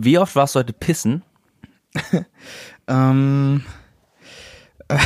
[0.00, 1.22] Wie oft warst du heute pissen?
[2.90, 3.64] Ähm,
[4.88, 4.96] äh,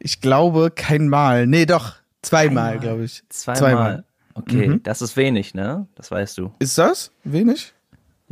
[0.00, 1.46] ich glaube kein Mal.
[1.46, 1.94] Nee, doch.
[2.22, 3.22] Zweimal, glaube ich.
[3.28, 3.58] Zweimal.
[3.58, 4.04] Zweimal.
[4.34, 4.82] Okay, Mhm.
[4.82, 5.86] das ist wenig, ne?
[5.94, 6.52] Das weißt du.
[6.58, 7.12] Ist das?
[7.22, 7.72] Wenig?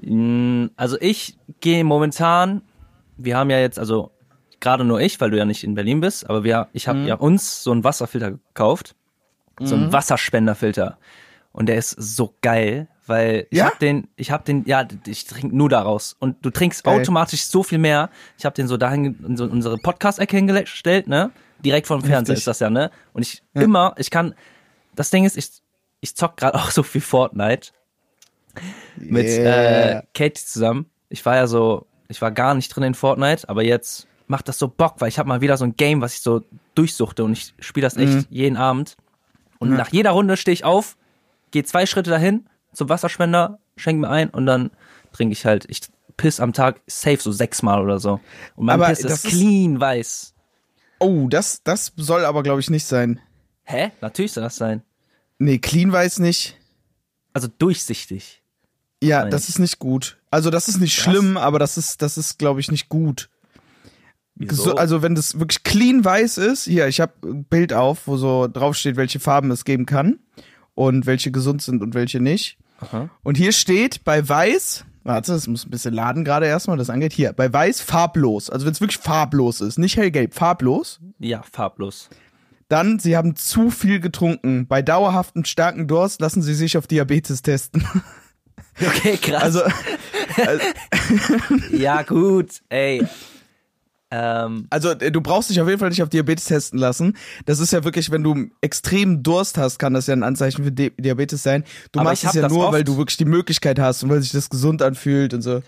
[0.03, 2.63] Mm, Also ich gehe momentan,
[3.17, 4.11] wir haben ja jetzt, also
[4.59, 7.15] gerade nur ich, weil du ja nicht in Berlin bist, aber wir, ich habe ja
[7.15, 8.97] uns so einen Wasserfilter gekauft,
[9.61, 10.99] so einen Wasserspenderfilter
[11.53, 13.67] und der ist so geil, weil ich Ja?
[13.67, 17.01] hab den, ich habe den, ja, ich trinke nur daraus und du trinkst Geil.
[17.01, 18.11] automatisch so viel mehr.
[18.39, 21.31] Ich habe den so dahin in so unsere Podcast-Ecke hingestellt, ne?
[21.65, 22.91] Direkt vom Fernseher ist das ja, ne?
[23.13, 24.35] Und ich immer, ich kann,
[24.95, 25.49] das Ding ist, ich,
[26.01, 27.71] ich zock gerade auch so viel Fortnite
[28.97, 29.99] mit Yeah.
[29.99, 30.87] äh, Katie zusammen.
[31.09, 34.59] Ich war ja so, ich war gar nicht drin in Fortnite, aber jetzt macht das
[34.59, 36.43] so Bock, weil ich habe mal wieder so ein Game, was ich so
[36.75, 38.97] durchsuchte und ich spiele das echt jeden Abend.
[39.59, 40.97] Und nach jeder Runde stehe ich auf,
[41.51, 44.71] gehe zwei Schritte dahin zum Wasserspender, schenke mir ein und dann
[45.13, 45.81] trinke ich halt, ich
[46.17, 48.21] piss am Tag safe so sechsmal oder so.
[48.57, 50.35] Und mein Aber Piss das ist ist- clean weiß.
[51.01, 53.21] Oh, das, das soll aber, glaube ich, nicht sein.
[53.65, 53.91] Hä?
[54.01, 54.83] Natürlich soll das sein.
[55.39, 56.57] Nee, clean weiß nicht.
[57.33, 58.43] Also durchsichtig.
[59.03, 59.31] Ja, Nein.
[59.33, 60.19] das ist nicht gut.
[60.31, 63.29] Also, das ist nicht schlimm, aber das ist, das ist, glaube ich, nicht gut.
[64.37, 64.63] Wieso?
[64.63, 68.17] So, also, wenn das wirklich clean weiß ist, hier, ich habe ein Bild auf, wo
[68.17, 70.19] so draufsteht, welche Farben es geben kann
[70.75, 72.57] und welche gesund sind und welche nicht.
[72.93, 73.11] Aha.
[73.23, 77.13] Und hier steht bei weiß, warte, das muss ein bisschen laden gerade erstmal, das angeht.
[77.13, 78.51] Hier, bei weiß farblos.
[78.51, 81.01] Also, wenn es wirklich farblos ist, nicht hellgelb, farblos.
[81.19, 82.09] Ja, farblos.
[82.69, 84.67] Dann, Sie haben zu viel getrunken.
[84.67, 87.87] Bei dauerhaftem starken Durst lassen Sie sich auf Diabetes testen.
[88.81, 89.43] Okay, krass.
[89.45, 89.61] Also,
[91.71, 93.07] ja, gut, ey.
[94.11, 97.17] Ähm, also äh, du brauchst dich auf jeden Fall nicht auf Diabetes testen lassen.
[97.47, 100.73] Das ist ja wirklich, wenn du extrem Durst hast, kann das ja ein Anzeichen für
[100.73, 101.65] Di Diabetes sein.
[101.93, 102.73] Du machst es ja nur, oft.
[102.75, 105.63] weil du wirklich die Möglichkeit hast und weil sich das gesund anfühlt und so.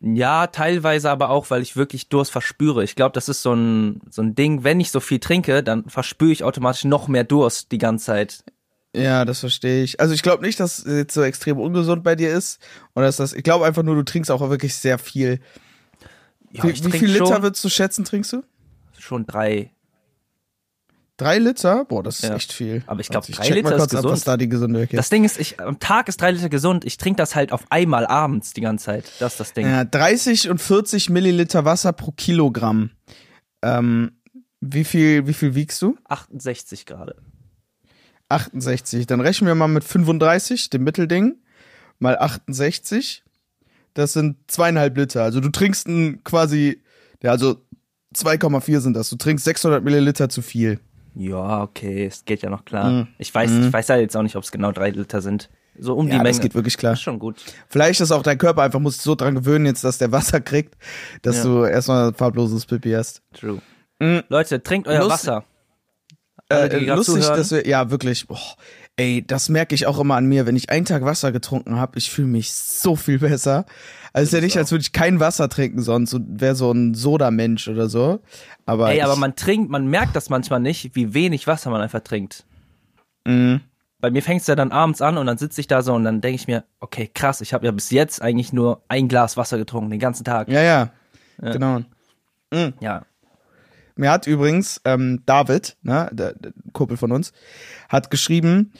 [0.00, 2.82] ja, teilweise aber auch, weil ich wirklich Durst verspüre.
[2.82, 5.88] Ich glaube, das ist so ein, so ein Ding, wenn ich so viel trinke, dann
[5.88, 8.44] verspüre ich automatisch noch mehr Durst die ganze Zeit.
[8.96, 10.00] Ja, das verstehe ich.
[10.00, 12.60] Also ich glaube nicht, dass es jetzt so extrem ungesund bei dir ist.
[12.94, 15.40] Oder dass das, ich glaube einfach nur, du trinkst auch wirklich sehr viel.
[16.54, 18.42] Ja, wie ich wie viel Liter schon, würdest du schätzen, trinkst du?
[18.98, 19.70] schon drei.
[21.16, 21.84] Drei Liter?
[21.84, 22.34] Boah, das ist Ja.
[22.34, 22.82] echt viel.
[22.86, 24.26] Aber ich glaub, Warte, drei Liter ist kurz ab, was gesund.
[24.28, 24.98] da die gesunde Weg ist.
[24.98, 26.84] Das Ding ist, ich, am Tag ist drei Liter gesund.
[26.84, 29.12] Ich trinke das halt auf einmal abends die ganze Zeit.
[29.20, 29.66] Das ist das Ding.
[29.66, 32.90] Ja, 30 und 40 Milliliter Wasser pro Kilogramm.
[33.62, 34.12] Ähm,
[34.60, 35.96] wie viel, wie viel wiegst du?
[36.08, 37.16] 68 gerade.
[38.28, 39.06] 68.
[39.06, 41.36] Dann rechnen wir mal mit 35, dem Mittelding,
[41.98, 43.23] mal 68.
[43.94, 45.22] Das sind zweieinhalb Liter.
[45.22, 46.82] Also du trinkst ein quasi,
[47.22, 47.56] ja, also
[48.14, 49.08] 2,4 sind das.
[49.10, 50.80] Du trinkst 600 Milliliter zu viel.
[51.14, 52.90] Ja, okay, es geht ja noch klar.
[52.90, 53.08] Mhm.
[53.18, 55.48] Ich weiß, ich weiß ja jetzt auch nicht, ob es genau drei Liter sind.
[55.78, 56.30] So um die Ja, Menge.
[56.30, 56.92] das geht wirklich klar.
[56.92, 57.42] Das ist schon gut.
[57.68, 60.76] Vielleicht ist auch dein Körper einfach, muss so dran gewöhnen jetzt, dass der Wasser kriegt,
[61.22, 61.42] dass Ja.
[61.44, 63.22] du erstmal farbloses Pipi hast.
[63.32, 63.60] True.
[64.00, 64.22] Mhm.
[64.28, 65.44] Leute, trinkt euer Lust- Wasser.
[66.48, 67.36] Alle, die Äh, lustig, zuhören.
[67.38, 68.38] dass wir, ja, wirklich, boah,
[68.96, 71.98] ey, das merke ich auch immer an mir, wenn ich einen Tag Wasser getrunken habe,
[71.98, 73.66] ich fühle mich so viel besser.
[74.12, 76.70] Also es ist ja nicht, als würde ich kein Wasser trinken sonst und wäre so
[76.70, 78.20] ein Soda-Mensch oder so.
[78.64, 82.00] Aber Ey, aber man trinkt, man merkt das manchmal nicht, wie wenig Wasser man einfach
[82.00, 82.44] trinkt.
[83.26, 83.60] Mhm.
[84.00, 86.04] Bei mir fängt es ja dann abends an und dann sitze ich da so und
[86.04, 89.36] dann denke ich mir, okay, krass, ich habe ja bis jetzt eigentlich nur ein Glas
[89.36, 90.48] Wasser getrunken, den ganzen Tag.
[90.48, 91.80] ja, ja, genau.
[92.80, 93.04] Ja.
[93.96, 97.32] Mir hat übrigens ähm, David, ne, der, der Kumpel von uns,
[97.88, 98.72] hat geschrieben,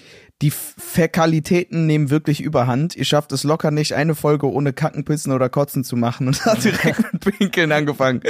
[0.42, 2.96] die Fäkalitäten nehmen wirklich überhand.
[2.96, 6.44] Ihr schafft es locker nicht, eine Folge ohne Kacken, Pissen oder Kotzen zu machen und
[6.44, 8.22] hat direkt mit Pinkeln angefangen.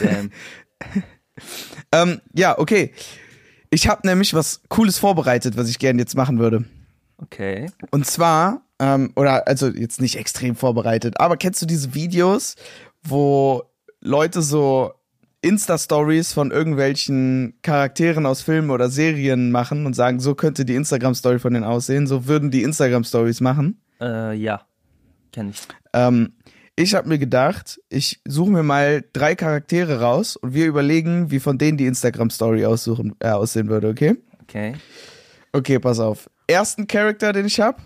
[0.00, 0.30] Damn.
[1.92, 2.92] Ähm, ja, okay.
[3.70, 6.64] Ich habe nämlich was Cooles vorbereitet, was ich gerne jetzt machen würde.
[7.18, 7.70] Okay.
[7.90, 12.56] Und zwar, ähm, oder also jetzt nicht extrem vorbereitet, aber kennst du diese Videos,
[13.02, 13.62] wo
[14.00, 14.92] Leute so
[15.42, 21.40] Insta-Stories von irgendwelchen Charakteren aus Filmen oder Serien machen und sagen, so könnte die Instagram-Story
[21.40, 23.80] von denen aussehen, so würden die Instagram-Stories machen.
[24.00, 24.62] Äh, ja.
[25.32, 25.60] Kenn ich.
[25.92, 26.34] Ähm,
[26.76, 31.40] ich habe mir gedacht, ich suche mir mal drei Charaktere raus und wir überlegen, wie
[31.40, 34.16] von denen die Instagram-Story aussuchen, äh, aussehen würde, okay?
[34.42, 34.74] Okay.
[35.52, 36.30] Okay, pass auf.
[36.46, 37.82] Ersten Charakter, den ich habe,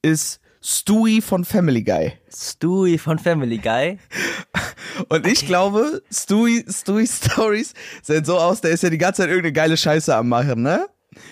[0.00, 2.12] ist Stewie von Family Guy.
[2.34, 3.98] Stewie von Family Guy.
[5.08, 9.28] Und ich glaube, Stewie, Stewie Stories sehen so aus, der ist ja die ganze Zeit
[9.28, 10.86] irgendeine geile Scheiße am machen, ne?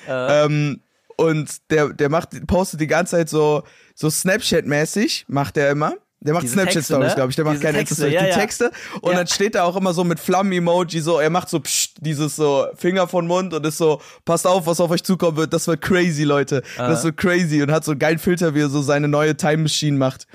[0.08, 0.80] Äh, Ähm,
[1.16, 3.62] und der, der macht, postet die ganze Zeit so,
[3.94, 5.94] so Snapchat-mäßig, macht der immer.
[6.20, 7.14] Der macht Snapchat-Stories, ne?
[7.16, 7.36] glaube ich.
[7.36, 8.34] Der macht Diese keine Texte, ja, die ja.
[8.36, 8.70] Texte.
[9.00, 9.18] Und Ja.
[9.18, 12.66] dann steht er auch immer so mit Flammen-Emoji, so, er macht so pst, dieses so
[12.76, 15.52] Finger von Mund und ist so, passt auf, was auf euch zukommen wird.
[15.52, 16.62] Das wird crazy, Leute.
[16.78, 16.88] Ah.
[16.88, 17.60] Das wird crazy.
[17.62, 20.26] Und hat so einen geilen Filter, wie er so seine neue Time Machine macht.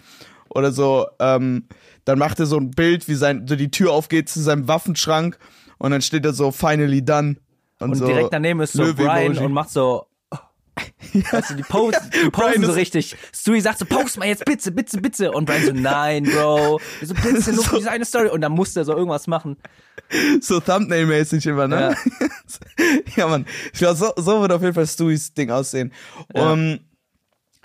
[0.50, 1.68] oder so, ähm,
[2.08, 5.38] dann macht er so ein Bild, wie sein, so die Tür aufgeht zu seinem Waffenschrank
[5.78, 7.36] und dann steht da so finally done.
[7.80, 8.94] Und, Und so direkt daneben ist so.
[8.94, 10.06] Brian und macht so.
[11.32, 13.18] Weißt du, die, post, die posten so richtig.
[13.36, 15.32] Stewie sagt so, post mal jetzt bitte, bitte, bitte.
[15.34, 16.80] Und Brian so, nein, Bro.
[17.00, 18.30] Wir so, bitte, nur für diese eine Story.
[18.30, 19.58] Und dann muss der so irgendwas machen.
[20.40, 21.94] so Thumbnail-mäßig immer, ne?
[23.18, 23.46] Ja, Mann.
[23.74, 25.92] Ich glaube, so, so wird auf jeden Fall Stewies Ding aussehen.
[26.34, 26.54] Ja.
[26.54, 26.80] Um,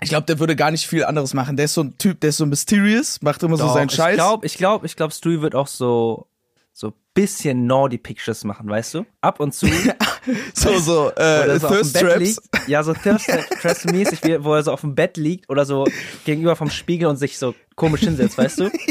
[0.03, 1.55] ich glaube, der würde gar nicht viel anderes machen.
[1.55, 4.11] Der ist so ein Typ, der ist so mysterious, macht immer so Doch, seinen Scheiß.
[4.11, 6.27] Ich glaube, ich glaube, ich glaube, Stewie wird auch so,
[6.71, 9.05] so bisschen naughty Pictures machen, weißt du?
[9.21, 9.67] Ab und zu.
[10.53, 12.19] so, so, äh, so Thirst Traps.
[12.19, 12.39] liegt.
[12.67, 13.29] Ja, so Thirst
[13.61, 15.85] Traps mäßig, wo er so auf dem Bett liegt oder so
[16.25, 18.71] gegenüber vom Spiegel und sich so komisch hinsetzt, weißt du?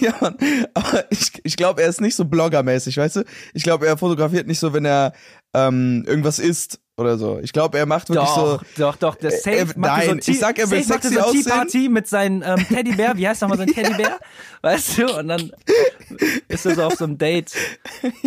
[0.00, 0.36] Ja, Mann.
[0.74, 3.24] Aber ich, ich glaube, er ist nicht so bloggermäßig, weißt du?
[3.54, 5.12] Ich glaube, er fotografiert nicht so, wenn er
[5.54, 7.38] ähm, irgendwas isst oder so.
[7.40, 8.82] Ich glaube, er macht wirklich Doch, so.
[8.82, 11.20] doch, doch, der Safe äh, macht nein, so ich Tea- sag, er will sexy so
[11.20, 11.44] aussehen.
[11.44, 14.18] Party mit seinem ähm, Teddybär, wie heißt nochmal sein Teddybär?
[14.62, 15.16] Weißt du?
[15.18, 15.52] Und dann
[16.48, 17.52] ist er so auf so einem Date.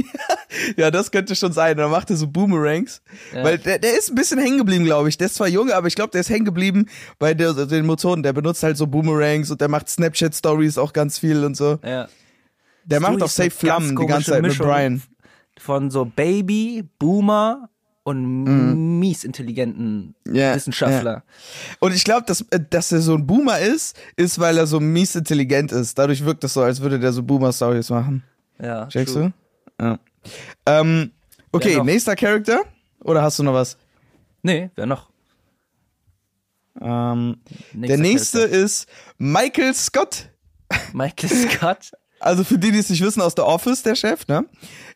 [0.76, 1.78] Ja, das könnte schon sein.
[1.78, 3.02] Dann macht er so Boomerangs.
[3.34, 3.44] Ja.
[3.44, 5.18] Weil der, der ist ein bisschen hängen geblieben, glaube ich.
[5.18, 6.88] Der ist zwar jung, aber ich glaube, der ist hängen geblieben
[7.20, 8.22] bei der, den Motoren.
[8.22, 11.80] Der benutzt halt so Boomerangs und der macht Snapchat-Stories auch ganz viel und so.
[11.84, 12.08] Ja.
[12.84, 14.68] Der macht auch safe Flammen die ganze Zeit mit Mischung.
[14.68, 15.02] Brian.
[15.62, 17.70] Von so Baby, Boomer
[18.02, 20.16] und mies intelligenten.
[20.26, 21.24] Ja, Wissenschaftler.
[21.80, 24.80] Und ich glaube, dass, äh, dass er so ein Boomer ist, ist, weil er so
[24.80, 26.00] mies intelligent ist.
[26.00, 28.24] Dadurch wirkt es so, als würde der so Boomer-Stories machen.
[28.60, 28.88] Ja.
[28.88, 29.34] Checkst true.
[29.78, 29.86] du?
[29.86, 30.00] Ja.
[30.66, 31.12] Ähm,
[31.52, 32.62] okay, nächster Charakter?
[33.04, 33.78] Oder hast du noch was?
[34.42, 35.12] Nee, wer noch?
[36.82, 37.38] Ähm,
[37.74, 38.58] der nächste Charakter.
[38.58, 40.30] ist Michael Scott.
[40.94, 41.92] Michael Scott.
[42.22, 44.46] Also für die, die es nicht wissen, aus The Office, der Chef, ne?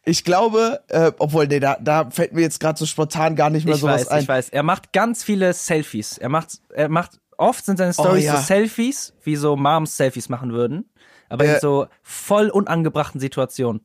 [0.05, 3.65] Ich glaube, äh, obwohl, nee, da, da fällt mir jetzt gerade so spontan gar nicht
[3.65, 4.21] mehr Ich sowas weiß, ein.
[4.21, 4.49] ich weiß.
[4.49, 6.17] Er macht ganz viele Selfies.
[6.19, 8.37] Er macht, er macht, oft sind seine Stories Oh, ja.
[8.37, 10.89] so Selfies, wie so Moms Selfies machen würden.
[11.27, 11.55] Aber Ja.
[11.55, 13.81] in so voll unangebrachten Situationen.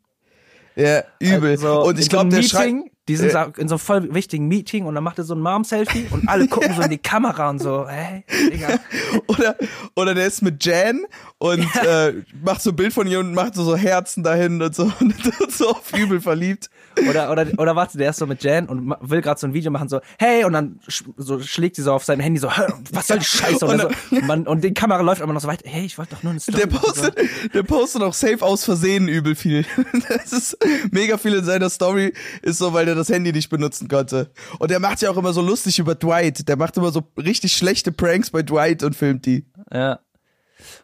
[0.76, 1.50] Ja, übel.
[1.52, 2.40] Also, und ich glaube, der.
[2.40, 3.46] Meeting, die sind Ja.
[3.54, 6.28] so in so einem voll wichtigen Meeting und dann macht er so ein Mom-Selfie und
[6.28, 8.78] alle gucken so in die Kamera und so, hey, Digga.
[9.26, 9.56] Oder,
[9.96, 11.00] oder der ist mit Jan
[11.38, 12.12] und äh,
[12.44, 15.14] macht so ein Bild von ihr und macht so, so Herzen dahin und so und
[15.52, 16.70] so auf übel verliebt.
[17.08, 19.70] Oder, oder, oder warte, der ist so mit Jan und will gerade so ein Video
[19.70, 22.72] machen, so, hey, und dann sch so schlägt sie so auf sein Handy so, "Hör,
[22.92, 23.64] was soll die Scheiße?
[23.66, 23.80] Und, Und
[24.10, 26.22] so, und, man, und die Kamera läuft immer noch so weit, hey, ich wollte doch
[26.22, 26.58] nur eine Story.
[26.58, 27.16] Der machen." postet,
[27.54, 29.64] der postet auch safe aus Versehen übel viel.
[30.08, 30.58] Das ist
[30.90, 34.30] mega viel in seiner Story, ist so, weil der das Handy nicht benutzen konnte.
[34.58, 36.48] Und der macht ja auch immer so lustig über Dwight.
[36.48, 39.46] Der macht immer so richtig schlechte Pranks bei Dwight und filmt die.
[39.72, 40.00] Ja.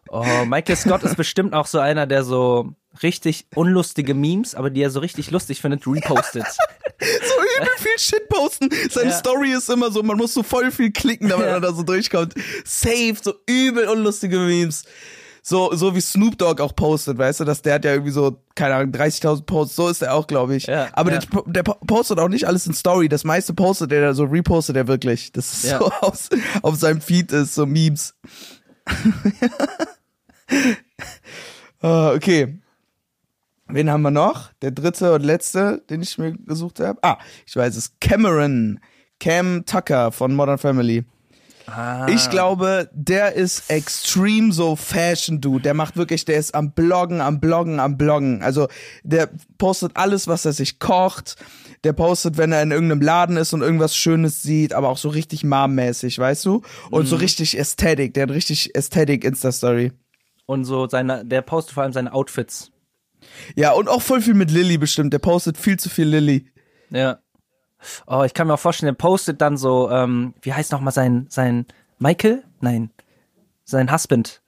[0.09, 2.73] Oh, Michael Scott ist bestimmt auch so einer, der so
[3.03, 6.45] richtig unlustige Memes, aber die er so richtig lustig findet, repostet.
[6.99, 8.71] So übel viel Shit posten.
[8.91, 9.17] Seine Ja.
[9.17, 11.53] Story ist immer so, man muss so voll viel klicken, damit Ja.
[11.53, 12.33] man da so durchkommt.
[12.65, 14.85] Safe, so übel unlustige Memes.
[15.48, 18.43] So, so wie Snoop Dogg auch postet, weißt du, dass der hat ja irgendwie so,
[18.56, 20.66] keine Ahnung, 30.000 Posts, so ist er auch, glaube ich.
[20.66, 21.20] Ja, Aber ja.
[21.20, 24.75] Der, der po- postet auch nicht alles in Story, das meiste postet er, so repostet
[24.75, 25.31] er wirklich.
[25.31, 25.78] Das ist Ja.
[25.78, 26.31] so aus,
[26.62, 28.14] auf seinem Feed ist, so Memes.
[31.82, 32.58] Ah, okay.
[33.69, 34.52] Wen haben wir noch?
[34.62, 36.98] Der dritte und letzte, den ich mir gesucht habe.
[37.02, 37.93] Ah, ich weiß es.
[38.00, 38.81] Cameron.
[39.20, 41.04] Cam Tucker von Modern Family.
[41.67, 42.07] Ah.
[42.09, 45.63] Ich glaube, der ist extrem so Fashion Dude.
[45.63, 48.43] Der macht wirklich, der ist am Bloggen, am Bloggen, am Bloggen.
[48.43, 48.69] Also
[49.03, 51.37] der postet alles, was er sich kocht.
[51.85, 55.08] Der postet, wenn er in irgendeinem Laden ist und irgendwas Schönes sieht, aber auch so
[55.08, 56.63] richtig Mom-mäßig, weißt du?
[56.91, 57.06] Und Mhm.
[57.06, 58.15] so richtig Ästhetik.
[58.15, 59.93] Der hat richtig Ästhetik Insta-Story.
[60.46, 62.70] Und so seine, der postet vor allem seine Outfits.
[63.56, 65.13] Ja, und auch voll viel mit Lilly bestimmt.
[65.13, 66.46] Der postet viel zu viel Lilly.
[66.91, 67.19] Ja.
[68.06, 71.26] Oh, ich kann mir auch vorstellen, der postet dann so, ähm, wie heißt nochmal sein,
[71.28, 71.66] sein
[71.98, 72.43] Michael?
[72.60, 72.90] Nein.
[73.64, 74.40] Sein Husband.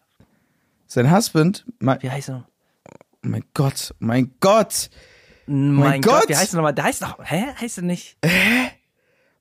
[0.87, 2.47] Sein Husband, mein, Wie heißt er?
[2.89, 4.91] oh mein Gott, mein Gott,
[5.47, 6.21] Mein Gott.
[6.23, 6.29] Gott.
[6.29, 6.75] wie heißt er nochmal?
[6.75, 7.45] Der heißt noch, hä?
[7.61, 8.17] Heißt er nicht?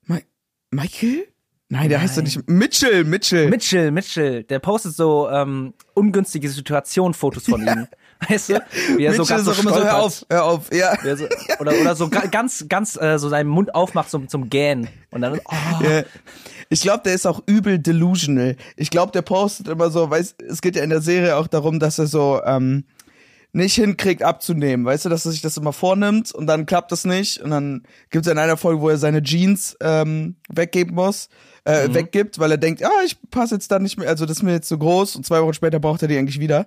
[0.04, 0.22] mein,
[0.70, 1.28] Michael?
[1.70, 3.48] Nein, der heißt doch nicht Mitchell, Mitchell.
[3.50, 7.86] Mitchell, Mitchell, der postet so ähm, ungünstige Situation-Fotos von ihm.
[8.28, 8.62] Weißt du?
[8.96, 11.16] Wie er so Mitchell ganz ist so immer so, hör auf, hör auf, ja.
[11.16, 11.24] So,
[11.60, 14.88] oder, oder so ga- ganz, ganz äh, so seinen Mund aufmacht zum, zum Gähnen.
[15.10, 16.02] Und dann, oh, Ja.
[16.70, 18.56] Ich glaube, der ist auch übel delusional.
[18.76, 21.78] Ich glaube, der postet immer so, weiß, es geht ja in der Serie auch darum,
[21.80, 22.84] dass er so ähm,
[23.52, 27.06] nicht hinkriegt abzunehmen, weißt du, dass er sich das immer vornimmt und dann klappt das
[27.06, 31.30] nicht und dann gibt es in einer Folge, wo er seine Jeans ähm, weggeben muss,
[31.64, 34.42] äh, weggibt, weil er denkt, ah, ich passe jetzt da nicht mehr, also das ist
[34.42, 36.66] mir jetzt zu groß und zwei Wochen später braucht er die eigentlich wieder.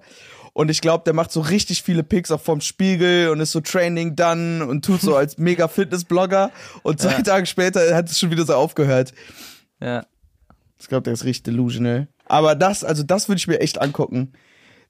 [0.53, 3.61] Und ich glaube, der macht so richtig viele Pics auch vom Spiegel und ist so
[3.61, 6.51] Training done und tut so als mega Fitness-Blogger
[6.83, 9.13] und zwei Tage später hat es schon wieder so aufgehört.
[9.79, 10.05] ja.
[10.79, 12.07] Ich glaube, der ist richtig delusional.
[12.25, 14.31] Aber das, also das würde ich mir echt angucken.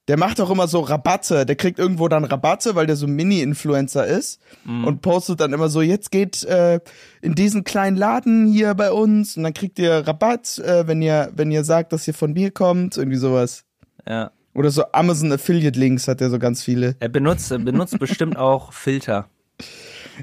[0.07, 1.45] Der macht auch immer so Rabatte.
[1.45, 4.85] Der kriegt irgendwo dann Rabatte, weil der so Mini-Influencer ist Mhm.
[4.85, 6.79] und postet dann immer so, jetzt geht äh,
[7.21, 11.29] in diesen kleinen Laden hier bei uns und dann kriegt ihr Rabatt, äh, wenn ihr,
[11.35, 13.65] wenn ihr sagt, dass ihr von mir kommt, irgendwie sowas.
[14.07, 14.31] Ja.
[14.53, 16.95] Oder so Amazon Affiliate Links hat er so ganz viele.
[16.99, 19.29] Er benutzt, er benutzt bestimmt auch Filter.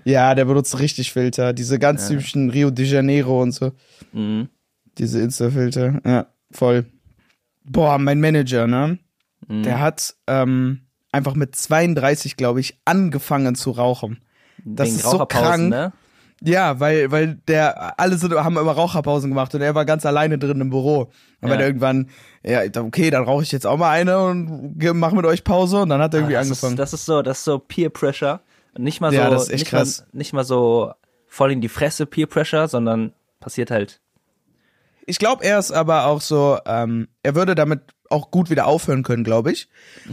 [0.05, 1.53] Ja, der benutzt richtig Filter.
[1.53, 3.73] Diese ganz typischen Rio de Janeiro und so.
[4.13, 4.49] Mhm.
[4.99, 6.01] Diese Insta-Filter.
[6.05, 6.87] Ja, voll.
[7.65, 8.99] Boah, mein Manager, ne?
[9.47, 9.63] Mhm.
[9.63, 10.83] Der hat ähm,
[11.13, 14.19] einfach mit 32, glaube ich, angefangen zu rauchen.
[14.65, 15.71] Das Wegen ist so krank.
[15.71, 15.93] ne?
[16.43, 20.39] Ja, weil, weil der, alle sind, haben immer Raucherpausen gemacht und er war ganz alleine
[20.39, 21.11] drin im Büro.
[21.41, 21.51] Und Ja.
[21.55, 22.11] wenn er irgendwann,
[22.45, 25.89] ja, okay, dann rauche ich jetzt auch mal eine und mach mit euch Pause und
[25.89, 26.73] dann hat er irgendwie Ah, das angefangen.
[26.75, 28.41] Ist, das ist so, das ist so Peer Pressure.
[28.77, 30.01] Nicht mal so, Ja, das ist echt nicht, krass.
[30.01, 30.93] Mal, nicht mal so
[31.27, 34.01] voll in die Fresse Peer Pressure, sondern passiert halt.
[35.07, 37.81] Ich glaube, er ist aber auch so, ähm, er würde damit
[38.11, 39.69] auch gut wieder aufhören können, glaube ich.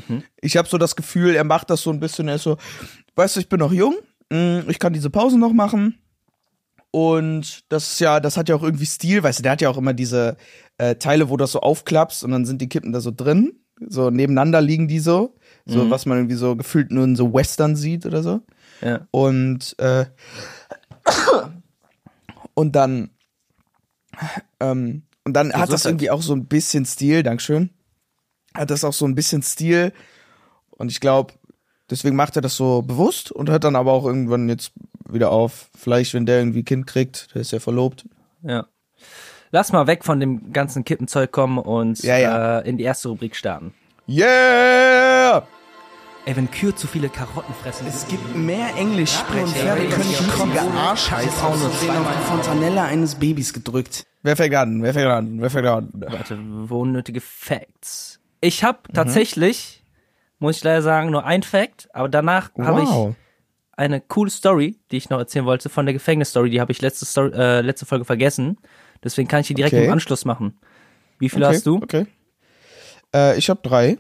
[0.08, 0.24] Mhm.
[0.42, 2.58] Ich habe so das Gefühl, er macht das so ein bisschen, er ist so,
[3.16, 3.96] weißt du, ich bin noch jung,
[4.32, 6.00] mh, ich kann diese Pause noch machen.
[6.96, 9.70] Und das ist ja, das hat ja auch irgendwie Stil, weißt du, der hat ja
[9.70, 10.38] auch immer diese
[10.78, 13.60] äh, Teile, wo du das so aufklappst und dann sind die Kippen da so drin.
[13.86, 15.36] So nebeneinander liegen die so.
[15.66, 15.90] So, Mhm.
[15.90, 18.40] was man irgendwie so gefühlt nur in so Western sieht oder so.
[18.82, 19.06] Ja.
[19.12, 20.06] Und, äh,
[22.54, 23.10] und dann,
[24.62, 25.86] ähm, und dann hat das Gesundheit.
[25.92, 27.72] irgendwie auch so ein bisschen Stil, Dankeschön.
[28.54, 29.92] Hat das auch so ein bisschen Stil.
[30.70, 31.34] Und ich glaube,
[31.90, 34.72] deswegen macht er das so bewusst und hört dann aber auch irgendwann jetzt
[35.10, 35.70] wieder auf.
[35.78, 38.06] Vielleicht, wenn der irgendwie Kind kriegt, der ist ja verlobt.
[38.44, 38.66] Ja.
[39.52, 42.60] Lass mal weg von dem ganzen Kippenzeug kommen und Ja, ja.
[42.60, 43.74] Äh, in die erste Rubrik starten.
[44.08, 45.48] Yeah!
[46.28, 47.86] Ey, wenn Kühe zu viele Karotten fressen.
[47.88, 49.44] Es gibt mehr Englischsprecher.
[49.44, 54.06] und Pferde können schmutzige Arschheiß aussehen auf die Fontanelle eines Babys gedrückt.
[54.24, 54.82] Wer fängt an?
[54.82, 55.40] Wer fängt an?
[55.40, 55.90] Wer fängt an?
[55.94, 58.20] Warte, wo unnötige Facts.
[58.42, 58.94] Ich habe Mhm.
[58.94, 59.84] tatsächlich,
[60.40, 62.90] muss ich leider sagen, nur ein Fact, aber danach habe ich
[63.78, 66.50] eine coole Story, die ich noch erzählen wollte, von der Gefängnisstory.
[66.50, 68.58] Die habe ich letzte, Story, äh, letzte Folge vergessen.
[69.04, 69.86] Deswegen kann ich die direkt Okay.
[69.86, 70.58] im Anschluss machen.
[71.20, 71.78] Wie viele okay, hast du?
[71.78, 72.06] Okay.
[73.14, 73.98] Äh, ich habe drei.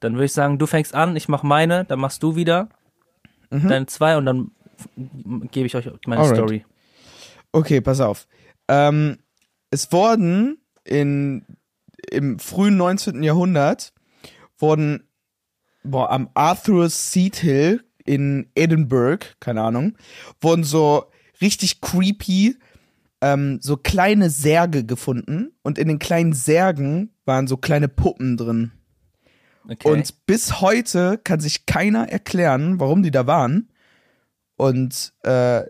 [0.00, 2.68] Dann würde ich sagen, du fängst an, ich mache meine, dann machst du wieder
[3.50, 4.50] deine zwei und dann
[5.52, 6.26] gebe ich euch meine Mhm.
[6.26, 6.36] Alright.
[6.36, 6.64] Story.
[7.52, 8.26] Okay, pass auf.
[8.68, 9.18] Ähm,
[9.70, 11.44] es wurden in,
[12.10, 13.22] im frühen 19.
[13.22, 13.92] Jahrhundert
[14.58, 15.08] wurden
[15.84, 19.96] boah, am Arthur Seat Hill in Edinburgh, keine Ahnung,
[20.40, 21.06] wurden so
[21.40, 22.56] richtig creepy
[23.20, 28.72] ähm, so kleine Särge gefunden und in den kleinen Särgen waren so kleine Puppen drin.
[29.66, 29.90] Okay.
[29.90, 33.70] Und bis heute kann sich keiner erklären, warum die da waren.
[34.56, 35.62] Und äh,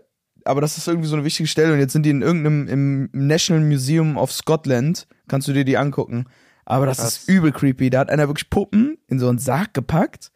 [0.43, 3.09] aber das ist irgendwie so eine wichtige Stelle und jetzt sind die in irgendeinem im
[3.13, 5.07] National Museum of Scotland.
[5.27, 6.25] Kannst du dir die angucken?
[6.65, 7.17] Aber das Krass.
[7.17, 7.89] ist übel creepy.
[7.89, 10.31] Da hat einer wirklich Puppen in so einen Sarg gepackt.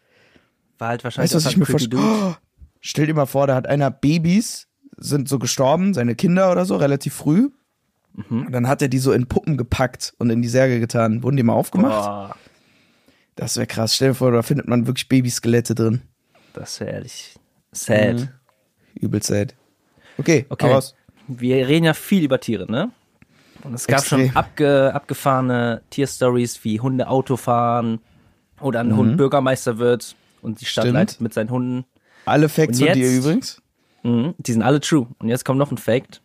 [0.80, 2.02] War halt wahrscheinlich Weißt du, was ich mir vorstelle?
[2.02, 2.36] Oh,
[2.80, 4.68] stell dir mal vor, da hat einer Babys,
[4.98, 7.50] sind so gestorben, seine Kinder oder so, relativ früh.
[8.14, 8.48] Mhm.
[8.48, 11.22] Und dann hat er die so in Puppen gepackt und in die Särge getan.
[11.24, 11.94] Wurden die mal aufgemacht?
[12.06, 12.36] Boah,
[13.36, 13.96] Das wäre krass.
[13.96, 16.02] Stell dir vor, da findet man wirklich Babyskelette drin.
[16.54, 17.36] das wäre ehrlich
[17.72, 18.16] sad.
[18.16, 18.30] Mhm.
[18.96, 19.56] Übel sad.
[20.18, 20.72] Okay, Okay.
[20.72, 20.96] raus.
[21.28, 22.90] Wir reden ja viel über Tiere, ne?
[23.64, 24.28] Und es gab Extrem.
[24.28, 28.00] schon abge, abgefahrene Tierstories, wie Hunde Auto fahren
[28.60, 30.84] oder ein Hund Bürgermeister wird und die Stadt.
[30.84, 30.94] Stimmt.
[30.96, 31.86] leitet mit seinen Hunden.
[32.26, 33.18] Alle Facts Und von dir jetzt?
[33.18, 33.62] übrigens.
[34.04, 35.08] Mhm, die sind alle true.
[35.20, 36.22] Und jetzt kommt noch ein Fact.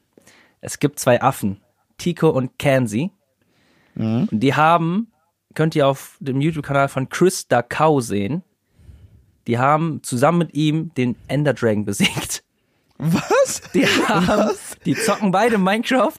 [0.60, 1.60] Es gibt zwei Affen,
[1.98, 3.10] Tico und Kansi.
[3.94, 4.28] Mhm.
[4.30, 5.12] Und die haben,
[5.54, 8.42] könnt ihr auf dem YouTube-Kanal von Chris da Cow sehen,
[9.46, 12.42] die haben zusammen mit ihm den Ender Dragon besiegt.
[12.96, 13.60] Was?
[13.74, 14.54] Die haben,
[14.86, 16.18] die zocken beide Minecraft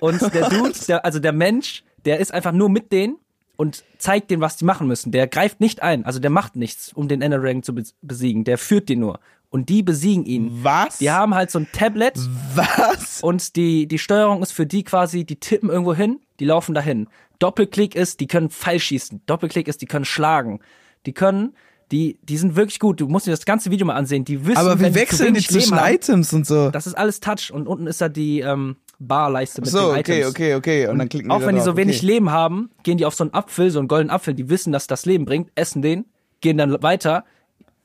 [0.00, 3.16] und der Dude, der, also der Mensch, der ist einfach nur mit denen
[3.60, 5.12] und zeigt denen, was die machen müssen.
[5.12, 8.44] Der greift nicht ein, also der macht nichts, um den Ender Dragon zu bes- besiegen.
[8.44, 9.20] Der führt den nur.
[9.50, 10.60] Und die besiegen ihn.
[10.62, 10.96] Was?
[10.98, 12.14] Die haben halt so ein Tablet
[12.54, 13.20] Was?
[13.20, 17.08] und die, die Steuerung ist für die quasi, die tippen irgendwo hin, die laufen dahin.
[17.38, 19.20] Doppelklick ist, die können Pfeil schießen.
[19.26, 20.60] Doppelklick ist, die können schlagen.
[21.04, 21.54] Die können,
[21.92, 23.00] die, die sind wirklich gut.
[23.00, 24.24] Du musst dir das ganze Video mal ansehen.
[24.24, 26.70] Die wissen, Aber zu wechseln die zwischen Items und so?
[26.70, 30.20] das ist alles Touch und unten ist da die ähm, Barleiste mit So, den okay,
[30.20, 30.30] Items.
[30.30, 30.86] okay, okay.
[30.86, 32.06] Und dann klicken Auch wenn die so wenig okay.
[32.06, 34.86] Leben haben, gehen die auf so einen Apfel, so einen goldenen Apfel, die wissen, dass
[34.86, 36.04] das Leben bringt, essen den,
[36.40, 37.24] gehen dann weiter,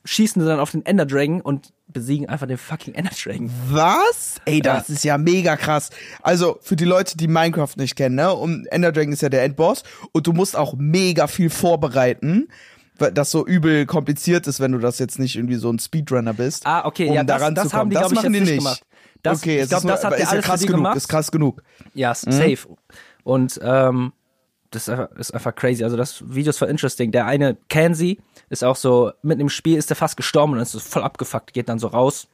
[0.04, 3.50] schießen dann auf den Ender Dragon und besiegen einfach den fucking Ender Dragon.
[3.70, 4.36] Was?
[4.44, 5.90] Ey, das ist ja mega krass.
[6.22, 8.32] Also, für die Leute, die Minecraft nicht kennen, ne?
[8.34, 9.84] Und Ender Dragon ist ja der Endboss.
[10.12, 12.48] Und du musst auch mega viel vorbereiten,
[12.98, 16.34] weil das so übel kompliziert ist, wenn du das jetzt nicht irgendwie so ein Speedrunner
[16.34, 16.66] bist.
[16.66, 18.40] Ah, okay, um ja, das, daran das zu haben die, das ich, machen jetzt die
[18.40, 18.58] nicht nicht.
[18.64, 18.82] gemacht.
[19.22, 20.96] Das, okay, ich glaube, ist, das hat der ist ja alles krass genug, gemacht.
[20.96, 21.62] ist krass genug.
[21.94, 22.58] Ja, safe.
[23.24, 24.12] Und ähm,
[24.70, 25.84] das ist einfach, ist einfach crazy.
[25.84, 27.12] Also das Video ist voll interesting.
[27.12, 28.18] Der eine, Kenzie,
[28.50, 31.52] ist auch so, mitten im Spiel ist der fast gestorben und ist so voll abgefuckt,
[31.52, 32.28] geht dann so raus.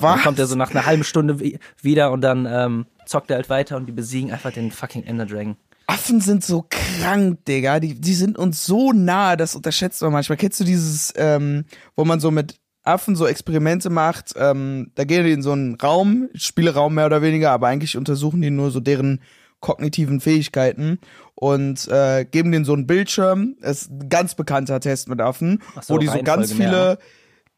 [0.00, 0.14] Was?
[0.16, 3.36] Dann kommt er so nach einer halben Stunde wi- wieder und dann ähm, zockt er
[3.36, 5.56] halt weiter und die besiegen einfach den fucking Ender Dragon.
[5.86, 7.80] Affen sind so krank, Digga.
[7.80, 10.38] Die, die sind uns so nah, das unterschätzt man manchmal.
[10.38, 11.64] Kennst du dieses, ähm,
[11.96, 14.32] wo man so mit Affen so Experimente macht?
[14.36, 18.40] Ähm, da gehen die in so einen Raum, Spieleraum mehr oder weniger, aber eigentlich untersuchen
[18.42, 19.20] die nur so deren
[19.60, 20.98] kognitiven Fähigkeiten
[21.34, 23.56] und äh, geben denen so einen Bildschirm.
[23.60, 26.86] Das ist ein ganz bekannter Test mit Affen, so, wo die so ganz mehr, viele,
[26.92, 26.98] ne?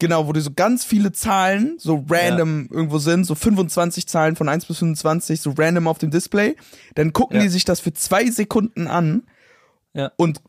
[0.00, 4.48] genau, wo die so ganz viele Zahlen so random irgendwo sind, so 25 Zahlen von
[4.48, 6.56] 1 bis 25, so random auf dem Display.
[6.96, 7.42] Dann gucken Ja.
[7.44, 9.22] die sich das für zwei Sekunden an
[9.94, 10.10] Ja.
[10.16, 10.40] und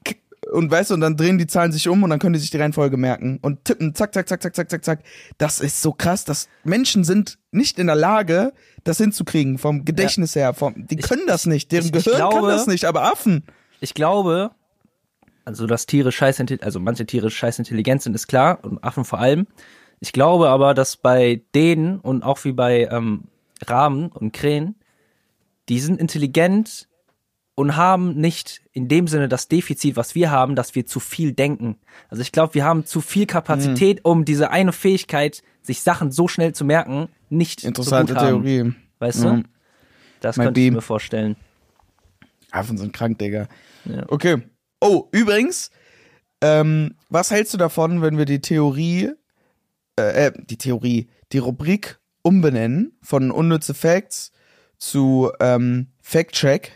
[0.54, 2.50] und weißt du, und dann drehen die Zahlen sich um und dann können die sich
[2.52, 5.00] die Reihenfolge merken und tippen, zack, zack, zack, zack, zack, zack, zack.
[5.38, 10.36] Das ist so krass, dass Menschen sind nicht in der Lage, das hinzukriegen, vom Gedächtnis
[10.36, 10.54] her.
[10.54, 13.44] Vom, die können das nicht, deren ich- ich Gehirn kann glaube- das nicht, aber Affen.
[13.82, 14.52] Ich glaube,
[15.46, 19.20] also dass Tiere scheiß also manche Tiere scheiß intelligent sind, ist klar und Affen vor
[19.20, 19.48] allem.
[20.00, 23.26] Ich glaube aber, dass bei denen und auch wie bei ähm,
[23.66, 24.76] Raben und Krähen,
[25.70, 26.88] die sind intelligent
[27.56, 31.34] und haben nicht in dem Sinne das Defizit, was wir haben, dass wir zu viel
[31.34, 31.78] denken.
[32.10, 34.12] Also ich glaube, wir haben zu viel Kapazität, Mhm.
[34.12, 38.44] um diese eine Fähigkeit, sich Sachen so schnell zu merken, nicht Interessante so gut haben.
[38.44, 38.74] Theorie.
[39.00, 39.36] Weißt Ja.
[39.38, 39.44] du?
[40.20, 40.74] Das Mein könnte ich Beam.
[40.76, 41.36] mir vorstellen.
[42.52, 43.48] Affen sind krank, Digga.
[43.86, 44.04] Ja.
[44.08, 44.38] Okay.
[44.82, 45.70] Oh, übrigens,
[46.42, 49.12] ähm, was hältst du davon, wenn wir die Theorie,
[50.00, 54.32] äh, äh, die Theorie, die Rubrik umbenennen von unnütze Facts
[54.78, 56.72] zu ähm, Fact Check?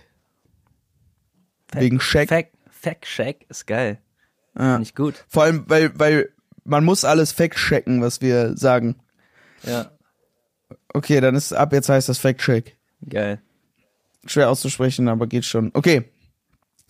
[1.74, 2.30] Wegen Check.
[2.30, 4.00] Fact, Fact Check ist geil.
[4.58, 4.74] Ja.
[4.74, 5.26] Finde ich gut.
[5.28, 6.30] Vor allem, weil, weil
[6.64, 8.96] man muss alles fact checken, was wir sagen.
[9.64, 9.92] Ja,
[10.94, 12.76] Okay, dann ist ab jetzt heißt das Fact Check.
[13.08, 13.40] geil.
[14.26, 15.72] Schwer auszusprechen, aber geht schon.
[15.74, 16.06] Okay.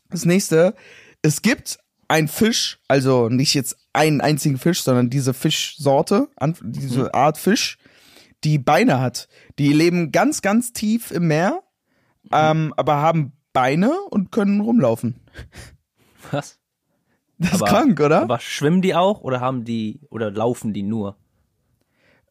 [0.09, 0.73] Das nächste.
[1.21, 6.29] Es gibt ein Fisch, also nicht jetzt einen einzigen Fisch, sondern diese Fischsorte,
[6.61, 7.77] diese Art Fisch,
[8.43, 9.27] die Beine hat.
[9.59, 11.63] Die leben ganz, ganz tief im Meer,
[12.31, 15.15] ähm, aber haben Beine und können rumlaufen.
[16.31, 16.59] Was?
[17.39, 18.21] Das ist Aber- krank, oder?
[18.21, 21.17] Aber schwimmen die auch oder haben die oder laufen die nur?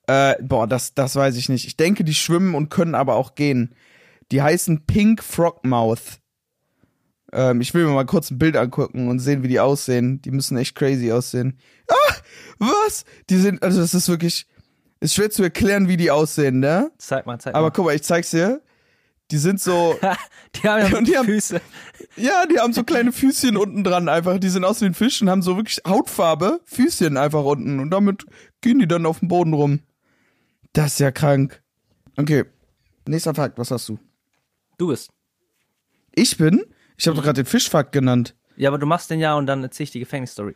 [0.07, 1.67] Äh, boah, das, das weiß ich nicht.
[1.67, 3.75] Ich denke, die schwimmen und können aber auch gehen.
[4.31, 6.21] Die heißen Pink Frogmouth.
[7.33, 10.23] Ähm, ich will mir mal kurz ein Bild angucken und sehen, wie die aussehen.
[10.23, 11.59] Die müssen echt crazy aussehen.
[11.89, 12.15] Ah,
[12.61, 13.05] was?
[13.31, 14.47] Die sind, also das ist wirklich,
[15.01, 16.93] ist schwer zu erklären, wie die aussehen, ne?
[16.99, 17.71] Zeig mal, zeig Aber mal.
[17.73, 18.63] guck mal, ich zeig's dir.
[19.31, 19.99] Die sind so,
[20.55, 21.61] die haben ja Und die haben- Füße.
[22.17, 24.39] ja, die haben so kleine Füßchen unten dran einfach.
[24.39, 27.81] Die sind aus den Fischen, haben so wirklich Hautfarbe, Füßchen einfach unten.
[27.81, 28.25] Und damit
[28.61, 29.81] gehen die dann auf dem Boden rum.
[30.73, 31.63] Das ist ja krank.
[32.17, 32.45] Okay,
[33.07, 33.99] nächster Fakt, was hast du?
[34.79, 35.11] Du bist.
[36.15, 36.65] Ich bin?
[36.97, 38.35] Ich habe doch gerade den Fischfakt genannt.
[38.57, 40.55] Ja, aber du machst den ja und dann erzähl ich die Gefängnisstory.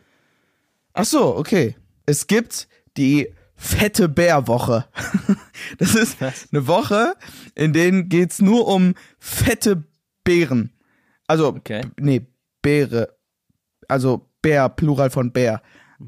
[0.93, 1.75] Ach so, okay.
[2.07, 3.31] Es gibt die
[3.61, 4.85] fette Bärwoche.
[5.77, 7.13] Das ist eine Woche,
[7.55, 9.83] in denen geht's nur um fette
[10.23, 10.71] Beeren.
[11.27, 11.83] Also, Okay.
[11.99, 12.25] nee,
[12.61, 13.15] Beere.
[13.87, 15.61] Also Bär, Plural von Bär.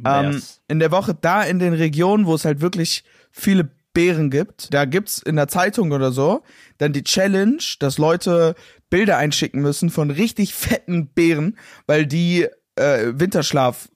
[0.06, 4.74] Ähm, in der Woche da in den Regionen, wo es halt wirklich viele Beeren gibt,
[4.74, 6.42] da gibt's in der Zeitung oder so
[6.80, 8.56] dann die Challenge, dass Leute
[8.90, 13.88] Bilder einschicken müssen von richtig fetten Beeren, weil die äh, Winterschlaf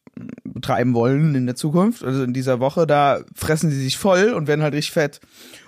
[0.57, 4.47] betreiben wollen in der Zukunft, also in dieser Woche, da fressen sie sich voll und
[4.47, 5.21] werden halt richtig fett.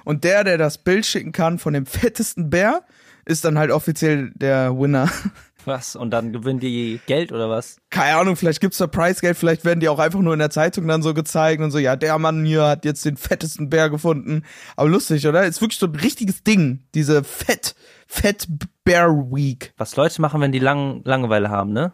[0.03, 2.83] Und der, der das Bild schicken kann von dem fettesten Bär,
[3.25, 5.09] ist dann halt offiziell der Winner.
[5.65, 5.95] Was?
[5.95, 7.77] Und dann gewinnen die Geld oder was?
[7.89, 10.87] keine Ahnung, vielleicht gibt's da Preisgeld, vielleicht werden die auch einfach nur in der Zeitung
[10.87, 14.43] dann so gezeigt und so, ja, der Mann hier hat jetzt den fettesten Bär gefunden.
[14.77, 15.43] Aber lustig, oder?
[15.43, 17.75] Ist wirklich so ein richtiges Ding, diese Fett,
[18.07, 18.47] Fett
[18.85, 19.73] Bear Week.
[19.77, 21.91] Was Leute machen, wenn die lang Langeweile haben, ne?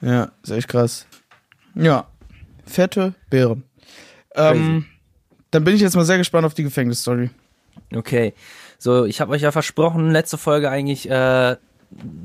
[0.00, 1.06] Ja, ist echt krass.
[1.74, 2.06] Ja,
[2.66, 3.64] fette Bären.
[4.34, 4.86] Ähm,
[5.50, 7.30] dann bin ich jetzt mal sehr gespannt auf die Gefängnisstory.
[7.94, 8.34] Okay.
[8.78, 11.56] So, ich habe euch ja versprochen, letzte Folge eigentlich äh,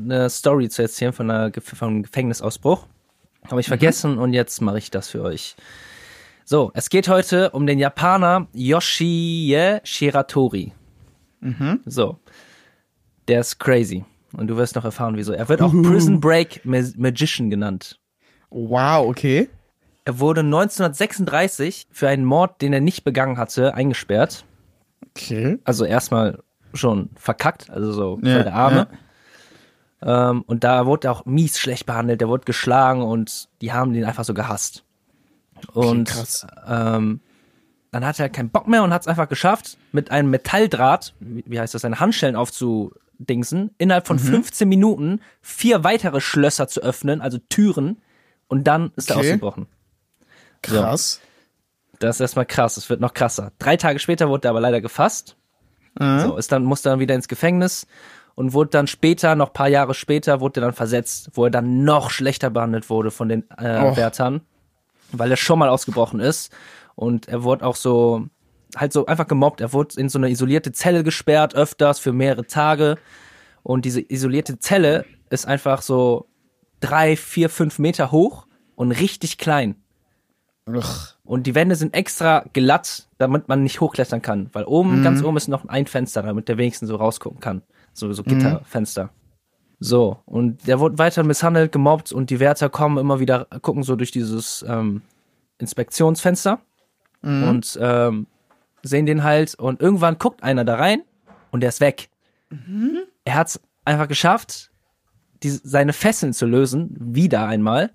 [0.03, 2.85] eine Story zu erzählen von, einer, von einem Gefängnisausbruch.
[3.49, 5.55] Habe ich vergessen und jetzt mache ich das für euch.
[6.43, 10.73] So, es geht heute um den Japaner Yoshie Shiratori.
[11.85, 12.19] So,
[13.27, 14.03] der ist crazy.
[14.33, 15.31] Und du wirst noch erfahren, wieso.
[15.33, 17.99] Er wird auch Prison Break Ma Magician genannt.
[18.49, 19.49] Wow, okay.
[20.09, 24.43] Er wurde 1936 für einen Mord, den er nicht begangen hatte, eingesperrt.
[25.11, 25.59] Okay.
[25.65, 26.39] Also erstmal
[26.73, 28.87] schon verkackt, also so Ja, der Arme.
[30.01, 33.93] Ähm, und da wurde er auch mies schlecht behandelt, der wurde geschlagen und die haben
[33.93, 34.83] den einfach so gehasst.
[35.73, 36.47] Und krass.
[36.67, 37.19] ähm,
[37.91, 41.59] dann hat er keinen Bock mehr und hat es einfach geschafft, mit einem Metalldraht, wie
[41.59, 47.21] heißt das, seine Handschellen aufzu, Dingsen, innerhalb von 15 Minuten vier weitere Schlösser zu öffnen,
[47.21, 48.01] also Türen,
[48.47, 49.33] und dann ist er Okay.
[49.33, 49.67] ausgebrochen.
[50.61, 51.19] Krass.
[51.99, 53.51] Das ist erstmal krass, es wird noch krasser.
[53.59, 55.35] Drei Tage später wurde er aber leider gefasst.
[55.99, 57.85] So, ist dann, musste dann wieder ins Gefängnis
[58.35, 61.83] und wurde dann später, noch paar Jahre später, wurde er dann versetzt, wo er dann
[61.83, 63.97] noch schlechter behandelt wurde von den äh.
[63.97, 64.41] Wärtern,
[65.11, 66.53] weil er schon mal ausgebrochen ist.
[66.95, 68.27] Und er wurde auch so,
[68.77, 69.59] halt so einfach gemobbt.
[69.59, 72.97] Er wurde in so eine isolierte Zelle gesperrt, öfters für mehrere Tage.
[73.61, 76.29] Und diese isolierte Zelle ist einfach so
[76.79, 79.75] drei, vier, fünf Meter hoch und richtig klein.
[80.75, 80.83] Ugh.
[81.23, 84.49] Und die Wände sind extra glatt, damit man nicht hochklettern kann.
[84.53, 87.61] Weil oben, ganz oben ist noch ein Fenster, damit der wenigstens so rausgucken kann.
[87.93, 89.09] So, so Gitterfenster.
[89.79, 93.95] So, und der wurde weiter misshandelt, gemobbt und die Wärter kommen immer wieder, gucken so
[93.95, 95.01] durch dieses ähm,
[95.57, 96.59] Inspektionsfenster
[97.21, 98.27] und ähm,
[98.83, 101.03] sehen den halt und irgendwann guckt einer da rein
[101.51, 102.09] und der ist weg.
[103.23, 104.71] Er hat es einfach geschafft,
[105.43, 107.91] die, seine Fesseln zu lösen, wieder einmal.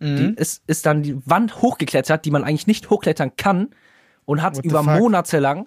[0.00, 3.68] Die ist, ist dann die Wand hochgeklettert, die man eigentlich nicht hochklettern kann
[4.24, 4.82] und hat What über?
[4.82, 5.66] Monate lang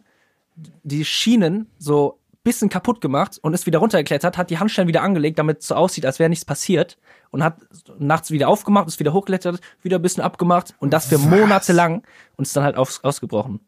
[0.83, 5.39] die Schienen so bisschen kaputt gemacht und ist wieder runtergeklettert, hat die Handstellen wieder angelegt,
[5.39, 6.97] damit es so aussieht, als wäre nichts passiert
[7.31, 7.57] und hat
[7.99, 11.25] nachts wieder aufgemacht, ist wieder hochgeklettert, wieder ein bisschen abgemacht und das für Was?
[11.25, 12.03] Monate lang
[12.35, 13.61] und ist dann halt aus, ausgebrochen.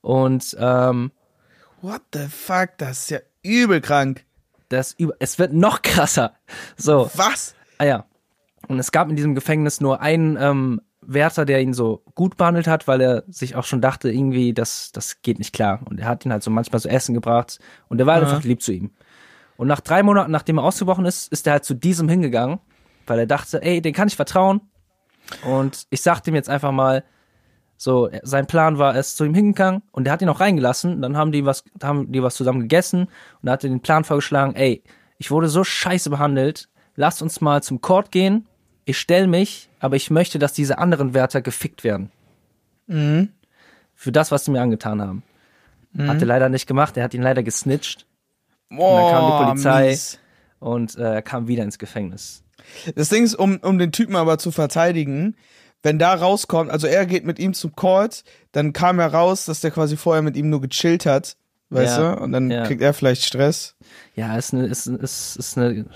[0.00, 1.12] Und ähm,
[1.82, 2.70] What the fuck?
[2.78, 4.24] Das ist ja übel krank.
[4.68, 6.34] das über, es wird noch krasser.
[6.76, 7.54] So, Was?
[7.78, 8.06] Ah ja.
[8.68, 12.66] Und es gab in diesem Gefängnis nur einen ähm, Wärter, der ihn so gut behandelt
[12.66, 15.80] hat, weil er sich auch schon dachte, irgendwie, das, das geht nicht klar.
[15.84, 18.22] Und er hat ihn halt so manchmal so Essen gebracht und er war Aha.
[18.22, 18.92] einfach lieb zu ihm.
[19.56, 22.60] Und nach drei Monaten, nachdem er ausgebrochen ist, ist er halt zu diesem hingegangen,
[23.06, 24.60] weil er dachte, ey, den kann ich vertrauen.
[25.44, 27.04] Und ich sagte ihm jetzt einfach mal,
[27.76, 31.02] so, sein Plan war, er ist zu ihm hingegangen und er hat ihn auch reingelassen.
[31.02, 33.08] Dann haben die was, haben die was zusammen gegessen
[33.40, 34.84] und er hat den Plan vorgeschlagen, ey,
[35.18, 38.46] ich wurde so scheiße behandelt, lasst uns mal zum Court gehen.
[38.84, 42.10] Ich stell mich, aber ich möchte, dass diese anderen Wärter gefickt werden.
[43.94, 45.22] Für das, was sie mir angetan haben.
[45.98, 48.06] Hat er leider nicht gemacht, er hat ihn leider gesnitcht
[48.70, 49.90] Boah, kam die Polizei.
[49.90, 50.18] mies.
[50.58, 52.42] und äh, er kam wieder ins Gefängnis.
[52.94, 55.36] Das Ding ist, um, um den Typen aber zu verteidigen,
[55.82, 59.60] wenn da rauskommt, also er geht mit ihm zum Court, dann kam er raus, dass
[59.60, 61.36] der quasi vorher mit ihm nur gechillt hat,
[61.74, 62.22] weißt Ja, du?
[62.22, 62.64] Und dann ja.
[62.64, 63.74] kriegt er vielleicht Stress.
[64.14, 65.86] Ja, ist eine, ist, ist, ist eine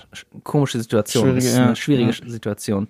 [0.43, 1.23] komische Situation.
[1.25, 1.65] Schwierige, ist ja.
[1.65, 2.87] eine schwierige Situation.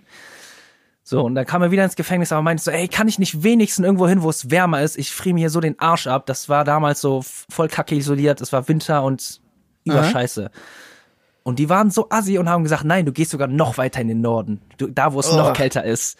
[1.03, 3.41] So, und dann kam er wieder ins Gefängnis, aber meinte so, ey, kann ich nicht
[3.43, 4.97] wenigstens irgendwo hin, wo es wärmer ist?
[4.97, 6.25] Ich friere mir hier so den Arsch ab.
[6.25, 8.41] Das war damals so voll kacke isoliert.
[8.41, 9.39] Es war Winter und
[9.85, 10.51] überscheiße.
[11.43, 14.09] Und die waren so assi und haben gesagt, nein, du gehst sogar noch weiter in
[14.09, 14.59] den Norden.
[14.77, 15.53] Du, da, wo es noch Oh.
[15.53, 16.17] kälter ist.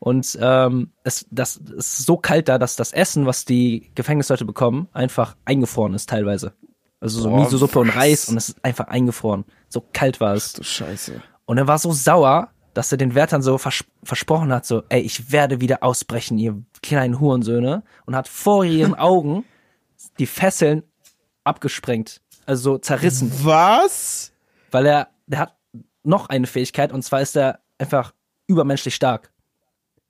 [0.00, 4.88] Und ähm, es, das ist so kalt da, dass das Essen, was die Gefängnisleute bekommen,
[4.92, 6.54] einfach eingefroren ist teilweise.
[7.00, 7.90] Also so Miso-Suppe und?
[7.90, 9.44] Reis und es ist einfach eingefroren.
[9.68, 10.54] So kalt war es.
[10.54, 11.22] Du Scheiße.
[11.44, 15.00] Und er war so sauer, dass er den Wärtern so vers versprochen hat, so, ey,
[15.00, 17.82] ich werde wieder ausbrechen, ihr kleinen Hurensöhne.
[18.06, 19.44] Und hat vor ihren Augen
[20.18, 20.82] die Fesseln
[21.44, 22.22] abgesprengt.
[22.46, 23.30] Also so zerrissen.
[23.42, 24.32] Was?
[24.70, 25.56] Weil er, der hat
[26.02, 28.14] noch eine Fähigkeit und zwar ist er einfach
[28.46, 29.30] übermenschlich stark.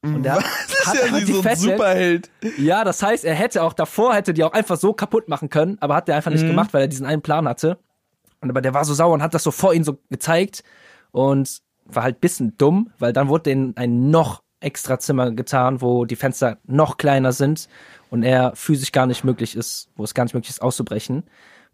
[0.02, 2.30] Und er hat, Das ist hat ja einfach wie die so ein Fesseln, Superheld.
[2.58, 5.76] ja, das heißt, er hätte auch davor, hätte die auch einfach so kaputt machen können,
[5.80, 7.78] aber hat er einfach nicht gemacht, weil er diesen einen Plan hatte.
[8.40, 10.62] Und aber der war so sauer und hat das so vor ihn so gezeigt
[11.10, 16.04] und war halt bisschen dumm, weil dann wurde denen ein noch extra Zimmer getan, wo
[16.04, 17.68] die Fenster noch kleiner sind
[18.10, 21.24] und er physisch gar nicht möglich ist, wo es gar nicht möglich ist auszubrechen.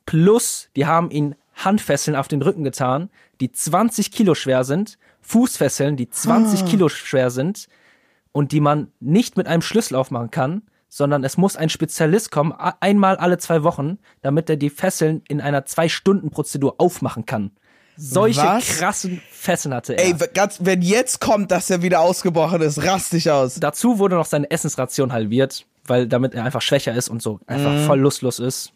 [0.04, 3.10] Plus, die haben ihn Handfesseln auf den Rücken getan,
[3.40, 7.66] die 20 Kilo schwer sind, Fußfesseln, die 20 Kilo schwer sind
[8.36, 12.52] und die man nicht mit einem Schlüssel aufmachen kann, sondern es muss ein Spezialist kommen,
[12.80, 17.52] einmal alle zwei Wochen, damit er die Fesseln in einer Zwei-Stunden-Prozedur aufmachen kann.
[17.96, 18.66] Solche Was?
[18.78, 20.04] krassen Fesseln hatte er.
[20.04, 23.54] Ey, ganz, wenn jetzt kommt, dass er wieder ausgebrochen ist, rast dich aus.
[23.54, 27.72] Dazu wurde noch seine Essensration halbiert, weil damit er einfach schwächer ist und so einfach
[27.72, 27.86] Mhm.
[27.86, 28.70] voll lustlos ist.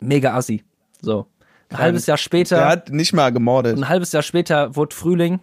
[0.00, 0.64] Mega assi.
[1.00, 1.26] So.
[1.68, 2.56] Ein halbes Jahr später.
[2.56, 3.76] Der hat nicht mal gemordet.
[3.78, 5.38] ein halbes Jahr später wurde Frühling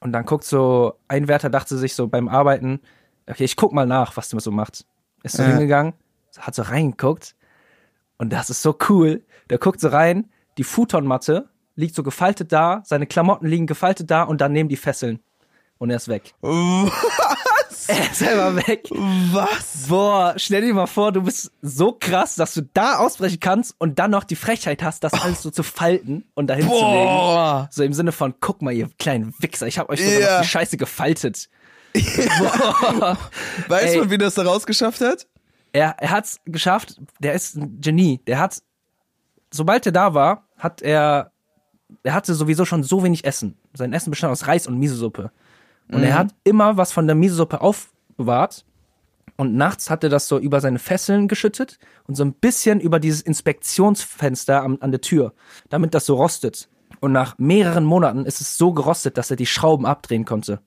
[0.00, 2.80] und dann guckt so, ein Wärter dachte sich so beim Arbeiten,
[3.28, 4.84] okay, ich guck mal nach, was der so macht.
[5.22, 5.48] Ist so Ja.
[5.50, 5.94] hingegangen,
[6.38, 7.34] hat so reingeguckt
[8.18, 9.24] und das ist so cool.
[9.50, 14.22] Der guckt so rein, die Futonmatte liegt so gefaltet da, seine Klamotten liegen gefaltet da
[14.24, 15.20] und daneben die Fesseln.
[15.78, 16.34] Und er ist weg.
[17.90, 18.86] Er ist selber weg.
[18.90, 19.86] Was?
[19.88, 23.98] Boah, stell dir mal vor, du bist so krass, dass du da ausbrechen kannst und
[23.98, 26.82] dann noch die Frechheit hast, das alles so zu falten und dahin zu legen.
[26.84, 27.68] Boah.
[27.72, 30.48] So im Sinne von, guck mal, ihr kleinen Wichser, ich hab euch sogar noch die
[30.48, 31.48] Scheiße gefaltet.
[32.38, 33.16] Boah.
[33.68, 35.26] Weißt du, wie das da rausgeschafft hat?
[35.72, 38.20] Er, er hat's geschafft, der ist ein Genie.
[38.26, 38.62] Der hat,
[39.50, 41.32] sobald er da war, hat er,
[42.02, 43.56] er hatte sowieso schon so wenig Essen.
[43.72, 45.30] Sein Essen bestand aus Reis und Miso-Suppe.
[45.90, 48.64] Und er hat immer was von der Miso-Suppe aufbewahrt.
[49.36, 52.98] Und nachts hat er das so über seine Fesseln geschüttet und so ein bisschen über
[52.98, 55.32] dieses Inspektionsfenster am, an der Tür,
[55.68, 56.68] damit das so rostet.
[57.00, 60.60] Und nach mehreren Monaten ist es so gerostet, dass er die Schrauben abdrehen konnte.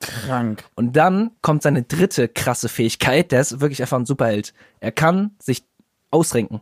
[0.00, 0.64] Krank.
[0.74, 4.52] Und dann kommt seine dritte krasse Fähigkeit, der ist wirklich einfach ein Superheld.
[4.80, 5.64] Er kann sich
[6.10, 6.60] ausrenken.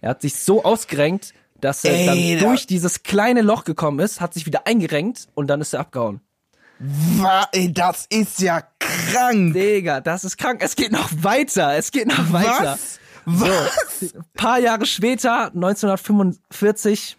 [0.00, 3.98] Er hat sich so ausgerenkt, dass er Ey, dann da- durch dieses kleine Loch gekommen
[4.00, 6.20] ist, hat sich wieder eingerenkt und dann ist er abgehauen.
[7.52, 9.52] Ey, das ist ja krank.
[9.54, 10.60] Digga, das ist krank.
[10.62, 11.76] Es geht noch weiter.
[11.76, 12.72] Es geht noch weiter.
[12.72, 12.98] Was?
[13.26, 14.14] Was?
[14.14, 17.16] Ein paar Jahre später, 1945,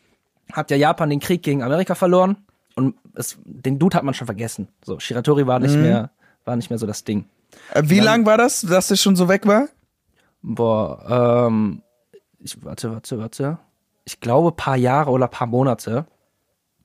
[0.51, 2.37] hat ja Japan den Krieg gegen Amerika verloren
[2.75, 4.67] und es, den Dude hat man schon vergessen.
[4.83, 6.09] So, Shiratori war nicht mehr,
[6.43, 7.25] war nicht mehr so das Ding.
[7.73, 9.67] Äh, Wie lang war das, dass er schon so weg war?
[10.41, 11.81] Boah, ähm,
[12.39, 13.57] ich, warte, warte, warte.
[14.05, 16.05] Ich glaube paar Jahre oder paar Monate.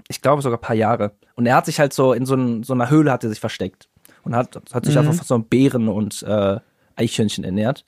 [0.08, 1.16] Ich glaube sogar paar Jahre.
[1.34, 3.40] Und er hat sich halt so in so, ein, so einer Höhle hat er sich
[3.40, 3.88] versteckt
[4.22, 6.58] und hat, hat sich einfach von so Beeren und äh,
[6.96, 7.84] Eichhörnchen ernährt.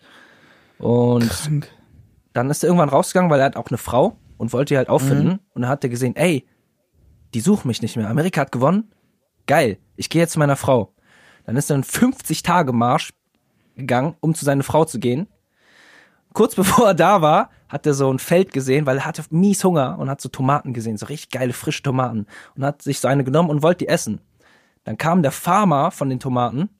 [0.78, 1.68] Und Krank.
[2.32, 4.88] dann ist er irgendwann rausgegangen, weil er hat auch eine Frau und wollte die halt
[4.88, 5.40] auffinden.
[5.54, 6.46] Und dann hat er gesehen, ey,
[7.34, 8.08] die suchen mich nicht mehr.
[8.08, 8.92] Amerika hat gewonnen.
[9.46, 10.94] Geil, ich gehe jetzt zu meiner Frau.
[11.44, 13.12] Dann ist er einen 50-Tage-Marsch
[13.74, 15.28] gegangen, um zu seiner Frau zu gehen.
[16.32, 19.62] Kurz bevor er da war, hat er so ein Feld gesehen, weil er hatte mies
[19.64, 22.26] Hunger und hat so Tomaten gesehen, so richtig geile frische Tomaten.
[22.56, 24.20] Und hat sich so eine genommen und wollte die essen.
[24.84, 26.70] Dann kam der Farmer von den Tomaten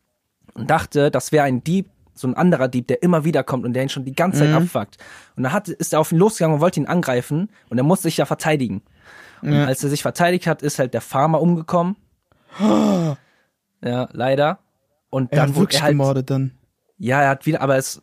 [0.54, 3.74] und dachte, das wäre ein Dieb, so ein anderer Dieb, der immer wieder kommt und
[3.74, 4.96] der ihn schon die ganze Zeit abfuckt.
[5.36, 8.04] Und dann hat, ist er auf ihn losgegangen und wollte ihn angreifen und er musste
[8.04, 8.82] sich ja verteidigen.
[9.42, 11.96] Und als er sich verteidigt hat, ist halt der Farmer umgekommen.
[13.80, 14.58] Ja, leider.
[15.10, 16.50] Und Er dann hat wurde er halt, gemordet dann.
[16.98, 18.02] ja, er hat wieder, aber es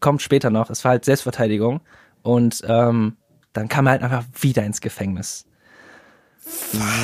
[0.00, 0.70] kommt später noch.
[0.70, 1.80] Es war halt Selbstverteidigung.
[2.22, 3.16] Und ähm,
[3.52, 5.46] dann kam er halt einfach wieder ins Gefängnis.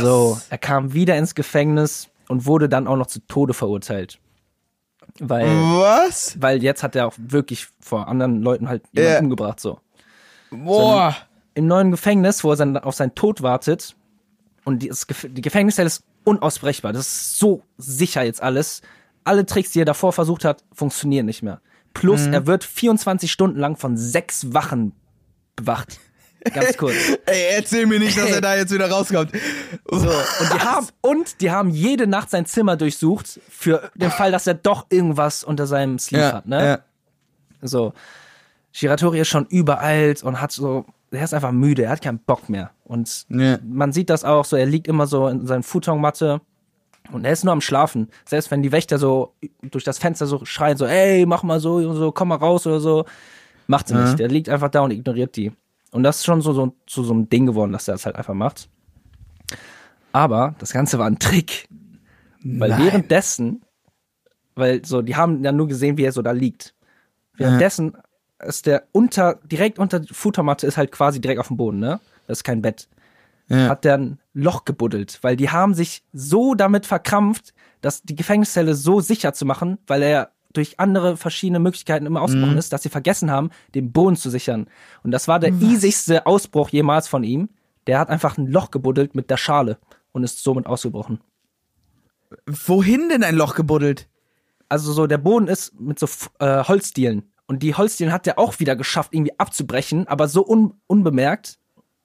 [0.01, 4.19] So, er kam wieder ins Gefängnis und wurde dann auch noch zu Tode verurteilt.
[5.19, 6.41] Weil, Was?
[6.41, 9.21] weil jetzt hat er auch wirklich vor anderen Leuten halt jemanden Ja.
[9.21, 9.61] umgebracht.
[9.61, 9.81] So.
[10.51, 11.17] Boah.
[11.55, 13.97] Im neuen Gefängnis, wo er dann auf seinen Tod wartet,
[14.65, 16.93] und Gef die Gefängniszelle ist unausbrechbar.
[16.93, 18.81] Das ist so sicher jetzt alles.
[19.25, 21.61] Alle Tricks, die er davor versucht hat, funktionieren nicht mehr.
[21.95, 24.93] Plus, er wird 24 Stunden lang von sechs Wachen
[25.57, 26.01] bewacht.
[26.53, 26.95] Ganz kurz.
[27.27, 29.31] Ey, erzähl mir nicht, dass er da jetzt wieder rauskommt.
[29.91, 34.33] So, und die haben und die haben jede Nacht sein Zimmer durchsucht für den Fall,
[34.33, 36.65] dass er doch irgendwas unter seinem Sleeve ja, hat, ne?
[36.67, 36.79] ja.
[37.61, 37.93] So.
[38.73, 42.49] Shiratori ist schon überalt und hat so, er ist einfach müde, er hat keinen Bock
[42.49, 42.71] mehr.
[42.85, 43.59] Und Ja.
[43.63, 46.41] man sieht das auch so, er liegt immer so in seiner Futonmatte
[47.11, 48.09] und er ist nur am Schlafen.
[48.25, 51.77] Selbst wenn die Wächter so durch das Fenster so schreien, so, ey, mach mal so
[51.77, 53.05] und so, komm mal raus oder so,
[53.67, 54.19] macht sie nicht.
[54.19, 55.53] Der liegt einfach da und ignoriert die.
[55.91, 58.17] Und das ist schon so, so zu so einem Ding geworden, dass er das halt
[58.17, 58.69] einfach macht.
[60.13, 61.69] Aber das Ganze war ein Trick.
[62.45, 62.85] Weil Nein.
[62.85, 63.63] währenddessen,
[64.55, 66.75] weil so, die haben ja nur gesehen, wie er so da liegt.
[67.37, 67.97] Währenddessen
[68.41, 72.01] ist der unter, direkt unter der Futtermatte ist halt quasi direkt auf dem Boden, ne?
[72.27, 72.89] Das ist kein Bett.
[73.49, 73.69] Ja.
[73.69, 78.75] Hat der ein Loch gebuddelt, weil die haben sich so damit verkrampft, dass die Gefängniszelle
[78.75, 82.89] so sicher zu machen, weil er durch andere verschiedene Möglichkeiten immer ausgebrochen ist, dass sie
[82.89, 84.69] vergessen haben, den Boden zu sichern.
[85.03, 87.49] Und das war der easigste Ausbruch jemals von ihm.
[87.87, 89.79] Der hat einfach ein Loch gebuddelt mit der Schale
[90.13, 91.21] und ist somit ausgebrochen.
[92.47, 94.09] Wohin denn ein Loch gebuddelt?
[94.73, 96.07] also so der Boden ist mit so
[96.39, 100.73] äh, Holzdielen und die Holzdielen hat er auch wieder geschafft irgendwie abzubrechen, aber so un
[100.87, 101.59] unbemerkt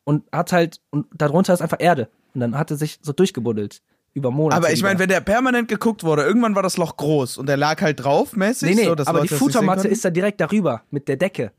[0.08, 3.82] und hat halt und darunter ist einfach Erde und dann hat er sich so durchgebuddelt
[4.14, 4.56] über Monate.
[4.56, 7.58] Aber ich meine, wenn der permanent geguckt wurde, irgendwann war das Loch groß und der
[7.58, 8.70] lag halt drauf, mäßig.
[8.70, 11.52] nee, nee, so, aber Leute die Futtermatte ist da direkt darüber mit der Decke.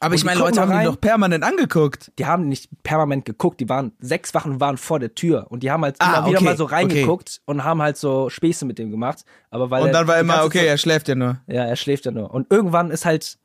[0.00, 0.86] Aber ich die meine, Leute haben da die rein.
[0.92, 2.12] doch permanent angeguckt.
[2.18, 5.70] Die haben nicht permanent geguckt, die waren sechs Wachen waren vor der Tür und die
[5.70, 8.78] haben halt Ah, immer wieder okay, mal so reingeguckt und haben halt so Späße mit
[8.78, 11.14] dem gemacht, aber weil Und er dann war die immer, okay, Zeit- er schläft ja
[11.14, 11.38] nur.
[11.46, 12.32] Ja, er schläft ja nur.
[12.34, 13.38] Und irgendwann ist halt,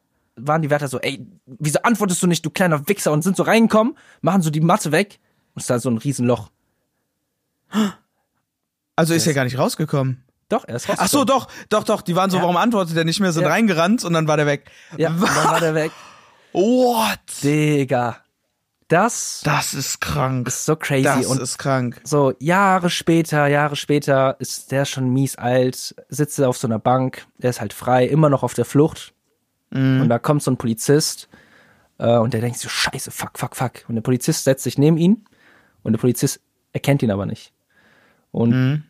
[0.47, 3.12] waren die Wärter so, ey, wieso antwortest du nicht, du kleiner Wichser?
[3.12, 5.19] Und sind so reingekommen, machen so die Matte weg
[5.54, 6.49] und ist da so ein Riesenloch.
[8.95, 10.23] Also ist er gar nicht rausgekommen.
[10.49, 11.28] Doch, er ist Ach so, rausgekommen.
[11.28, 12.02] doch, doch, doch.
[12.02, 12.43] Die waren so, Ja.
[12.43, 13.32] warum antwortet er nicht mehr?
[13.32, 13.49] Sind Ja.
[13.49, 14.69] reingerannt und dann war der weg.
[14.97, 15.91] Ja, und dann war der weg.
[16.54, 17.19] What?
[17.43, 18.17] Digga.
[18.88, 20.47] Das Das ist krank.
[20.47, 21.04] ist so crazy.
[21.04, 22.02] Das und ist krank.
[22.04, 26.80] so Jahre später, Jahre später ist der schon mies alt, sitzt er auf so einer
[26.80, 29.13] Bank, der ist halt frei, immer noch auf der Flucht.
[30.01, 31.29] Und da kommt so ein Polizist
[31.99, 33.71] äh, und der denkt so, scheiße, fuck, fuck, fuck.
[33.88, 35.25] Und der Polizist setzt sich neben ihn
[35.84, 36.41] und der Polizist
[36.73, 37.53] erkennt ihn aber nicht.
[38.32, 38.84] Und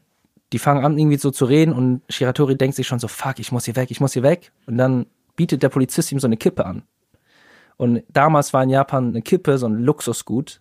[0.54, 3.52] die fangen an irgendwie so zu reden und Shiratori denkt sich schon so, fuck, ich
[3.52, 4.52] muss hier weg, ich muss hier weg.
[4.66, 6.84] Und dann bietet der Polizist ihm so eine Kippe an.
[7.78, 10.60] Und damals war in Japan eine Kippe so ein Luxusgut.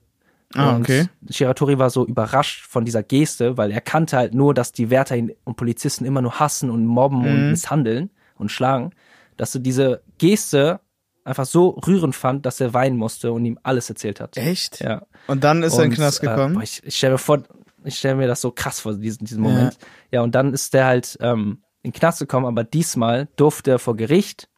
[0.54, 1.06] Ah, und okay.
[1.30, 5.16] Shiratori war so überrascht von dieser Geste, weil er kannte halt nur, dass die Wärter
[5.16, 7.26] ihn und Polizisten immer nur hassen und mobben Mhm.
[7.26, 8.92] und misshandeln und schlagen,
[9.38, 10.80] dass du diese Geste
[11.24, 14.36] einfach so rührend fand, dass er weinen musste und ihm alles erzählt hat.
[14.36, 14.80] Echt?
[14.80, 15.02] Ja.
[15.26, 16.54] Und dann ist er in Und, den Knast Äh, gekommen.
[16.54, 17.42] boah, ich ich stelle mir vor,
[17.84, 19.78] ich stelle mir das so krass vor, diesen, diesen Moment.
[20.10, 20.20] Ja.
[20.22, 23.96] und dann ist der halt ähm, in den Knast gekommen, aber diesmal durfte er vor
[23.96, 24.48] Gericht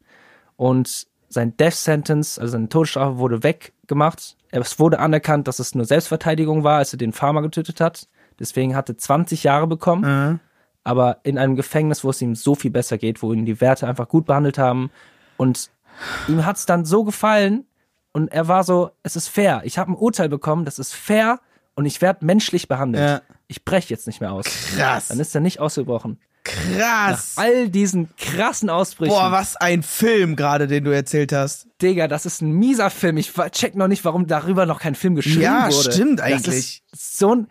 [0.57, 4.37] und sein Death Sentence, also seine Todesstrafe wurde weggemacht.
[4.51, 8.09] Es wurde anerkannt, dass es nur Selbstverteidigung war, als er den Farmer getötet hat.
[8.40, 10.40] Deswegen hatte 20 Jahre bekommen, Mhm.
[10.90, 13.87] Aber in einem Gefängnis, wo es ihm so viel besser geht, wo ihn die Werte
[13.87, 14.90] einfach gut behandelt haben
[15.37, 15.70] und
[16.29, 17.64] ihm hat's dann so gefallen
[18.12, 19.62] und er war so, es ist fair.
[19.64, 21.40] Ich habe ein Urteil bekommen, das ist fair
[21.74, 23.05] und ich werde menschlich behandelt.
[23.09, 23.22] Ja.
[23.46, 24.44] Ich breche jetzt nicht mehr aus.
[24.76, 25.09] Krass.
[25.09, 26.18] Dann ist er nicht ausgebrochen.
[26.44, 27.35] Krass.
[27.37, 29.12] All diesen krassen Ausbrüchen.
[29.12, 31.66] Boah, was ein Film gerade, den du erzählt hast.
[31.83, 33.16] Digga, das ist ein mieser Film.
[33.18, 35.92] Ich check noch nicht, warum darüber noch kein Film geschrieben Ja, wurde.
[35.92, 36.83] stimmt Das eigentlich.
[36.92, 37.46] ist so ein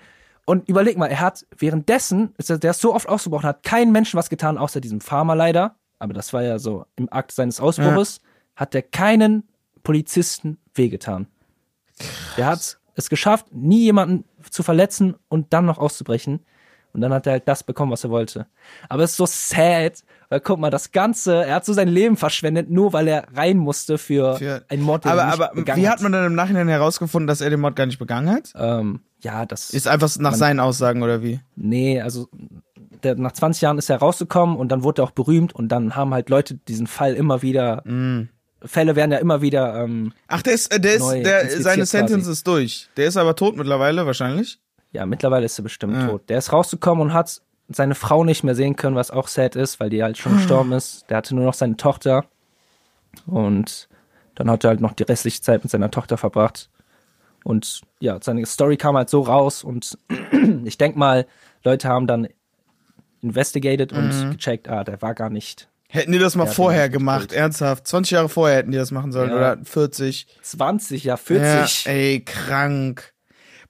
[0.49, 3.91] und überleg mal, er hat währenddessen, ist er, der ist so oft ausgebrochen, hat kein
[3.91, 5.75] Menschen was getan, außer diesem Farmer leider.
[5.99, 8.19] Aber das war ja so im Akt seines Ausbruches,
[8.55, 9.47] hat er keinen
[9.83, 11.27] Polizisten wehgetan.
[12.35, 16.39] Der hat es geschafft, nie jemanden zu verletzen und dann noch auszubrechen.
[16.93, 18.47] Und dann hat er halt das bekommen, was er wollte.
[18.87, 22.17] Aber es ist so sad, weil guck mal, das Ganze, er hat so sein Leben
[22.17, 25.53] verschwendet, nur weil er rein musste für, Für- einen Mord, den Aber, er nicht aber
[25.53, 28.31] begangen wie hat man dann im Nachhinein herausgefunden, dass er den Mord gar nicht begangen
[28.31, 28.51] hat?
[28.55, 31.39] Ähm, ja, das Ist einfach nach seinen Aussagen oder wie?
[31.55, 32.29] Nee, also
[33.03, 35.95] der, nach 20 Jahren ist er rausgekommen und dann wurde er auch berühmt und dann
[35.95, 37.81] haben halt Leute diesen Fall immer wieder.
[37.85, 38.29] Mm.
[38.61, 39.83] Fälle werden ja immer wieder.
[39.83, 42.31] Ähm, Ach, der ist, äh, der ist, der, seine Sentence quasi.
[42.31, 42.89] ist durch.
[42.97, 44.59] Der ist aber tot mittlerweile, wahrscheinlich.
[44.91, 46.29] ja, mittlerweile ist er bestimmt tot.
[46.29, 49.79] Der ist rausgekommen und hat seine Frau nicht mehr sehen können, was auch sad ist,
[49.79, 51.09] weil die halt schon gestorben ist.
[51.09, 52.25] Der hatte nur noch seine Tochter
[53.25, 53.87] und
[54.35, 56.69] dann hat er halt noch die restliche Zeit mit seiner Tochter verbracht.
[57.43, 59.97] Und ja, seine Story kam halt so raus und
[60.65, 61.25] ich denk mal,
[61.63, 62.27] Leute haben dann
[63.21, 67.41] investigated und gecheckt, ah, der war gar nicht Hätten die das mal vorher gemacht, gespielt.
[67.41, 67.87] ernsthaft.
[67.87, 69.35] 20 Jahre vorher hätten die das machen sollen Ja.
[69.53, 70.27] oder 40.
[70.43, 71.85] 20, ja 40.
[71.85, 73.13] Ja, ey, krank.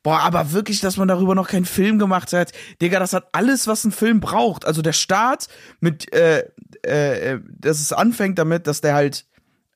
[0.03, 2.51] Boah, aber wirklich, dass man darüber noch keinen Film gemacht hat.
[2.81, 4.65] Digga, das hat alles, was ein Film braucht.
[4.65, 5.47] Also der Start
[5.79, 6.43] mit, äh,
[6.85, 9.25] äh, äh, dass es anfängt damit, dass der halt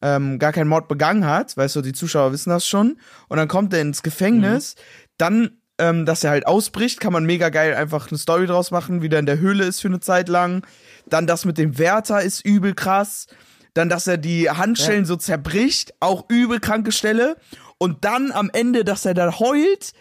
[0.03, 1.55] ähm, gar keinen Mord begangen hat.
[1.55, 2.97] Weißt du, die Zuschauer wissen das schon.
[3.29, 4.75] Und dann kommt er ins Gefängnis.
[5.17, 9.01] Dann, ähm, dass er halt ausbricht, kann man mega geil einfach eine Story draus machen,
[9.01, 10.67] wie der in der Höhle ist für eine Zeit lang.
[11.07, 13.27] Dann das mit dem Wärter ist übel krass.
[13.73, 17.37] Dann, dass er die Handschellen so zerbricht, auch übel kranke Stelle.
[17.77, 19.93] Und dann am Ende, dass er da heult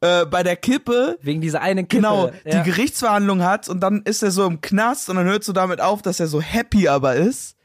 [0.00, 1.18] äh, bei der Kippe.
[1.22, 2.02] Wegen dieser einen Kippe.
[2.02, 2.62] Genau, ja.
[2.62, 5.80] die Gerichtsverhandlung hat und dann ist er so im Knast und dann hörst du damit
[5.80, 7.56] auf, dass er so happy aber ist.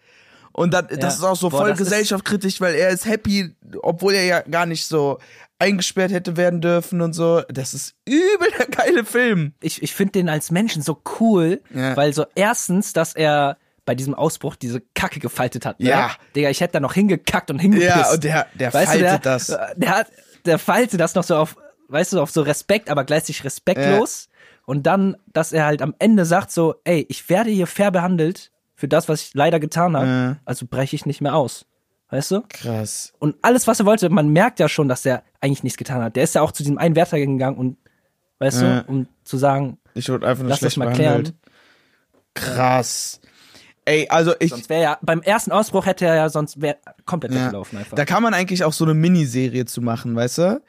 [0.55, 4.23] Und dann, das ist auch so Boah, voll gesellschaftskritisch, weil er ist happy, obwohl er
[4.23, 5.19] ja gar nicht so
[5.59, 7.41] eingesperrt hätte werden dürfen und so.
[7.49, 9.53] Das ist übel der geile Film.
[9.59, 11.97] Ich, ich finde den als Menschen so cool, Ja.
[11.97, 15.81] weil so erstens, dass er bei diesem Ausbruch diese Kacke gefaltet hat.
[15.81, 15.89] Ne?
[15.89, 16.11] Ja.
[16.37, 17.89] Digga, ich hätte da noch hingekackt und hingepisst.
[17.89, 19.47] Ja, und der, der weißt faltet du, der, das.
[19.75, 20.07] Der hat,
[20.45, 21.57] der faltet das noch so auf,
[21.89, 24.29] weißt du, auf so Respekt, aber gleichzeitig respektlos.
[24.65, 28.51] Und dann, dass er halt am Ende sagt so, ey, ich werde hier fair behandelt
[28.75, 30.37] für das, was ich leider getan habe, Ja.
[30.45, 31.65] also breche ich nicht mehr aus.
[32.09, 32.43] Weißt du?
[32.49, 33.13] Krass.
[33.19, 36.15] Und alles, was er wollte, man merkt ja schon, dass er eigentlich nichts getan hat.
[36.15, 37.77] Der ist ja auch zu diesem einen Wärter gegangen und,
[38.39, 38.81] weißt Ja.
[38.81, 41.33] du, um zu sagen, Ich wurde einfach nur lass das schlecht mal behandelt.
[41.33, 41.39] klären.
[42.33, 43.19] Krass.
[43.85, 47.33] Ey, also ich, Sonst wäre ja, beim ersten Ausbruch hätte er ja sonst wär komplett
[47.33, 47.41] Ja.
[47.45, 47.95] weggelaufen einfach.
[47.95, 50.61] Da kann man eigentlich auch so eine Miniserie zu machen, weißt du?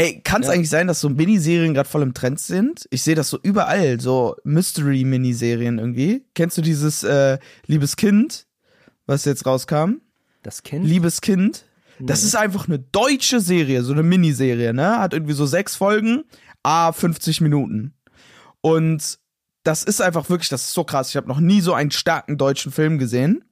[0.00, 0.54] Ey, kann es Ja.
[0.54, 2.86] eigentlich sein, dass so Miniserien gerade voll im Trend sind?
[2.90, 6.24] Ich sehe das so überall, so Mystery-Miniserien irgendwie.
[6.34, 8.46] Kennst du dieses äh, Liebes Kind,
[9.06, 9.94] was jetzt rauskam?
[10.44, 10.86] das Kind?
[10.86, 11.64] Liebes Kind.
[11.98, 15.00] Das ist einfach eine deutsche Serie, so eine Miniserie, ne?
[15.00, 16.22] Hat irgendwie so sechs Folgen,
[16.62, 17.92] a 50 Minuten.
[18.60, 19.18] Und
[19.64, 21.08] das ist einfach wirklich, das ist so krass.
[21.10, 23.42] Ich habe noch nie so einen starken deutschen Film gesehen.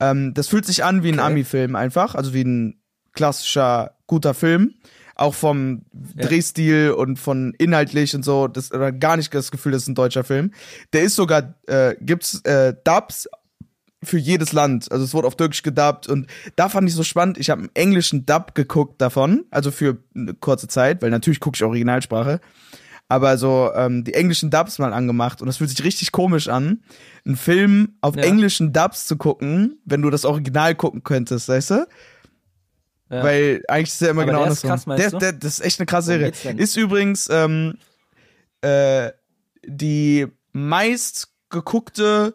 [0.00, 1.26] Ähm, das fühlt sich an wie ein Okay.
[1.32, 2.80] Ami-Film einfach, also wie ein
[3.12, 4.74] klassischer guter Film.
[5.14, 5.82] Auch vom
[6.16, 6.26] Ja.
[6.26, 9.94] Drehstil und von inhaltlich und so, das oder gar nicht das Gefühl, das ist ein
[9.94, 10.52] deutscher Film.
[10.92, 13.28] Der ist sogar, äh, gibt's äh, Dubs
[14.02, 14.90] für jedes Land.
[14.90, 16.26] Also es wurde auf Türkisch gedubbt und
[16.56, 17.38] da fand ich so spannend.
[17.38, 21.56] Ich habe einen englischen Dub geguckt davon, also für eine kurze Zeit, weil natürlich gucke
[21.56, 22.40] ich Originalsprache.
[23.08, 26.82] Aber so ähm, die englischen Dubs mal angemacht und das fühlt sich richtig komisch an,
[27.26, 28.22] einen Film auf Ja.
[28.22, 31.86] englischen Dubs zu gucken, wenn du das Original gucken könntest, weißt du?
[33.12, 33.22] Ja.
[33.22, 34.70] Weil eigentlich ist ja immer Aber genau andersrum.
[34.70, 36.32] krass, der, der, das ist echt eine krasse Serie.
[36.56, 37.76] Ist übrigens ähm,
[38.62, 39.10] äh,
[39.66, 42.34] die meist geguckte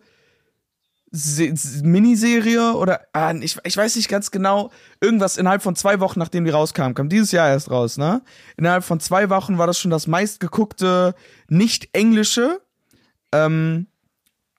[1.10, 4.72] Se Se- Miniserie oder ah, ich, ich weiß nicht ganz genau,
[5.02, 8.22] irgendwas innerhalb von zwei Wochen, nachdem die rauskam, kam dieses Jahr erst raus, ne?
[8.58, 11.16] Innerhalb von zwei Wochen war das schon das meistgeguckte
[11.48, 12.62] nicht-englische
[13.32, 13.88] ähm,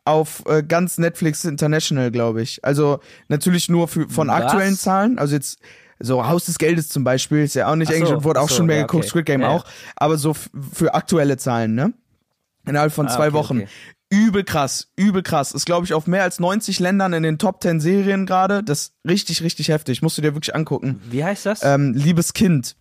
[0.05, 2.65] auf äh, ganz Netflix International, glaube ich.
[2.65, 2.99] Also
[3.29, 4.43] natürlich nur für, von Was?
[4.43, 5.59] aktuellen Zahlen, also jetzt
[6.01, 8.49] so Haus des Geldes zum Beispiel, ist ja auch nicht so, englisch und wurde auch
[8.49, 9.11] so, schon mehr ja, geguckt, okay.
[9.11, 9.65] Squid Game Ja, auch,
[9.97, 11.93] aber so für aktuelle Zahlen, ne?
[12.67, 13.57] Innerhalb von Ah, zwei okay, Wochen.
[13.59, 13.69] okay.
[14.11, 15.53] Übel krass, übel krass.
[15.53, 18.63] Ist, glaube ich, auf mehr als 90 Ländern in den Top 10 Serien gerade.
[18.63, 20.01] Das ist richtig, richtig heftig.
[20.01, 21.01] Musst du dir wirklich angucken.
[21.11, 21.63] Wie heißt das?
[21.63, 22.77] Ähm, Liebes Kind.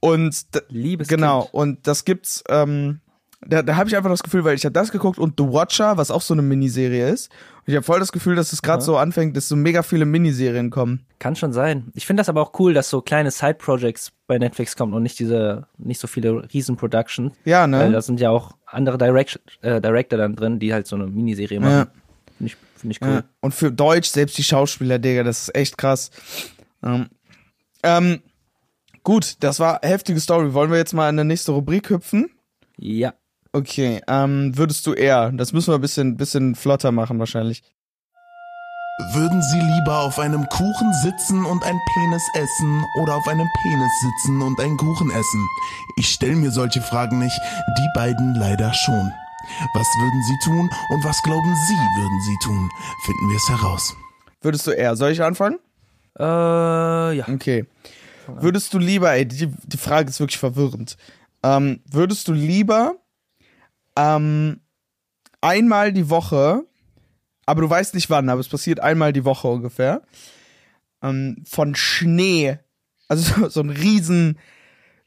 [0.00, 1.54] Und Liebes genau, Kind.
[1.54, 3.00] und das gibt's, ähm,
[3.40, 5.96] da, da habe ich einfach das Gefühl, weil ich habe das geguckt und The Watcher,
[5.96, 7.30] was auch so eine Miniserie ist.
[7.58, 10.06] Und ich habe voll das Gefühl, dass es gerade so anfängt, dass so mega viele
[10.06, 11.06] Miniserien kommen.
[11.18, 11.92] Kann schon sein.
[11.94, 15.18] Ich finde das aber auch cool, dass so kleine Side-Projects bei Netflix kommen und nicht
[15.18, 17.32] diese, nicht so viele Riesen-Productions.
[17.44, 17.92] Ja, Weil ne?
[17.92, 21.60] da sind ja auch andere Direct äh, Director dann drin, die halt so eine Miniserie
[21.60, 21.72] machen.
[21.72, 21.86] Ja.
[22.38, 23.08] Finde ich, find ich cool.
[23.08, 23.24] Ja.
[23.40, 26.10] Und für Deutsch, selbst die Schauspieler, Digga, das ist echt krass.
[26.82, 27.06] Ähm,
[27.84, 28.20] ähm,
[29.04, 30.54] gut, das war heftige Story.
[30.54, 32.30] Wollen wir jetzt mal in die nächste Rubrik hüpfen?
[32.76, 33.12] Ja.
[33.52, 37.62] Okay, ähm, würdest du eher, das müssen wir ein bisschen, bisschen flotter machen wahrscheinlich.
[39.12, 43.92] Würden Sie lieber auf einem Kuchen sitzen und ein Penis essen oder auf einem Penis
[44.00, 45.46] sitzen und einen Kuchen essen?
[45.96, 47.38] Ich stelle mir solche Fragen nicht,
[47.78, 49.12] die beiden leider schon.
[49.74, 52.68] Was würden Sie tun und was glauben Sie würden Sie tun?
[53.04, 53.96] Finden wir es heraus.
[54.42, 55.58] Würdest du eher, soll ich anfangen?
[56.18, 57.28] Äh, ja.
[57.28, 57.66] Okay.
[58.26, 60.96] Würdest du lieber, ey, die, die Frage ist wirklich verwirrend.
[61.42, 62.96] Ähm, würdest du lieber
[63.98, 64.60] ähm,
[65.40, 66.64] einmal die Woche,
[67.46, 70.02] aber du weißt nicht wann, aber es passiert einmal die Woche ungefähr,
[71.02, 72.58] ähm, von Schnee,
[73.08, 74.38] also so, so ein riesen,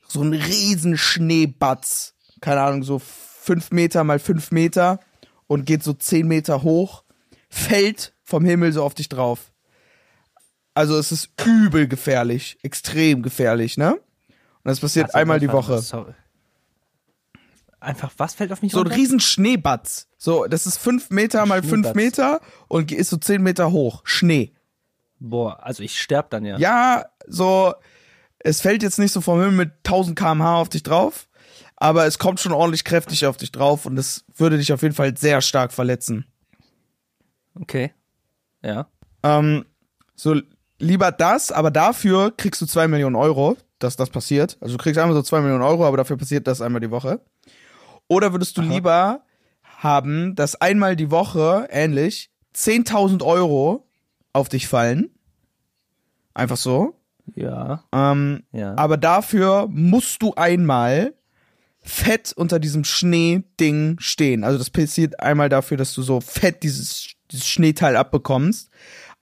[0.08, 5.00] so ein riesen Schneebatz, keine Ahnung, so fünf Meter mal fünf Meter
[5.48, 7.04] und geht so zehn Meter hoch,
[7.50, 9.52] fällt vom Himmel so auf dich drauf.
[10.74, 13.96] Also es ist übel gefährlich, extrem gefährlich, ne?
[13.96, 15.80] Und das passiert Also einmal die Woche.
[15.80, 16.14] sorry.
[17.82, 18.96] Einfach, was fällt auf mich So ein runter?
[18.96, 20.08] riesen Schneebatz.
[20.18, 21.94] So, das ist fünf Meter mal fünf.
[21.96, 24.02] Meter und ist so zehn Meter hoch.
[24.06, 24.54] Schnee.
[25.20, 26.58] Boah, also ich sterb dann ja.
[26.60, 27.74] Ja, so,
[28.40, 31.28] es fällt jetzt nicht so vom Himmel mit 1000 kmh auf dich drauf,
[31.76, 34.96] aber es kommt schon ordentlich kräftig auf dich drauf und es würde dich auf jeden
[34.96, 36.26] Fall sehr stark verletzen.
[37.60, 37.94] Okay.
[38.64, 38.88] Ja.
[39.24, 39.66] Ähm,
[40.16, 40.40] so,
[40.78, 44.58] lieber das, aber dafür kriegst du zwei Millionen Euro, dass das passiert.
[44.62, 47.22] Also du kriegst einmal so zwei Millionen Euro, aber dafür passiert das einmal die Woche.
[48.12, 49.22] Oder würdest du lieber
[49.64, 53.88] haben, dass einmal die Woche, ähnlich, 10.000 Euro
[54.34, 55.12] auf dich fallen?
[56.34, 56.94] Einfach so.
[57.36, 57.86] Ja.
[57.94, 58.76] Ähm, Ja.
[58.78, 61.14] aber dafür musst du einmal
[61.80, 64.44] fett unter diesem Schneeding stehen.
[64.44, 68.70] Also das passiert einmal dafür, dass du so fett dieses, dieses Schneeteil abbekommst.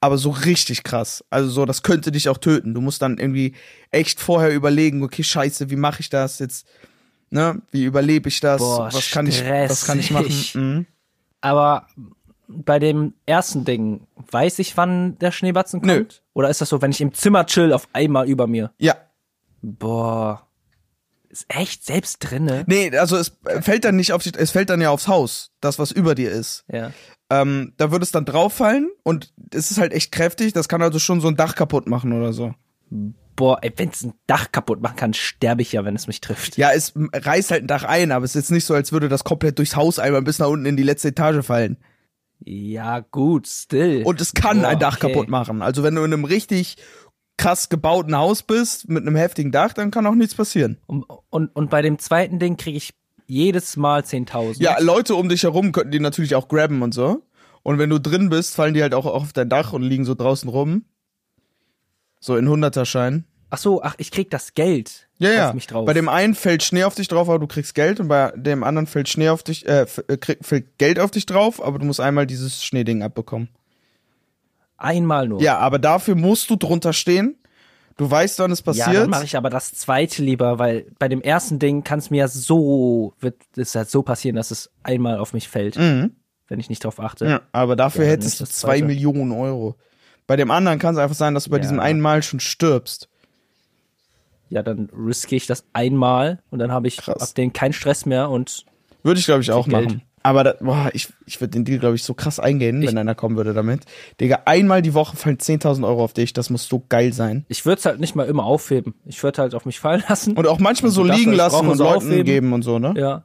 [0.00, 1.24] Aber so richtig krass.
[1.30, 2.74] Also so, das könnte dich auch töten.
[2.74, 3.54] Du musst dann irgendwie
[3.92, 6.66] echt vorher überlegen, okay, scheiße, wie mache ich das jetzt?
[7.30, 7.62] Ne?
[7.70, 8.60] Wie überlebe ich das?
[8.60, 10.34] Boah, was kann ich, was kann ich machen?
[10.54, 10.86] Mhm.
[11.40, 11.86] Aber
[12.48, 15.92] bei dem ersten Ding, weiß ich, wann der Schneebatzen kommt?
[15.92, 16.04] Nö.
[16.34, 18.72] Oder ist das so, wenn ich im Zimmer chill, auf einmal über mir?
[18.78, 18.96] Ja.
[19.62, 20.46] Boah.
[21.28, 22.64] Ist echt selbst drinne?
[22.66, 25.78] Nee, also es fällt dann nicht auf dich, es fällt dann ja aufs Haus, das,
[25.78, 26.64] was über dir ist.
[26.66, 26.90] Ja.
[27.30, 30.52] ähm, da würde es dann drauffallen und es ist halt echt kräftig.
[30.52, 32.52] Das kann also schon so ein Dach kaputt machen oder so.
[33.36, 36.20] Boah, ey, wenn es ein Dach kaputt machen kann, sterbe ich ja, wenn es mich
[36.20, 36.56] trifft.
[36.56, 39.08] Ja, es reißt halt ein Dach ein, aber es ist jetzt nicht so, als würde
[39.08, 41.78] das komplett durchs Haus einmal bis nach unten in die letzte Etage fallen.
[42.44, 44.02] Ja, gut, still.
[44.04, 45.12] Und es kann Boah, ein Dach okay.
[45.12, 45.62] kaputt machen.
[45.62, 46.76] Also wenn du in einem richtig
[47.36, 50.78] krass gebauten Haus bist mit einem heftigen Dach, dann kann auch nichts passieren.
[50.86, 52.94] Und, und, und bei dem zweiten Ding kriege ich
[53.26, 54.60] jedes Mal 10.000.
[54.62, 57.22] Ja, Leute um dich herum könnten die natürlich auch grabben und so.
[57.62, 60.14] Und wenn du drin bist, fallen die halt auch auf dein Dach und liegen so
[60.14, 60.84] draußen rum.
[62.20, 63.24] So in Hunderterschein.
[63.52, 65.48] Ach so, ach, ich krieg das Geld Ja, ja.
[65.48, 65.84] auf mich drauf.
[65.86, 68.62] Bei dem einen fällt Schnee auf dich drauf, aber du kriegst Geld und bei dem
[68.62, 71.84] anderen fällt Schnee auf dich, äh, äh, krieg, fällt Geld auf dich drauf, aber du
[71.86, 73.48] musst einmal dieses Schneeding abbekommen.
[74.76, 75.42] Einmal nur.
[75.42, 77.36] Ja, aber dafür musst du drunter stehen.
[77.96, 78.96] Du weißt, wann es Ja, passiert.
[78.96, 82.18] dann mache ich aber das zweite lieber, weil bei dem ersten Ding kann es mir
[82.18, 86.12] ja so, wird es halt so passieren, dass es einmal auf mich fällt, mhm.
[86.48, 87.26] wenn ich nicht drauf achte.
[87.26, 88.80] Ja, aber dafür Ja, hättest du zwei.
[88.80, 89.74] Millionen Euro.
[90.30, 91.62] Bei dem anderen kann es einfach sein, dass du bei Ja.
[91.62, 93.08] diesem einen Mal schon stirbst.
[94.48, 97.20] Ja, dann riskiere ich das einmal und dann habe ich Krass.
[97.20, 98.64] ab denen keinen Stress mehr und
[99.02, 99.86] Würde ich, glaube ich, auch Geld.
[99.86, 100.02] machen.
[100.22, 103.16] Aber da, boah, ich, ich würde den Deal, glaube ich, so krass eingehen, wenn einer
[103.16, 103.86] kommen würde damit.
[104.20, 106.32] Digga, einmal die Woche fallen 10.000 Euro auf dich.
[106.32, 107.44] Das muss so geil sein.
[107.48, 108.94] ich würde es halt nicht mal immer aufheben.
[109.06, 110.36] Ich würde halt auf mich fallen lassen.
[110.36, 112.24] Und auch manchmal so du darfst liegen lassen und so Leuten aufheben.
[112.24, 112.94] geben und so, ne?
[112.96, 113.24] ja.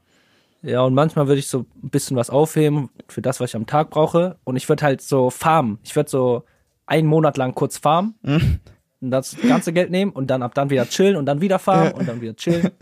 [0.63, 3.67] Ja, und manchmal würde ich so ein bisschen was aufheben für das, was ich am
[3.67, 4.37] Tag brauche.
[4.43, 5.77] Und ich würde halt so farmen.
[5.83, 6.43] Ich würde so
[6.87, 8.59] einen Monat lang kurz farmen Mhm.
[9.01, 11.93] und das ganze Geld nehmen und dann ab dann wieder chillen und dann wieder farmen
[11.93, 12.71] und dann wieder chillen.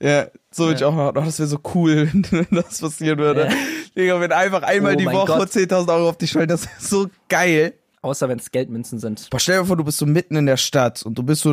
[0.00, 1.16] Ja, so würde ich auch machen.
[1.18, 3.48] Oh, das wäre so cool, wenn das passieren würde.
[3.96, 5.48] Digga, wenn einfach einmal Oh die Woche Gott.
[5.48, 7.74] 10.000 Euro auf dich fallen, das ist so geil.
[8.00, 9.28] Außer wenn es Geldmünzen sind.
[9.28, 11.52] Boah, stell dir vor, du bist so mitten in der Stadt und du bist so,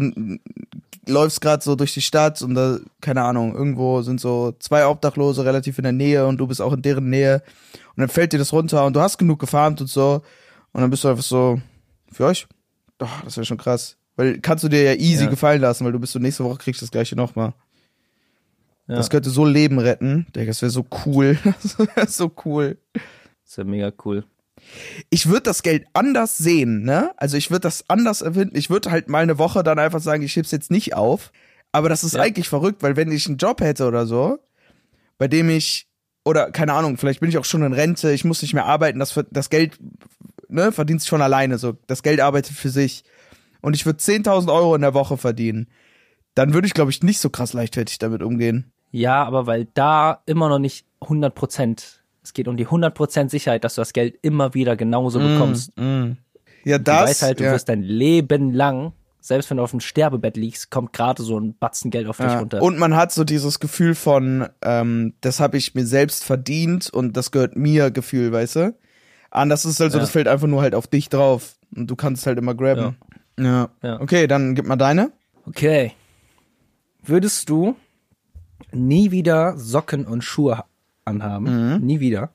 [1.07, 5.43] läufst gerade so durch die Stadt und da, keine Ahnung, irgendwo sind so zwei Obdachlose
[5.43, 7.41] relativ in der Nähe und du bist auch in deren Nähe
[7.95, 10.21] und dann fällt dir das runter und du hast genug gefarmt und so
[10.75, 11.61] und dann bist du einfach so,
[12.11, 12.47] für euch?
[12.97, 13.97] Doch, das wäre schon krass.
[14.17, 15.29] Weil kannst du dir ja easy Ja.
[15.29, 17.53] gefallen lassen, weil du bist so nächste Woche kriegst du das gleiche nochmal.
[18.87, 20.27] Ja, Das könnte so Leben retten.
[20.35, 21.37] Digga, das wäre so cool.
[21.63, 22.77] Das wäre so cool.
[23.43, 24.23] das wäre mega cool.
[25.09, 27.11] ich würde das Geld anders sehen, ne?
[27.17, 28.55] Also ich würde das anders erfinden.
[28.57, 31.31] Ich würde halt mal eine Woche dann einfach sagen, ich heb's jetzt nicht auf.
[31.71, 32.21] Aber das ist Ja.
[32.21, 34.39] eigentlich verrückt, weil wenn ich einen Job hätte oder so,
[35.17, 35.87] bei dem ich,
[36.23, 38.99] oder keine Ahnung, vielleicht bin ich auch schon in Rente, ich muss nicht mehr arbeiten,
[38.99, 39.77] das, das Geld
[40.55, 41.73] ne, verdient sich von alleine so.
[41.87, 43.03] Das Geld arbeitet für sich.
[43.61, 45.67] Und ich würde 10.000 Euro in der Woche verdienen.
[46.33, 48.71] Dann würde ich, glaube ich, nicht so krass leichtfertig damit umgehen.
[48.91, 52.03] Ja, aber weil da immer noch nicht 100 Prozent.
[52.23, 55.71] Es geht um die 100 Prozent Sicherheit, dass du das Geld immer wieder genauso bekommst.
[56.63, 57.09] Ja, Du das.
[57.09, 57.51] weißt halt, du ja.
[57.51, 61.55] wirst dein Leben lang, selbst wenn du auf dem Sterbebett liegst, kommt gerade so ein
[61.57, 62.39] Batzen Geld auf dich Ja.
[62.39, 62.61] runter.
[62.61, 67.15] Und man hat so dieses Gefühl von, ähm, das habe ich mir selbst verdient und
[67.17, 68.75] das gehört mir Gefühl, weißt du?
[69.31, 70.01] Anders ist halt so, Ja.
[70.01, 72.95] das fällt einfach nur halt auf dich drauf und du kannst es halt immer grabben.
[73.39, 73.69] Ja.
[73.81, 73.99] Ja.
[73.99, 75.11] Okay, dann gib mal deine.
[75.45, 75.93] Okay.
[77.03, 77.75] Würdest du
[78.71, 80.63] nie wieder Socken und Schuhe
[81.03, 81.79] anhaben?
[81.85, 82.29] Nie wieder?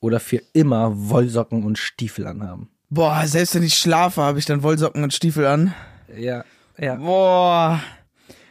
[0.00, 2.68] Oder für immer Wollsocken und Stiefel anhaben?
[2.90, 5.74] Boah, selbst wenn ich schlafe, habe ich dann Wollsocken und Stiefel an.
[6.16, 6.44] Ja,
[6.78, 6.94] ja.
[6.96, 7.80] Boah.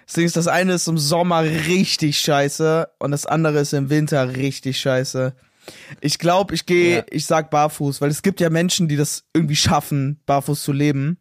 [0.05, 3.89] Das Ding ist, das eine ist im Sommer richtig scheiße und das andere ist im
[3.89, 5.33] Winter richtig scheiße.
[6.01, 7.03] Ich glaube, ich gehe, Ja.
[7.09, 11.17] ich sag barfuß, weil es gibt ja Menschen, die das irgendwie schaffen, barfuß zu leben.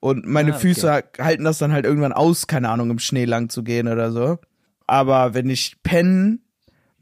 [0.00, 0.68] Und meine Ah, okay.
[0.74, 4.12] Füße halten das dann halt irgendwann aus, keine Ahnung, im Schnee lang zu gehen oder
[4.12, 4.38] so.
[4.86, 6.38] Aber wenn ich penne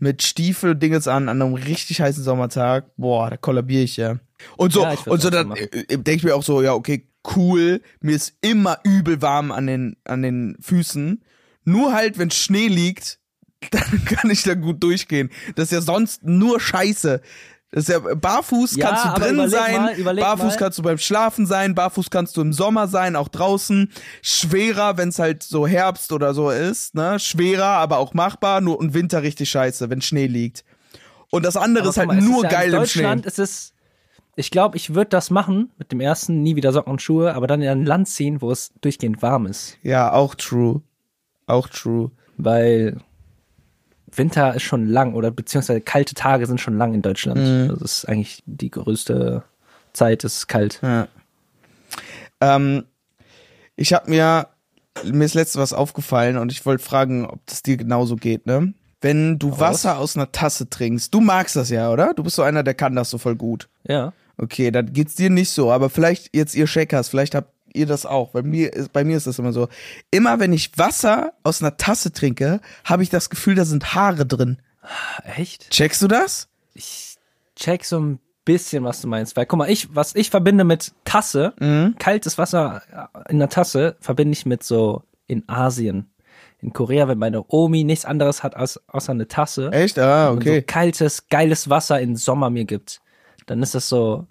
[0.01, 4.19] mit Stiefel und Dinges an, an einem richtig heißen Sommertag, boah, da kollabiere ich ja.
[4.57, 5.69] Und so, Ja, und so dann machen.
[5.73, 9.67] äh, denke ich mir auch so, ja, okay, cool, mir ist immer übel warm an
[9.67, 11.23] den, an den Füßen.
[11.65, 13.18] Nur halt, wenn Schnee liegt,
[13.71, 15.31] dann kann ich da gut durchgehen.
[15.57, 17.21] Das ist ja sonst nur Scheiße.
[17.71, 20.57] Das ist ja, barfuß Ja, kannst du drin sein, mal, barfuß mal.
[20.57, 23.93] kannst du beim Schlafen sein, barfuß kannst du im Sommer sein, auch draußen.
[24.23, 27.19] Schwerer, wenn es halt so Herbst oder so ist, ne?
[27.19, 30.65] Schwerer, aber auch machbar, nur im Winter richtig scheiße, wenn Schnee liegt.
[31.31, 33.03] Und das andere Aber ist halt mal, nur ja geil in im Schnee.
[33.03, 33.75] Deutschland ist es,
[34.35, 37.47] ich glaube, ich würde das machen mit dem ersten, nie wieder Socken und Schuhe, aber
[37.47, 39.77] dann in ein Land ziehen, wo es durchgehend warm ist.
[39.83, 40.81] Ja, auch true.
[41.47, 42.13] Auch true.
[42.39, 42.97] Weil
[44.15, 47.41] Winter ist schon lang oder beziehungsweise kalte Tage sind schon lang in Deutschland.
[47.41, 47.69] Mhm.
[47.69, 49.43] Das ist eigentlich die größte
[49.93, 50.81] Zeit, es ist kalt.
[50.83, 51.09] Ja.
[52.41, 52.85] Ähm,
[53.77, 54.49] ich habe mir,
[55.05, 58.75] mir ist letztes was aufgefallen und ich wollte fragen, ob das dir genauso geht, ne?
[59.01, 62.15] Wenn du Wasser aus einer Tasse trinkst, du magst das ja, oder?
[62.15, 63.69] Du bist so einer, der kann das so voll gut.
[63.87, 64.13] Ja.
[64.37, 68.07] Okay, dann geht's dir nicht so, aber vielleicht jetzt ihr Shakers, vielleicht habt ihr das
[68.07, 68.31] auch.
[68.31, 69.69] Bei mir ist, bei mir ist das immer so.
[70.11, 74.27] Immer wenn ich Wasser aus einer Tasse trinke, habe ich das Gefühl, da sind Haare
[74.27, 74.59] drin.
[75.37, 75.71] Echt?
[75.71, 76.49] Checkst du das?
[76.75, 77.17] Ich
[77.57, 79.37] check so ein bisschen, was du meinst.
[79.37, 81.97] Weil, guck mal, ich, was ich verbinde mit Tasse, Mhm.
[81.99, 82.83] kaltes Wasser
[83.29, 86.11] in der Tasse, verbinde ich mit so in Asien.
[86.61, 89.71] In Korea, wenn meine Omi nichts anderes hat als, außer eine Tasse.
[89.73, 89.99] Echt?
[89.99, 90.63] Ah, und so okay.
[90.63, 93.01] kaltes, geiles Wasser im Sommer mir gibt,
[93.47, 94.27] dann ist das so,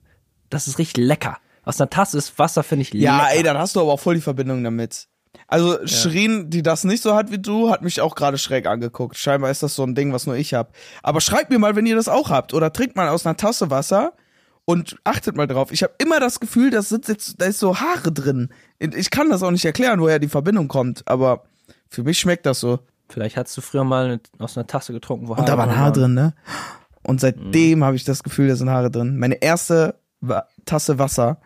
[0.49, 1.37] das ist richtig lecker.
[1.67, 3.35] Aus einer Tasse ist Wasser, finde ich, Ja, lecker.
[3.37, 5.07] ey, dann hast du aber auch voll die Verbindung damit.
[5.47, 9.17] Also Shirin, die das nicht so hat wie du, hat mich auch gerade schräg angeguckt.
[9.17, 10.73] Scheinbar ist das so ein Ding, was nur ich hab.
[11.03, 12.53] Aber schreibt mir mal, wenn ihr das auch habt.
[12.53, 14.13] Oder trinkt mal aus einer Tasse Wasser
[14.65, 15.71] und achtet mal drauf.
[15.71, 18.49] Ich habe immer das Gefühl, da, sind jetzt, da ist so Haare drin.
[18.79, 21.03] Ich kann das auch nicht erklären, woher die Verbindung kommt.
[21.07, 21.43] Aber
[21.89, 22.79] für mich schmeckt das so.
[23.09, 26.13] Vielleicht hast du früher mal aus einer Tasse getrunken, wo Und da waren Haare drin,
[26.13, 26.33] ne?
[27.03, 29.17] Und seitdem habe ich das Gefühl, da sind Haare drin.
[29.17, 29.95] Meine erste
[30.65, 31.39] Tasse Wasser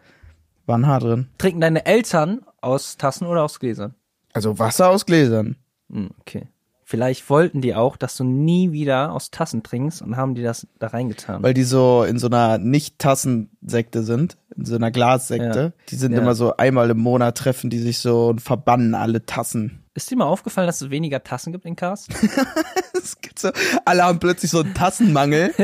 [0.71, 1.27] war ein Haar drin.
[1.37, 3.93] Trinken deine Eltern aus Tassen oder aus Gläsern?
[4.33, 5.57] Also Wasser aus Gläsern.
[5.91, 6.47] Hm, okay.
[6.85, 10.67] Vielleicht wollten die auch, dass du nie wieder aus Tassen trinkst und haben die das
[10.79, 11.41] da reingetan.
[11.41, 15.73] weil die so in so einer Nicht-Tassensekte sind, in so einer Glassekte.
[15.77, 15.83] Ja.
[15.89, 16.19] Die sind Ja.
[16.19, 19.80] immer so einmal im Monat treffen die sich so und verbannen alle Tassen.
[19.93, 22.07] Ist dir mal aufgefallen, dass es weniger Tassen gibt in Cars?
[23.03, 23.49] Es gibt so,
[23.83, 25.55] alle haben plötzlich so einen Tassenmangel.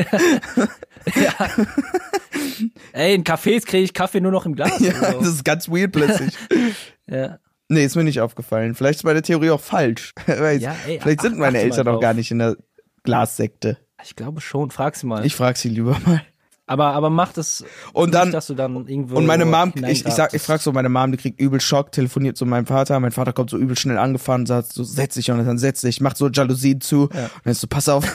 [2.94, 4.80] Ey, in Cafés kriege ich Kaffee nur noch im Glas.
[4.80, 5.30] ja, oder das so.
[5.32, 6.34] ist ganz weird plötzlich.
[7.08, 7.38] ja.
[7.70, 8.74] Nee, ist mir nicht aufgefallen.
[8.76, 10.14] Vielleicht ist meine Theorie auch falsch.
[10.26, 12.56] Ja, ey, Vielleicht sind ach- meine Eltern auch gar nicht in der
[13.04, 13.78] Glassekte?
[14.04, 15.26] Ich glaube schon, frag sie mal.
[15.26, 16.22] Ich frag sie lieber mal.
[16.68, 17.63] Aber, aber mach das
[17.93, 20.61] Und dann- nicht, dass du dann irgendwo Und meine Mom, ich, ich sag, ich frag
[20.61, 23.57] so meine Mom, die kriegt übel Schock, telefoniert zu meinem Vater, mein Vater kommt so
[23.57, 27.13] übel schnell angefahren, sagt so, setz dich, Jonathan, setz dich, macht so Jalousien zu, und
[27.15, 28.03] dann ist so, pass auf.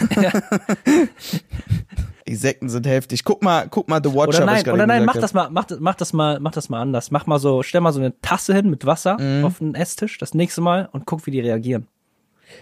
[2.28, 3.24] die Sekten sind heftig.
[3.24, 5.80] Guck mal, guck mal The Watcher, Oder nein, oder nein, mach das mal, mach, das-
[5.80, 7.10] mach das mal, mach das mal anders.
[7.10, 9.44] Mach mal so, stell mal so eine Tasse hin mit Wasser Mhm.
[9.44, 11.88] auf den Esstisch das nächste Mal und guck, wie die reagieren.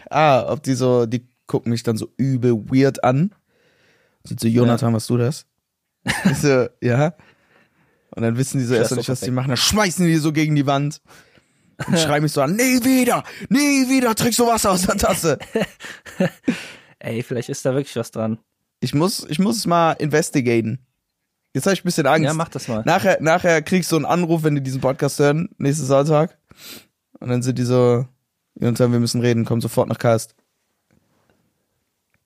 [0.09, 3.32] Ah, ob die so, die gucken mich dann so übel weird an.
[4.24, 5.47] Sind so, Jonathan, was du das?
[6.05, 7.15] Ich so, ja.
[8.15, 9.49] Und dann wissen die so erst nicht, was die machen.
[9.49, 11.01] Dann schmeißen die so gegen die Wand.
[11.87, 15.39] Und schreien mich so an, nie wieder, nie wieder trinkst du Wasser aus der Tasse.
[16.99, 18.39] Ey, vielleicht ist da wirklich was dran.
[18.81, 20.87] Ich muss, ich muss es mal investigaten.
[21.55, 22.25] Jetzt habe ich ein bisschen Angst.
[22.25, 22.83] Ja, mach das mal.
[22.85, 26.39] Nachher, nachher kriegst du einen Anruf, wenn die diesen Podcast hören, nächsten Sonntag.
[27.19, 28.07] Und dann sind die so,
[28.55, 30.35] Jonathan, wir müssen reden, komm sofort nach Cast.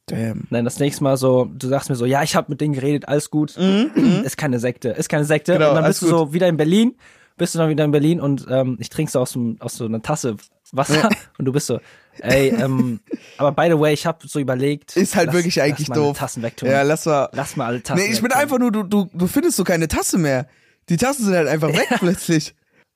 [0.07, 0.47] Damn.
[0.51, 3.09] Nein, das nächste Mal so, du sagst mir so, ja, ich habe mit denen geredet,
[3.09, 3.57] alles gut.
[3.57, 5.53] Ist keine Sekte, ist keine Sekte.
[5.55, 6.95] Mhm, Genau, und dann bist du so wieder in Berlin,
[7.37, 9.87] bist du dann wieder in Berlin und ähm, ich trinke so aus, dem, aus so
[9.87, 10.37] einer Tasse
[10.73, 11.81] Wasser und du bist so,
[12.19, 13.01] ey, ähm,
[13.39, 14.95] aber by the way, ich habe so überlegt.
[14.97, 16.19] Ist halt lass- wirklich lass eigentlich mal alle doof.
[16.19, 16.69] Tassen wegtun.
[16.69, 17.29] Ja, lass mal.
[17.33, 18.41] lass mal alle Tassen Nee, ich bin wegtun.
[18.41, 20.47] einfach nur, du, du, du findest so keine Tasse mehr.
[20.91, 22.55] Die Tassen sind halt einfach weg plötzlich.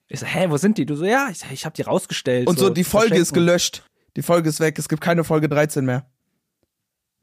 [0.09, 0.84] Ich so, hä, wo sind die?
[0.86, 2.48] Du so, ja, ich, ich habe die rausgestellt.
[2.48, 3.82] Und so, die Folge ist gelöscht.
[4.16, 4.78] Die Folge ist weg.
[4.78, 6.06] Es gibt keine Folge 13 mehr.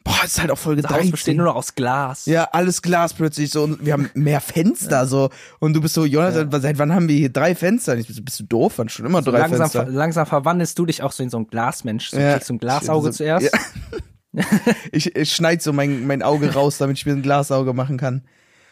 [0.06, 1.12] Boah, es ist halt auch Folge Das Haus 13.
[1.12, 2.26] besteht nur noch aus Glas.
[2.28, 5.30] Ja, alles Glas plötzlich so und wir haben mehr Fenster so
[5.60, 7.98] und du bist so, Jonathan, seit wann haben wir hier drei Fenster?
[7.98, 8.78] Ich bin so, bist du doof?
[8.78, 9.86] Waren schon immer So drei langsam, Fenster.
[9.86, 12.12] ver- langsam verwandelst du dich auch so in so ein Glasmensch.
[12.12, 12.34] So, Ja.
[12.34, 13.52] kriegst so ein Glasauge So- zuerst.
[13.52, 14.44] Ja.
[14.92, 18.24] ich ich schneid so mein, mein Auge raus, damit ich mir ein Glasauge machen kann.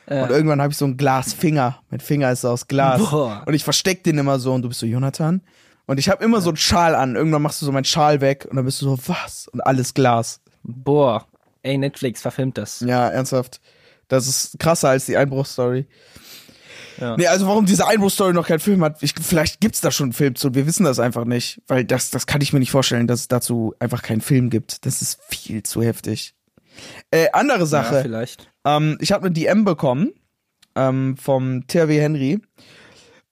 [0.06, 1.78] Und irgendwann habe ich so einen Glasfinger.
[1.90, 3.00] Mein Finger ist so aus Glas.
[3.10, 3.42] Boah.
[3.46, 5.42] Und ich versteck den immer so und du bist so, Jonathan.
[5.86, 7.16] Und ich habe immer so einen Schal an.
[7.16, 9.48] Irgendwann machst du so meinen Schal weg und dann bist du so, was?
[9.48, 10.42] Und alles Glas.
[10.64, 11.28] Boah,
[11.62, 12.80] ey, Netflix verfilmt das.
[12.82, 13.60] Ja, ernsthaft.
[14.08, 15.86] Das ist krasser als die Einbruchstory.
[17.00, 17.18] Ja.
[17.18, 20.14] Nee, also warum diese Einbruchstory noch keinen Film hat, ich, vielleicht gibt's da schon einen
[20.14, 23.08] Film zu, wir wissen das einfach nicht, weil das, das kann ich mir nicht vorstellen,
[23.08, 24.86] dass es dazu einfach keinen Film gibt.
[24.86, 26.36] Das ist viel zu heftig.
[27.12, 28.50] Äh, andere Ja, Sache, vielleicht.
[28.66, 30.12] ähm, ich habe eine DM bekommen
[30.76, 32.40] ähm, vom THW Henry.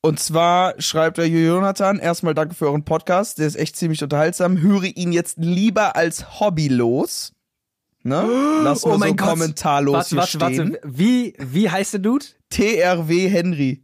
[0.03, 4.59] Und zwar schreibt er, Jonathan, erstmal danke für euren Podcast, der ist echt ziemlich unterhaltsam.
[4.59, 7.33] Höre ihn jetzt lieber als hobbylos.
[8.03, 8.23] Ne?
[8.63, 9.17] Lass mal Oh so Gott.
[9.17, 10.73] kommentarlos Warte, hier warte, stehen.
[10.73, 10.79] warte.
[10.83, 12.25] Wie, wie heißt der Dude?
[12.49, 13.83] TRW Henry.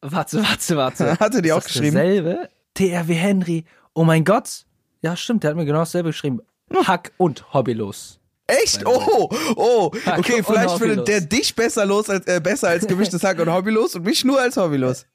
[0.00, 1.10] Warte, warte, warte.
[1.20, 1.96] Hat er die Ist auch das geschrieben?
[1.96, 2.48] Derselbe?
[2.74, 3.64] TRW Henry.
[3.94, 4.64] Oh mein Gott.
[5.00, 6.40] Ja, stimmt, der hat mir genau dasselbe geschrieben.
[6.86, 8.20] Hack und hobbylos.
[8.62, 8.86] Echt?
[8.86, 9.90] Oh, oh.
[10.04, 13.52] Hack Okay, vielleicht findet der dich besser los als äh, besser als gemischtes Hack und
[13.52, 15.06] hobbylos und mich nur als hobbylos.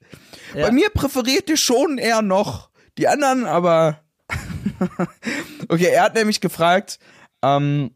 [0.54, 0.66] Ja.
[0.66, 4.00] Bei mir präferiert ihr schon eher noch die anderen, aber
[5.68, 6.98] okay, er hat nämlich gefragt,
[7.42, 7.92] ähm,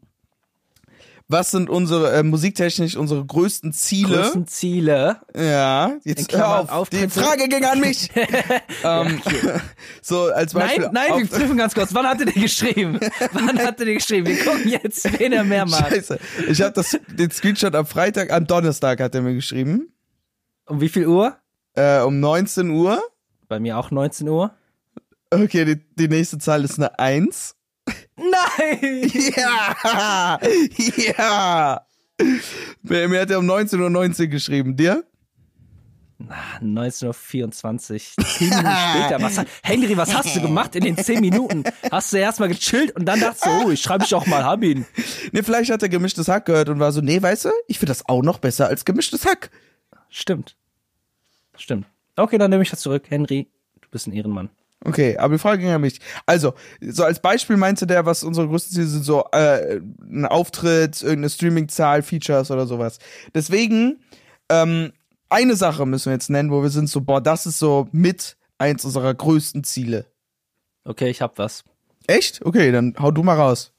[1.33, 4.15] was sind unsere äh, musiktechnisch unsere größten Ziele?
[4.15, 5.17] Größten Ziele.
[5.35, 6.65] Ja, jetzt hör auf.
[6.67, 7.19] Die Auftritte.
[7.19, 8.09] Frage ging an mich.
[8.85, 9.21] ähm,
[10.01, 10.83] so als Beispiel.
[10.83, 11.93] Nein, nein, wir auf- prüfen ganz kurz.
[11.93, 12.99] Wann hat er den geschrieben?
[13.33, 14.27] Wann hat er den geschrieben?
[14.27, 15.89] Wir gucken jetzt, wen er mehr mag.
[15.89, 16.19] Scheiße.
[16.47, 19.91] Ich habe das den Screenshot am Freitag, am Donnerstag hat er mir geschrieben.
[20.67, 21.35] Um wie viel Uhr?
[21.73, 23.03] Äh, um 19 Uhr.
[23.49, 24.53] Bei mir auch 19 Uhr.
[25.31, 27.55] Okay, die, die nächste Zahl ist eine 1.
[28.15, 29.11] Nein!
[29.35, 30.39] Ja!
[30.97, 31.85] Ja!
[32.83, 34.75] Mir, mir hat er um 19.19 Uhr 19 geschrieben.
[34.77, 35.03] Dir?
[36.61, 38.25] 19.24 Uhr.
[38.25, 39.21] 10 Minuten später.
[39.21, 41.63] Was, Henry, was hast du gemacht in den 10 Minuten?
[41.91, 44.85] Hast du erstmal gechillt und dann dachtest du, oh, ich schreibe ich auch mal Habin.
[45.31, 47.91] Nee, vielleicht hat er gemischtes Hack gehört und war so, nee, weißt du, ich finde
[47.91, 49.49] das auch noch besser als gemischtes Hack.
[50.09, 50.55] Stimmt.
[51.57, 51.87] Stimmt.
[52.15, 53.05] Okay, dann nehme ich das zurück.
[53.09, 53.49] Henry,
[53.81, 54.49] du bist ein Ehrenmann.
[54.85, 55.99] Okay, aber die Frage ging an mich.
[56.25, 61.01] Also, so als Beispiel meinte der, was unsere größten Ziele sind, so äh, ein Auftritt,
[61.01, 62.99] irgendeine Streaming-Zahl, Features oder sowas.
[63.33, 64.03] Deswegen,
[64.49, 64.91] ähm,
[65.29, 68.37] eine Sache müssen wir jetzt nennen, wo wir sind so, boah, das ist so mit
[68.57, 70.05] eins unserer größten Ziele.
[70.83, 71.63] Okay, ich hab was.
[72.07, 72.45] Echt?
[72.45, 73.71] Okay, dann hau du mal raus.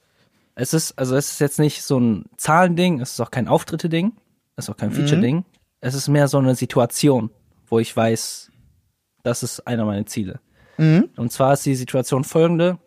[0.55, 4.13] Es ist, also es ist jetzt nicht so ein Zahlending, es ist auch kein Auftritte-Ding,
[4.55, 5.45] es ist auch kein Feature-Ding.
[5.81, 7.29] Es ist mehr so eine Situation,
[7.67, 8.51] wo ich weiß,
[9.21, 10.39] das ist einer meiner Ziele.
[10.77, 12.77] Und zwar ist die Situation folgende.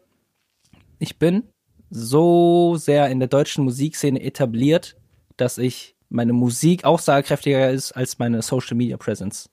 [0.99, 1.45] Ich bin
[1.91, 4.97] so sehr in der deutschen Musikszene etabliert,
[5.37, 9.49] dass ich meine Musik aussagekräftiger ist als meine Social Media Presence.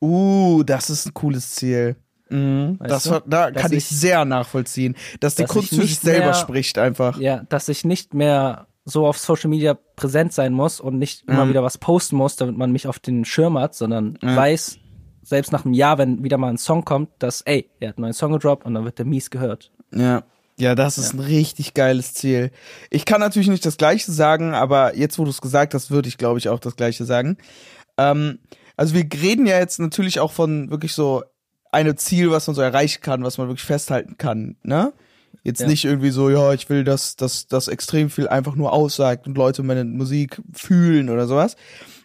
[0.00, 1.96] Uh, das ist ein cooles Ziel.
[2.30, 3.20] Mhm, das du?
[3.26, 6.00] da Dass kann ich, ich- sehr nachvollziehen, dass die dass Kunst ich für sich nicht
[6.02, 7.18] selber mehr- spricht einfach.
[7.20, 11.48] Ja, dass ich nicht mehr so auf Social Media präsent sein muss und nicht immer
[11.48, 14.78] wieder was posten muss, damit man mich auf den Schirm hat, sondern weiß,
[15.22, 18.02] selbst nach einem Jahr, wenn wieder mal ein Song kommt, dass, ey, er hat einen
[18.02, 19.70] neuen Song gedroppt und dann wird der mies gehört.
[19.94, 20.22] Ja.
[20.58, 22.50] Ja, das ist ein richtig geiles Ziel.
[22.90, 26.08] Ich kann natürlich nicht das Gleiche sagen, aber jetzt, wo du es gesagt hast, würde
[26.08, 27.38] ich, glaube ich, auch das Gleiche sagen.
[27.96, 28.40] Ähm,
[28.76, 31.22] also wir reden ja jetzt natürlich auch von wirklich so
[31.72, 34.92] einem Ziel, was man so erreichen kann, was man wirklich festhalten kann, ne?
[35.44, 35.66] Jetzt Ja.
[35.66, 39.38] nicht irgendwie so, ja, ich will, dass dass das extrem viel einfach nur aussagt und
[39.38, 41.56] Leute meine Musik fühlen oder sowas.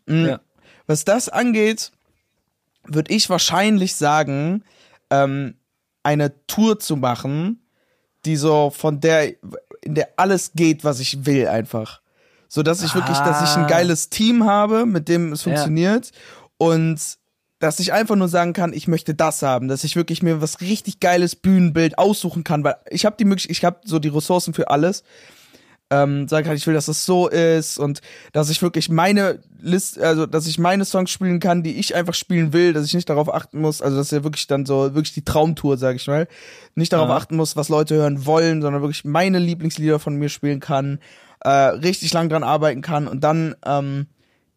[0.05, 0.25] Mhm.
[0.27, 0.39] Ja.
[0.87, 1.91] Was das angeht,
[2.87, 4.63] würde ich wahrscheinlich sagen,
[5.09, 5.55] ähm,
[6.03, 7.61] eine Tour zu machen,
[8.25, 9.33] die so von der,
[9.81, 12.01] in der alles geht, was ich will, einfach.
[12.47, 13.67] So dass ich wirklich, dass ich ein Ah.
[13.67, 15.51] geiles Team habe, mit dem es Ja.
[15.51, 16.11] funktioniert
[16.57, 16.99] und
[17.59, 20.61] dass ich einfach nur sagen kann, ich möchte das haben, dass ich wirklich mir was
[20.61, 24.53] richtig geiles Bühnenbild aussuchen kann, weil ich habe die Möglichkeit, ich habe so die Ressourcen
[24.53, 25.03] für alles.
[25.91, 28.01] Ähm, sagen kann, ich will, dass das so ist und
[28.33, 32.15] dass ich wirklich meine List, also dass ich meine Songs spielen kann, die ich einfach
[32.15, 35.13] spielen will, dass ich nicht darauf achten muss, also dass ja wirklich dann so wirklich
[35.13, 36.27] die Traumtour, sag ich mal,
[36.73, 37.15] nicht darauf Ja.
[37.15, 40.99] achten muss, was Leute hören wollen, sondern wirklich meine Lieblingslieder von mir spielen kann,
[41.41, 44.07] äh, richtig lang dran arbeiten kann und dann ähm,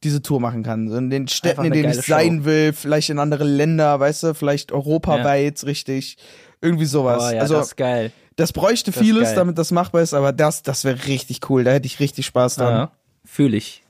[0.05, 0.89] diese Tour machen kann.
[0.89, 4.35] So in den Städten, in denen ich sein will, vielleicht in andere Länder, weißt du,
[4.35, 6.17] vielleicht europaweit, richtig.
[6.61, 7.23] Irgendwie sowas.
[7.29, 8.13] Oh ja, also das ist geil.
[8.39, 11.65] Das bräuchte Das vieles, damit das machbar ist, aber das, das wäre richtig cool.
[11.65, 12.73] Da hätte ich richtig Spaß dran.
[12.73, 12.93] Ja,
[13.25, 13.83] Fühle ich.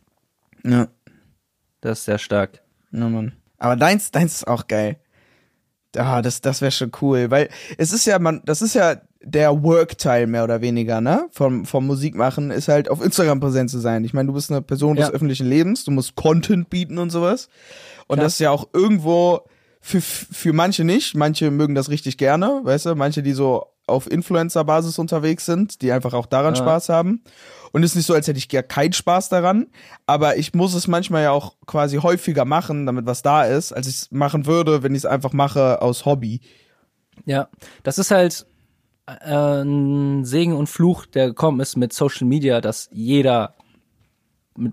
[0.64, 0.88] Ja.
[1.80, 2.61] Das ist sehr stark.
[2.90, 3.32] ja, Mann.
[3.59, 4.96] Aber deins, deins ist auch geil.
[5.96, 9.62] Ah, das, das wäre schon cool, weil es ist ja, man, das ist ja der
[9.62, 11.28] Work-Teil mehr oder weniger, ne?
[11.32, 14.05] Vom, vom Musikmachen ist halt auf Instagram präsent zu sein.
[14.05, 15.12] Ich meine, du bist eine Person des Ja.
[15.12, 17.49] öffentlichen Lebens, du musst Content bieten und sowas.
[18.07, 18.24] Und Klar.
[18.26, 19.40] das ist ja auch irgendwo
[19.80, 21.14] für, für manche nicht.
[21.16, 22.94] Manche mögen das richtig gerne, weißt du?
[22.94, 26.61] Manche, die so auf Influencer-Basis unterwegs sind, die einfach auch daran Ja.
[26.61, 27.22] Spaß haben.
[27.72, 29.66] Und es ist nicht so, als hätte ich gar keinen Spaß daran.
[30.07, 33.86] Aber ich muss es manchmal ja auch quasi häufiger machen, damit was da ist, als
[33.86, 36.41] ich es machen würde, wenn ich es einfach mache aus Hobby.
[37.26, 37.49] Ja,
[37.82, 38.47] das ist halt
[39.07, 43.55] äh, ein Segen und Fluch, der gekommen ist mit Social Media, dass jeder
[44.57, 44.72] mit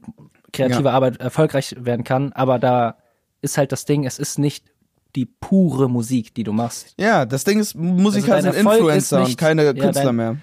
[0.54, 0.96] kreativer Ja.
[0.96, 2.32] Arbeit erfolgreich werden kann.
[2.34, 2.98] Aber da
[3.42, 4.72] ist halt das Ding, es ist nicht
[5.16, 6.94] die pure Musik, die du machst.
[7.00, 10.38] Ja, das Ding ist, Musiker Also sind Erfolg Influencer und keine ja, Künstler dein- mehr.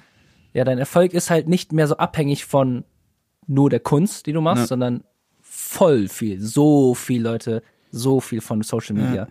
[0.55, 2.85] Ja, dein Erfolg ist halt nicht mehr so abhängig von
[3.47, 4.67] nur der Kunst, die du machst, Ja.
[4.67, 5.05] sondern
[5.41, 9.29] voll viel, so viel Leute, so viel von Social Media.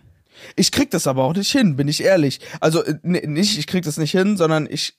[0.56, 2.40] Ich krieg das aber auch nicht hin, bin ich ehrlich.
[2.60, 4.94] Also äh, nicht, ich krieg das nicht hin, sondern ich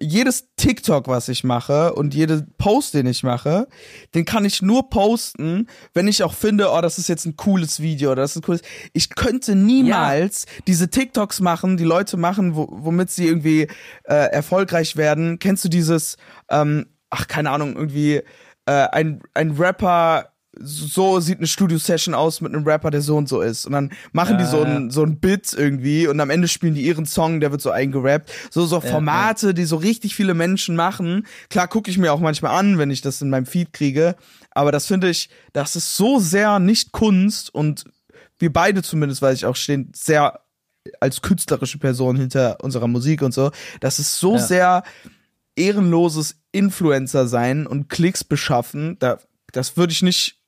[0.00, 3.68] jedes TikTok, was ich mache und jede Post, den ich mache,
[4.14, 7.80] den kann ich nur posten, wenn ich auch finde, oh, das ist jetzt ein cooles
[7.80, 8.62] Video oder das ist ein cooles.
[8.94, 13.68] Ich könnte niemals diese TikToks machen, die Leute machen, wo, womit sie irgendwie
[14.04, 15.38] äh, erfolgreich werden.
[15.38, 16.16] Kennst du dieses,
[16.50, 18.22] ähm, ach keine Ahnung, irgendwie
[18.66, 23.28] äh, ein ein Rapper so sieht eine Studio-Session aus mit einem Rapper, der so und
[23.28, 23.66] so ist.
[23.66, 24.76] Und dann machen die Ja, so ja.
[24.76, 27.70] ein, so ein Bit irgendwie und am Ende spielen die ihren Song, der wird so
[27.70, 28.30] eingerappt.
[28.50, 31.26] So, so Formate, die so richtig viele Menschen machen.
[31.50, 34.16] Klar gucke ich mir auch manchmal an, wenn ich das in meinem Feed kriege.
[34.52, 37.84] Aber das finde ich, das ist so sehr nicht Kunst und
[38.38, 40.40] wir beide zumindest, weil ich auch stehen, sehr
[41.00, 43.50] als künstlerische Person hinter unserer Musik und so.
[43.80, 44.38] Das ist so Ja.
[44.38, 44.82] sehr
[45.56, 48.96] ehrenloses Influencer sein und Klicks beschaffen.
[48.98, 49.18] Da,
[49.52, 50.38] das würde ich nicht,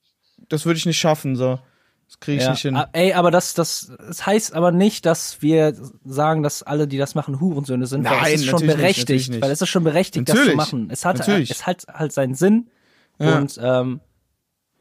[0.49, 1.59] das würde ich nicht schaffen, so.
[2.07, 2.74] Das kriege ich Ja, nicht hin.
[2.74, 5.74] ah, ey, aber das, das, das heißt aber nicht, dass wir
[6.07, 8.05] sagen, dass alle, die das machen, Hurensöhne sind.
[8.05, 9.42] weil Nein, es ist schon nicht, berechtigt, natürlich nicht.
[9.42, 10.88] weil es ist schon berechtigt, das Natürlich, zu machen.
[10.90, 11.51] Es hat, natürlich.
[11.51, 12.68] es hat halt seinen Sinn
[13.18, 13.36] Ja.
[13.36, 14.01] und ähm,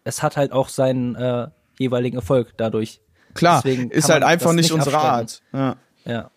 [0.05, 1.47] es hat halt auch seinen äh,
[1.77, 3.01] jeweiligen Erfolg dadurch.
[3.33, 4.97] Klar, deswegen ist halt einfach das nicht nicht unsere.
[4.97, 5.41] Art.
[5.51, 5.75] Ja.
[6.05, 6.31] Ja,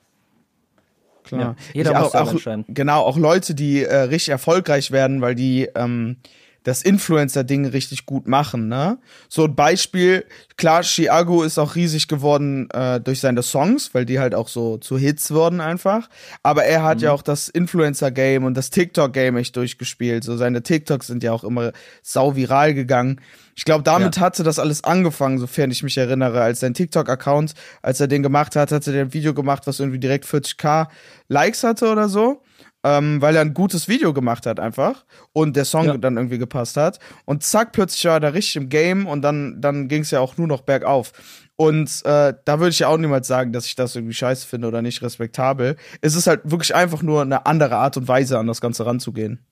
[1.23, 1.55] Klar.
[1.73, 2.65] Jeder ich, muss auch, auch.
[2.67, 6.17] Genau, auch Leute, die äh, richtig erfolgreich werden, weil die ähm,
[6.63, 8.99] das Influencer-Ding richtig gut machen, ne?
[9.29, 10.25] So ein Beispiel,
[10.57, 14.77] klar, Chiago ist auch riesig geworden äh, durch seine Songs, weil die halt auch so
[14.77, 16.09] zu Hits wurden einfach.
[16.43, 17.05] Aber er hat Mhm.
[17.05, 20.23] ja auch das Influencer-Game und das TikTok-Game echt durchgespielt.
[20.25, 23.21] So seine TikToks sind ja auch immer sau viral gegangen.
[23.57, 28.01] Ich glaube, damit hatte das alles angefangen, sofern ich mich erinnere, als sein TikTok-Account, als
[28.01, 30.89] er den gemacht hat, hatte der ein Video gemacht, was irgendwie direkt 40k
[31.29, 32.43] Likes hatte oder so.
[32.83, 35.99] Ähm, weil er ein gutes Video gemacht hat einfach und der Song Ja.
[35.99, 39.61] dann irgendwie gepasst hat und zack plötzlich war er da richtig im Game und dann
[39.61, 41.13] dann ging es ja auch nur noch bergauf
[41.57, 44.67] und äh, da würde ich ja auch niemals sagen, dass ich das irgendwie scheiße finde
[44.69, 45.77] oder nicht respektabel.
[46.01, 49.45] Es ist halt wirklich einfach nur eine andere Art und Weise an das Ganze ranzugehen.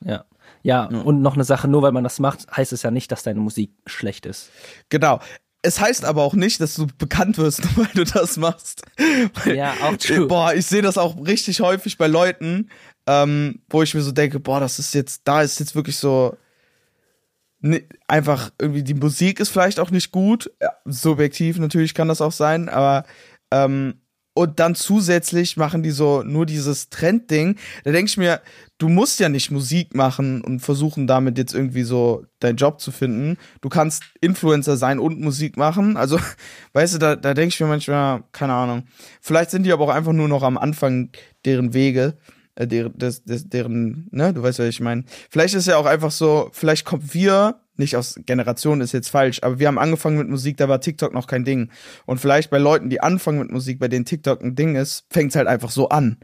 [0.00, 0.24] ja.
[0.62, 3.22] Ja, und noch eine Sache, nur weil man das macht, heißt es ja nicht, dass
[3.22, 4.50] deine Musik schlecht ist.
[4.88, 5.20] Genau.
[5.64, 8.82] Es heißt aber auch nicht, dass du bekannt wirst, weil du das machst.
[9.46, 10.26] Ja, auch true.
[10.26, 12.68] Boah, ich sehe das auch richtig häufig bei Leuten,
[13.06, 16.36] ähm, wo ich mir so denke, boah, das ist jetzt, da ist jetzt wirklich so
[17.60, 20.50] ne, einfach irgendwie die Musik ist vielleicht auch nicht gut.
[20.60, 23.04] Ja, subjektiv natürlich kann das auch sein, aber
[23.50, 23.94] ähm,
[24.34, 27.56] und dann zusätzlich machen die so nur dieses Trendding.
[27.84, 28.40] Da denke ich mir,
[28.78, 32.90] du musst ja nicht Musik machen und versuchen damit jetzt irgendwie so deinen Job zu
[32.90, 33.38] finden.
[33.60, 35.96] Du kannst Influencer sein und Musik machen.
[35.96, 36.18] Also,
[36.72, 38.84] weißt du, da, da denke ich mir manchmal, keine Ahnung.
[39.20, 41.10] Vielleicht sind die aber auch einfach nur noch am Anfang
[41.44, 42.18] deren Wege.
[42.56, 45.04] Äh, deren, des, des, deren, ne, du weißt, was ich meine.
[45.30, 49.42] Vielleicht ist ja auch einfach so, vielleicht kommt wir nicht aus Generation ist jetzt falsch,
[49.42, 51.70] aber wir haben angefangen mit Musik, da war TikTok noch kein Ding.
[52.06, 55.30] Und vielleicht bei Leuten, die anfangen mit Musik, bei denen TikTok ein Ding ist, fängt
[55.30, 56.18] es halt einfach so an.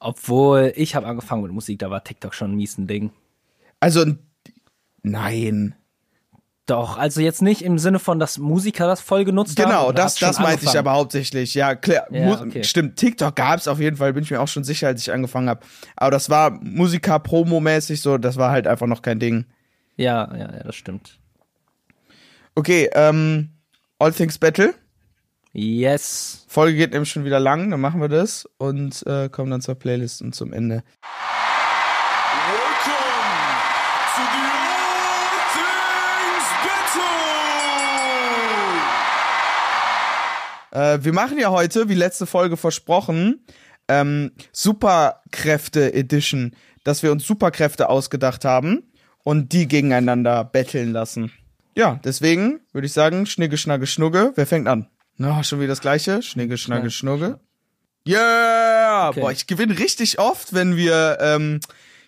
[0.00, 3.10] Obwohl, ich habe angefangen mit Musik, da war TikTok schon ein mies ein Ding.
[3.80, 4.04] Also,
[5.02, 5.74] nein.
[6.66, 9.70] Doch, also jetzt nicht im Sinne von, dass Musiker das voll genutzt haben.
[9.70, 11.54] Genau, das, das meinte ich aber hauptsächlich.
[11.54, 12.06] Ja, klar.
[12.10, 12.64] Ja, okay.
[12.64, 15.48] Stimmt, TikTok gab's auf jeden Fall, bin ich mir auch schon sicher, als ich angefangen
[15.48, 15.60] habe.
[15.94, 19.46] Aber das war Musiker-Promo-mäßig so, das war halt einfach noch kein Ding.
[19.96, 21.20] Ja, ja, ja, das stimmt.
[22.56, 23.50] Okay, ähm,
[24.00, 24.74] All Things Battle.
[25.52, 26.44] Yes.
[26.48, 29.76] Folge geht nämlich schon wieder lang, dann machen wir das und äh, kommen dann zur
[29.76, 30.82] Playlist und zum Ende.
[40.76, 43.46] Äh, wir machen ja heute, wie letzte Folge versprochen,
[43.88, 46.54] ähm, Superkräfte Edition,
[46.84, 48.82] dass wir uns Superkräfte ausgedacht haben
[49.24, 51.32] und die gegeneinander betteln lassen.
[51.74, 54.32] Ja, deswegen würde ich sagen, Schnigge, Schnagge, Schnugge.
[54.34, 54.86] Wer fängt an?
[55.16, 56.20] Na, schon wieder das gleiche.
[56.20, 57.40] Schnigge, Schnagge, Schnugge.
[58.06, 59.08] Yeah!
[59.08, 59.20] Okay.
[59.20, 61.60] Boah, ich gewinne richtig oft, wenn wir ähm,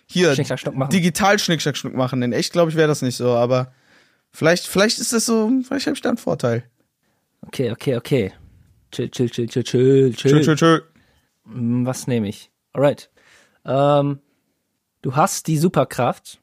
[0.05, 0.91] hier Schnick, Schnack, machen.
[0.91, 2.21] digital Schnick, Schnack, Schnuck machen.
[2.21, 3.73] In echt, glaube ich, wäre das nicht so, aber
[4.31, 6.63] vielleicht, vielleicht ist das so, vielleicht habe ich da einen Vorteil.
[7.41, 8.31] Okay, okay, okay.
[8.91, 10.41] Chill, chill, chill, chill, chill, chill.
[10.41, 10.79] Tschö, tschö.
[11.45, 12.49] Hm, Was nehme ich?
[12.73, 13.09] Alright.
[13.65, 14.19] Ähm,
[15.01, 16.39] du hast die Superkraft,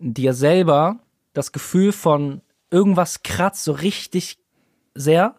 [0.00, 1.00] dir selber
[1.32, 4.38] das Gefühl von irgendwas kratzt so richtig
[4.94, 5.36] sehr,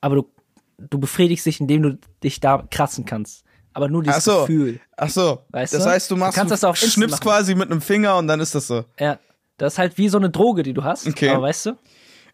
[0.00, 0.30] aber du,
[0.78, 3.44] du befriedigst dich, indem du dich da kratzen kannst.
[3.72, 4.40] Aber nur dieses Ach so.
[4.42, 4.80] Gefühl.
[4.96, 5.90] Ach so, Weißt das du?
[5.90, 7.20] heißt, du Du machst, kannst das auch schnippst machen.
[7.22, 8.84] quasi mit einem Finger und dann ist das so.
[8.98, 9.18] Ja,
[9.58, 11.06] das ist halt wie so eine Droge, die du hast.
[11.06, 11.28] Okay.
[11.30, 11.78] Aber weißt du?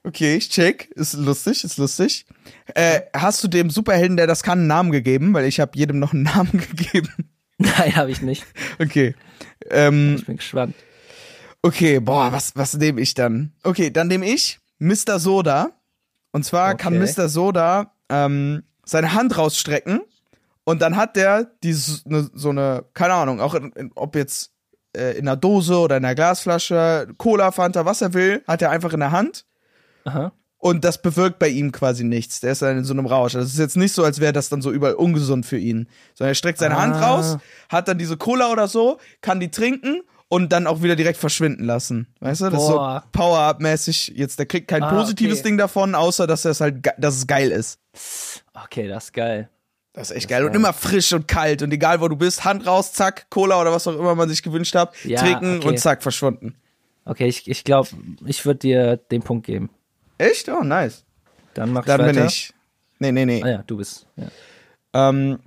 [0.04, 2.26] Okay, ich check, ist lustig, ist lustig.
[2.74, 5.32] Äh, hast du dem Superhelden, der das kann, einen Namen gegeben?
[5.32, 7.08] Weil ich habe jedem noch einen Namen gegeben.
[7.58, 8.44] Nein, habe ich nicht.
[8.80, 9.14] Okay.
[9.70, 10.74] Ähm, Ich bin gespannt.
[11.62, 13.52] okay, boah, was, was nehme ich dann?
[13.62, 15.20] Okay, dann nehme ich Mr.
[15.20, 15.70] Soda.
[16.32, 17.12] Und zwar kann Okay.
[17.16, 17.28] Mr.
[17.28, 20.00] Soda ähm, seine Hand rausstrecken
[20.64, 21.76] und dann hat der die,
[22.06, 24.50] ne, so eine, keine Ahnung, auch in, in, ob jetzt
[24.96, 28.70] äh, in einer Dose oder in einer Glasflasche, Cola, Fanta, was er will, hat er
[28.70, 29.44] einfach in der Hand.
[30.04, 30.32] Aha.
[30.58, 32.38] Und das bewirkt bei ihm quasi nichts.
[32.40, 33.34] Der ist dann in so einem Rausch.
[33.34, 35.88] Also es ist jetzt nicht so, als wäre das dann so überall ungesund für ihn.
[36.14, 37.08] Sondern er streckt seine Hand Ah.
[37.14, 37.38] raus,
[37.68, 41.64] hat dann diese Cola oder so, kann die trinken und dann auch wieder direkt verschwinden
[41.64, 42.06] lassen.
[42.20, 42.50] Weißt du?
[42.50, 42.98] Das Boah.
[42.98, 44.12] ist so Power-Up-mäßig.
[44.14, 45.48] Jetzt, der kriegt kein Ah, positives okay.
[45.48, 47.80] Ding davon, außer dass es halt, dass es geil ist.
[48.64, 49.48] Okay, das ist geil.
[49.94, 50.44] Das ist echt geil.
[50.44, 51.62] Und immer frisch und kalt.
[51.62, 54.42] Und egal wo du bist, Hand raus, zack, Cola oder was auch immer man sich
[54.42, 55.68] gewünscht hat, Ja, trinken okay.
[55.68, 56.54] und zack, verschwunden.
[57.04, 57.88] Okay, ich, ich glaube,
[58.24, 59.68] ich würde dir den Punkt geben.
[60.18, 60.48] Echt?
[60.48, 61.04] Oh, nice.
[61.54, 62.18] Dann mach Dann ich weiter.
[62.20, 62.54] bin ich.
[62.98, 63.42] Nee, nee, nee.
[63.44, 64.06] Ah ja, du bist.
[64.16, 64.28] Ja.
[65.10, 65.38] Ähm,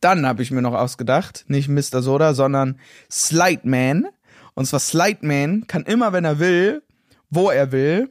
[0.00, 2.02] dann habe ich mir noch ausgedacht, nicht Mr.
[2.02, 2.78] Soda, sondern
[3.10, 4.06] Slide Man.
[4.54, 6.82] Und zwar Slide Man kann immer, wenn er will,
[7.30, 8.10] wo er will,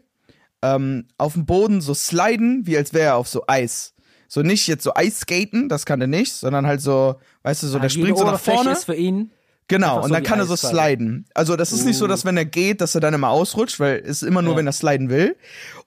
[0.61, 3.93] ähm, auf dem Boden so sliden, wie als wäre er auf so Eis.
[4.27, 7.79] So nicht jetzt so Eisskaten, das kann er nicht, sondern halt so, weißt du, so,
[7.79, 8.71] der Ah, jede springt so nach vorne.
[8.71, 9.31] ist für ihn.
[9.69, 11.25] Genau, einfach und so dann kann er so sliden.
[11.33, 12.07] Also das ist nicht so, Uh.
[12.09, 14.57] dass wenn er geht, dass er dann immer ausrutscht, weil es ist immer nur, Ja.
[14.59, 15.37] wenn er sliden will.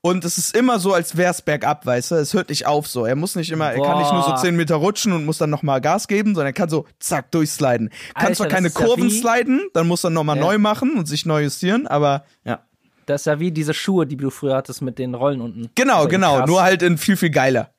[0.00, 2.14] Und es ist immer so, als wär's bergab, weißt du?
[2.14, 3.04] Es hört nicht auf so.
[3.04, 4.36] Er muss nicht immer, er kann nicht nur so Boah.
[4.36, 7.90] 10 Meter rutschen und muss dann nochmal Gas geben, sondern er kann so zack durchsliden.
[8.14, 10.42] Kann Alter, zwar keine ja Kurven wie- sliden, dann muss er nochmal Ja.
[10.44, 12.60] neu machen und sich neu justieren, aber ja.
[13.06, 15.70] Das ist ja wie diese Schuhe, die du früher hattest mit den Rollen unten.
[15.74, 16.36] Genau, genau.
[16.38, 16.46] krass.
[16.48, 17.70] Nur halt in viel, viel geiler.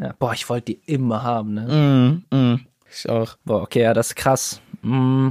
[0.00, 0.12] Ja.
[0.18, 2.22] Boah, ich wollte die immer haben, ne?
[2.32, 2.60] Mhm,
[2.92, 3.36] Ich auch.
[3.44, 4.60] Boah, okay, ja, das ist krass.
[4.82, 5.28] Mm.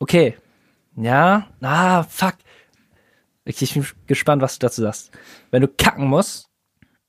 [0.00, 0.36] Okay.
[0.96, 2.34] Ja, ah, fuck.
[3.44, 5.10] Ich, ich bin gespannt, was du dazu sagst.
[5.50, 6.48] Wenn du kacken musst,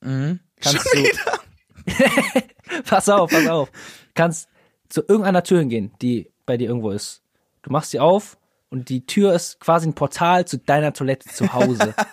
[0.01, 2.83] kannst Schon du.
[2.83, 3.71] pass auf, pass auf.
[4.13, 4.49] Kannst
[4.89, 7.23] zu irgendeiner Tür hingehen, die bei dir irgendwo ist.
[7.63, 8.37] Du machst sie auf
[8.69, 11.95] und die Tür ist quasi ein Portal zu deiner Toilette zu Hause.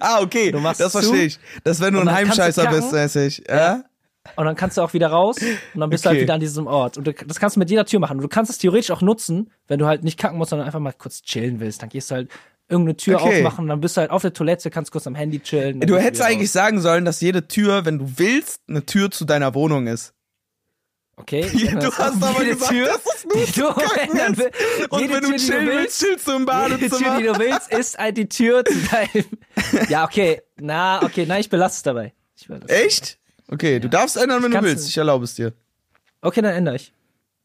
[0.00, 0.50] Ah, okay.
[0.50, 1.38] Du machst das verstehe ich.
[1.62, 3.44] Das, wenn du ein Heimscheißer bist, mäßig.
[3.48, 3.84] Ja?
[4.36, 5.36] Und dann kannst du auch wieder raus
[5.74, 6.16] und dann bist du Okay.
[6.16, 6.96] halt wieder an diesem Ort.
[6.98, 8.16] Und du, das kannst du mit jeder Tür machen.
[8.18, 10.80] Und du kannst es theoretisch auch nutzen, wenn du halt nicht kacken musst, sondern einfach
[10.80, 11.82] mal kurz chillen willst.
[11.82, 12.30] Dann gehst du halt
[12.68, 13.38] irgendeine Tür Okay.
[13.38, 15.80] aufmachen, dann bist du halt auf der Toilette, kannst kurz am Handy chillen.
[15.80, 16.52] Du hättest eigentlich raus.
[16.52, 20.12] sagen sollen, dass jede Tür, wenn du willst, eine Tür zu deiner Wohnung ist.
[21.16, 21.46] Okay.
[21.80, 23.66] Du hast aber gesagt, Tür, dass es nur die du
[24.00, 24.92] ändern willst.
[24.92, 27.22] Und wenn du Tür, die chillen du willst, chillst du im jede Tür, die Badezimmer.
[27.22, 29.24] du willst, ist halt die Tür zu deinem.
[29.88, 30.42] Ja, okay.
[30.60, 32.12] Na, okay, nein, ich belasse es dabei.
[32.36, 33.17] Ich belasse Echt?
[33.48, 34.88] Okay, du darfst ändern, wenn du kann's willst.
[34.88, 35.52] Ich erlaube es dir.
[36.20, 36.92] Okay, dann ändere ich.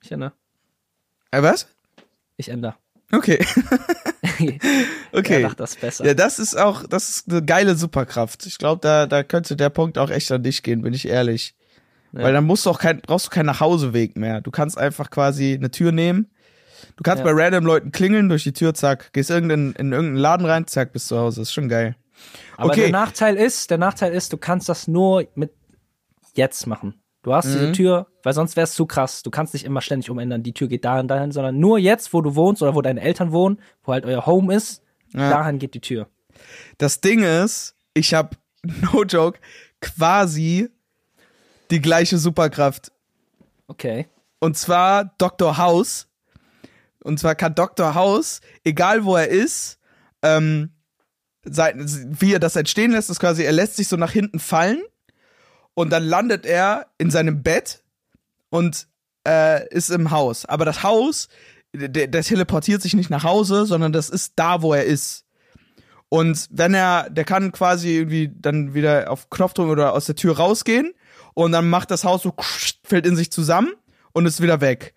[0.01, 0.33] Ich ändere.
[1.31, 1.67] Äh, was?
[2.37, 2.75] Ich ändere.
[3.11, 3.45] Okay.
[5.13, 5.41] okay.
[5.41, 6.05] Er macht das besser.
[6.05, 8.45] Ja, das ist auch, das ist eine geile Superkraft.
[8.45, 11.55] Ich glaube, da, da könnte der Punkt auch echt an dich gehen, bin ich ehrlich.
[12.11, 14.39] Weil dann musst du auch kein, brauchst du keinen Nachhauseweg mehr.
[14.41, 16.29] Du kannst einfach quasi eine Tür nehmen.
[16.95, 17.31] Du kannst Ja.
[17.31, 20.93] bei random Leuten klingeln durch die Tür, zack, gehst irgendein, in irgendeinen Laden rein, zack,
[20.93, 21.41] bist zu Hause.
[21.41, 21.95] ist schon geil.
[22.55, 22.81] Aber okay.
[22.81, 25.51] der Nachteil ist, der Nachteil ist, du kannst das nur mit
[26.35, 27.01] jetzt machen.
[27.21, 27.51] Du hast Mhm.
[27.53, 29.23] diese Tür, weil sonst wäre es zu krass.
[29.23, 32.21] Du kannst nicht immer ständig umändern, die Tür geht dahin, dahin, sondern nur jetzt, wo
[32.21, 34.81] du wohnst oder wo deine Eltern wohnen, wo halt euer Home ist,
[35.13, 35.29] Ja.
[35.29, 36.07] dahin geht die Tür.
[36.79, 39.39] Das Ding ist, ich habe, no joke,
[39.81, 40.69] quasi
[41.71, 42.91] die gleiche Superkraft.
[43.67, 44.07] Okay.
[44.39, 45.57] Und zwar Dr.
[45.57, 46.07] House.
[47.03, 47.95] Und zwar kann Dr.
[47.95, 49.79] House, egal wo er ist,
[50.21, 50.71] ähm,
[51.45, 54.81] wie er das entstehen lässt, ist quasi, er lässt sich so nach hinten fallen
[55.73, 57.83] und dann landet er in seinem Bett
[58.49, 58.87] und
[59.27, 60.45] äh, ist im Haus.
[60.45, 61.29] Aber das Haus,
[61.73, 65.25] der, der teleportiert sich nicht nach Hause, sondern das ist da, wo er ist.
[66.09, 70.15] Und wenn er, der kann quasi irgendwie dann wieder auf Knopf drücken oder aus der
[70.15, 70.93] Tür rausgehen
[71.33, 72.35] und dann macht das Haus so,
[72.83, 73.71] fällt in sich zusammen
[74.11, 74.93] und ist wieder weg.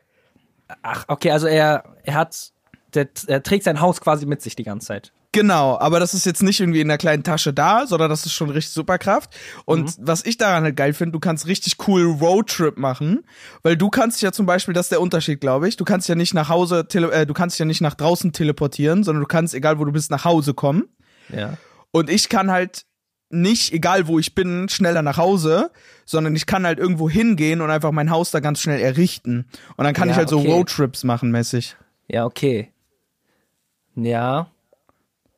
[0.82, 2.52] Ach, okay, also er, er hat,
[2.92, 5.12] der, er trägt sein Haus quasi mit sich die ganze Zeit.
[5.36, 8.32] Genau, aber das ist jetzt nicht irgendwie in der kleinen Tasche da, sondern das ist
[8.32, 9.36] schon richtig Superkraft.
[9.66, 13.22] Und was ich daran halt geil finde, du kannst richtig cool Roadtrip machen,
[13.62, 16.14] weil du kannst ja zum Beispiel, das ist der Unterschied, glaube ich, du kannst ja
[16.14, 19.52] nicht nach Hause, tele äh, du kannst ja nicht nach draußen teleportieren, sondern du kannst,
[19.52, 20.88] egal wo du bist, nach Hause kommen.
[21.28, 21.58] Ja.
[21.90, 22.86] Und ich kann halt
[23.28, 25.70] nicht, egal wo ich bin, schneller nach Hause,
[26.06, 29.44] sondern ich kann halt irgendwo hingehen und einfach mein Haus da ganz schnell errichten.
[29.76, 30.50] Und dann kann Ja, ich halt so okay.
[30.50, 31.76] Roadtrips machen, mäßig.
[32.08, 32.72] Ja, okay.
[33.96, 34.50] Ja.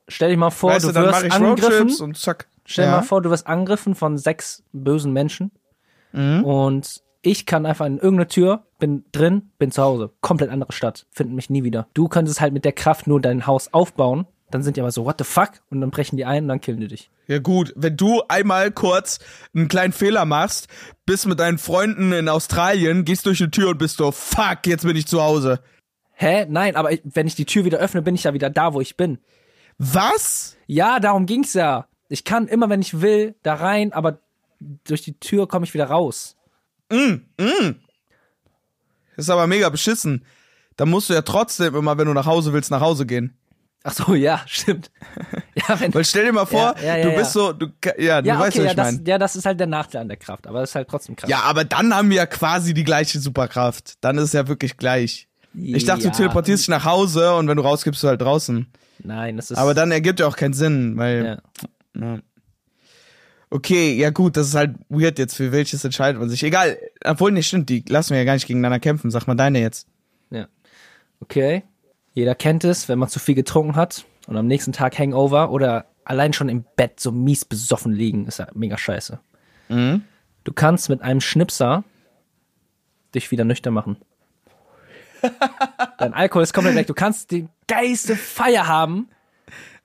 [0.08, 1.94] Stell dich mal vor, weißt du du, wirst angegriffen.
[2.02, 2.48] Und zack.
[2.64, 2.96] Stell dir Ja.
[2.98, 5.50] mal vor, du wirst angegriffen von sechs bösen Menschen.
[6.12, 6.44] Mhm.
[6.44, 10.10] Und ich kann einfach in irgendeine Tür, bin drin, bin zu Hause.
[10.20, 11.06] Komplett andere Stadt.
[11.10, 11.88] Finden mich nie wieder.
[11.94, 14.26] Du könntest halt mit der Kraft nur dein Haus aufbauen.
[14.50, 15.50] Dann sind die aber so, what the fuck?
[15.70, 17.10] Und dann brechen die ein und dann killen die dich.
[17.26, 19.18] Ja gut, wenn du einmal kurz
[19.54, 20.68] einen kleinen Fehler machst,
[21.04, 24.84] bist mit deinen Freunden in Australien, gehst durch die Tür und bist so, fuck, jetzt
[24.86, 25.60] bin ich zu Hause.
[26.14, 26.46] Hä?
[26.48, 28.80] Nein, aber ich, wenn ich die Tür wieder öffne, bin ich ja wieder da, wo
[28.80, 29.18] ich bin.
[29.78, 30.56] Was?
[30.66, 31.86] Ja, darum ging's ja.
[32.08, 34.18] Ich kann immer, wenn ich will, da rein, aber
[34.84, 36.36] durch die Tür komme ich wieder raus.
[36.88, 36.98] Das
[39.16, 40.24] ist aber mega beschissen.
[40.76, 43.36] Da musst du ja trotzdem immer, wenn du nach Hause willst, nach Hause gehen.
[43.84, 44.90] Ach so, ja, stimmt.
[45.54, 47.68] Ja, wenn, Weil stell dir mal vor, Ja, ja, du bist so, du,
[47.98, 49.08] ja, du ja, weißt, okay, was ja ich das, meine.
[49.08, 51.30] ja, das ist halt der Nachteil an der Kraft, aber das ist halt trotzdem krass.
[51.30, 53.94] Ja, aber dann haben wir ja quasi die gleiche Superkraft.
[54.00, 55.28] Dann ist es ja wirklich gleich.
[55.54, 58.66] Ich dachte, du teleportierst dich nach Hause und wenn du rausgibst, du halt draußen.
[59.02, 59.58] Nein, das ist.
[59.58, 62.00] Aber dann ergibt ja auch keinen Sinn, weil Ja.
[62.00, 62.18] Ja.
[63.50, 66.42] Okay, ja gut, das ist halt weird jetzt, für welches entscheidet man sich.
[66.42, 69.10] Egal, obwohl nicht stimmt, die lassen wir ja gar nicht gegeneinander kämpfen.
[69.10, 69.88] Sag mal deine jetzt.
[70.30, 70.48] Ja.
[71.20, 71.62] Okay.
[72.12, 75.86] Jeder kennt es, wenn man zu viel getrunken hat und am nächsten Tag Hangover oder
[76.04, 79.18] allein schon im Bett so mies besoffen liegen, ist ja mega scheiße.
[79.68, 80.02] Mhm.
[80.44, 81.84] Du kannst mit einem Schnipser
[83.14, 83.96] dich wieder nüchtern machen.
[85.98, 86.86] Dein Alkohol ist komplett weg.
[86.86, 89.08] Du kannst die geilste Feier haben.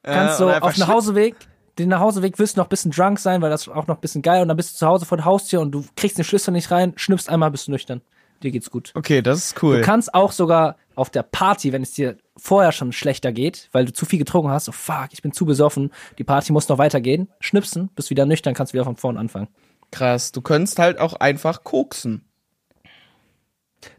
[0.03, 1.35] Kannst Äh, so auf dem Nachhauseweg,
[1.79, 4.01] den Nachhauseweg wirst du noch ein bisschen drunk sein, weil das ist auch noch ein
[4.01, 6.25] bisschen geil und dann bist du zu Hause vor der Haustür und du kriegst den
[6.25, 8.01] Schlüssel nicht rein, schnippst einmal, bist du nüchtern.
[8.43, 8.91] Dir geht's gut.
[8.93, 9.77] Okay, das ist cool.
[9.77, 13.85] Du kannst auch sogar auf der Party, wenn es dir vorher schon schlechter geht, weil
[13.85, 16.77] du zu viel getrunken hast, so fuck, ich bin zu besoffen, die Party muss noch
[16.77, 19.47] weitergehen, schnipsen, bist wieder nüchtern, kannst wieder von vorn anfangen.
[19.91, 22.25] Krass, du könntest halt auch einfach koksen.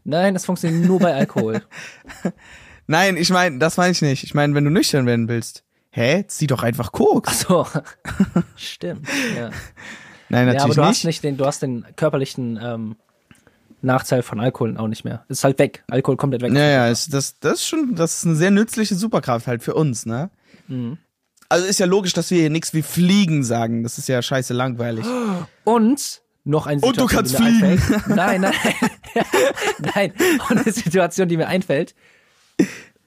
[0.03, 1.61] Nein, das funktioniert nur bei Alkohol.
[2.87, 4.23] Nein, ich meine, das meine ich nicht.
[4.23, 5.63] Ich meine, wenn du nüchtern werden willst.
[5.91, 6.25] Hä?
[6.27, 7.41] Zieh doch einfach Koks.
[7.41, 7.65] so.
[8.55, 9.07] Stimmt.
[9.35, 9.49] Ja.
[10.29, 11.05] Nein, ja, aber natürlich du hast nicht.
[11.05, 12.95] nicht den, du hast den körperlichen ähm,
[13.81, 15.23] Nachteil von Alkohol auch nicht mehr.
[15.29, 15.83] Ist halt weg.
[15.87, 16.53] Alkohol komplett weg.
[16.53, 19.73] Ja, ja, ist, das, das ist schon, das ist eine sehr nützliche Superkraft halt für
[19.73, 20.29] uns, ne?
[20.67, 20.97] Mhm.
[21.47, 23.83] Also ist ja logisch, dass wir hier nichts wie Fliegen sagen.
[23.83, 25.05] Das ist ja scheiße langweilig.
[25.63, 27.93] Und noch eine Und du Situation, kannst die mir fliegen.
[27.95, 28.15] einfällt.
[28.15, 28.53] Nein, nein.
[29.95, 30.13] nein.
[30.49, 31.95] Und eine Situation, die mir einfällt,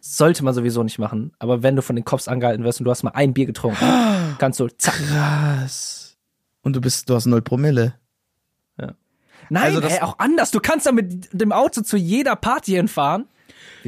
[0.00, 1.32] sollte man sowieso nicht machen.
[1.38, 4.36] Aber wenn du von den Cops angehalten wirst und du hast mal ein Bier getrunken,
[4.38, 4.94] kannst du zack.
[5.08, 6.16] Krass.
[6.62, 7.94] Und du bist, du hast null Promille.
[9.50, 10.50] Nein, Also ey, auch anders.
[10.50, 13.26] Du kannst dann mit dem Auto zu jeder Party hinfahren.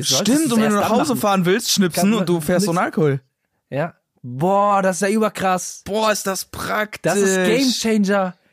[0.01, 1.21] Stimmt, und wenn du nach Hause machen?
[1.21, 3.21] fahren willst, schnipsen und du fährst ohne Alkohol.
[3.69, 3.95] Ja.
[4.23, 5.83] Boah, das ist ja überkrass.
[5.85, 7.13] Boah, ist das praktisch.
[7.13, 7.71] Das ist Game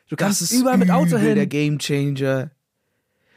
[0.09, 1.49] Du Das kannst ist überall mit Auto der hin.
[1.49, 2.51] Game Changer.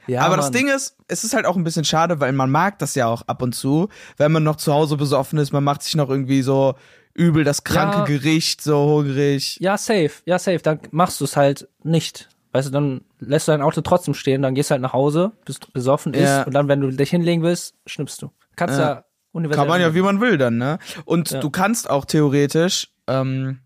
[0.07, 0.53] Ja, Aber das Mann.
[0.55, 3.23] Ding ist, es ist halt auch ein bisschen schade, weil man mag das ja auch
[3.23, 6.43] ab und zu, wenn man noch zu Hause besoffen ist, man macht sich noch irgendwie
[6.43, 6.75] so
[7.15, 8.05] übel das kranke Ja.
[8.05, 9.59] Gericht, so hungrig.
[9.61, 10.11] Ja, safe.
[10.25, 10.59] Ja, safe.
[10.61, 12.29] Dann machst du es halt nicht.
[12.53, 15.33] Weißt du, dann lässt du dein Auto trotzdem stehen, dann gehst du halt nach Hause,
[15.45, 16.43] bist besoffen, Ja.
[16.45, 18.31] und dann, wenn du dich hinlegen willst, schnippst du.
[18.57, 18.85] Kannst Ja.
[18.89, 19.61] ja, universell.
[19.61, 20.79] Kann man ja, wie man will dann, ne?
[21.05, 21.39] Und Ja.
[21.41, 23.61] du kannst auch theoretisch, ähm,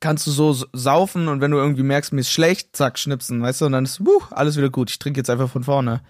[0.00, 3.60] kannst du so saufen und wenn du irgendwie merkst, mir ist schlecht, zack, schnipsen, weißt
[3.60, 3.66] du?
[3.66, 4.90] Und dann ist, wuh, alles wieder gut.
[4.90, 6.00] Ich trinke jetzt einfach von vorne.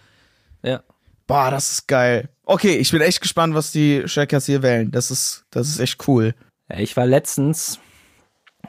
[0.62, 0.82] Ja.
[1.26, 2.28] Boah, das ist geil.
[2.45, 4.91] Okay, ich bin echt gespannt, was die Shackers hier wählen.
[4.91, 6.34] Das ist, das ist echt cool.
[6.68, 6.78] ja.
[6.78, 7.78] Ich war letztens,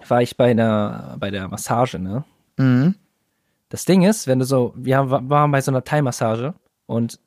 [0.08, 2.24] war ich bei der, bei der Massage, ne?
[2.58, 2.96] Mhm.
[3.70, 6.54] Das Ding ist, wenn du so, wir haben, waren bei so einer Thai-Massage
[6.88, 7.20] und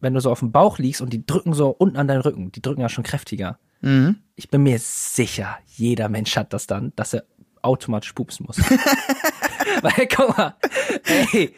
[0.00, 2.52] wenn du so auf dem Bauch liegst und die drücken so unten an deinen Rücken,
[2.52, 3.58] die drücken ja schon kräftiger.
[3.84, 4.16] Mhm.
[4.36, 7.24] Ich bin mir sicher, jeder Mensch hat das dann, dass er
[7.62, 8.58] automatisch pupsen muss.
[9.82, 10.54] Weil, guck mal,
[11.32, 11.54] ey,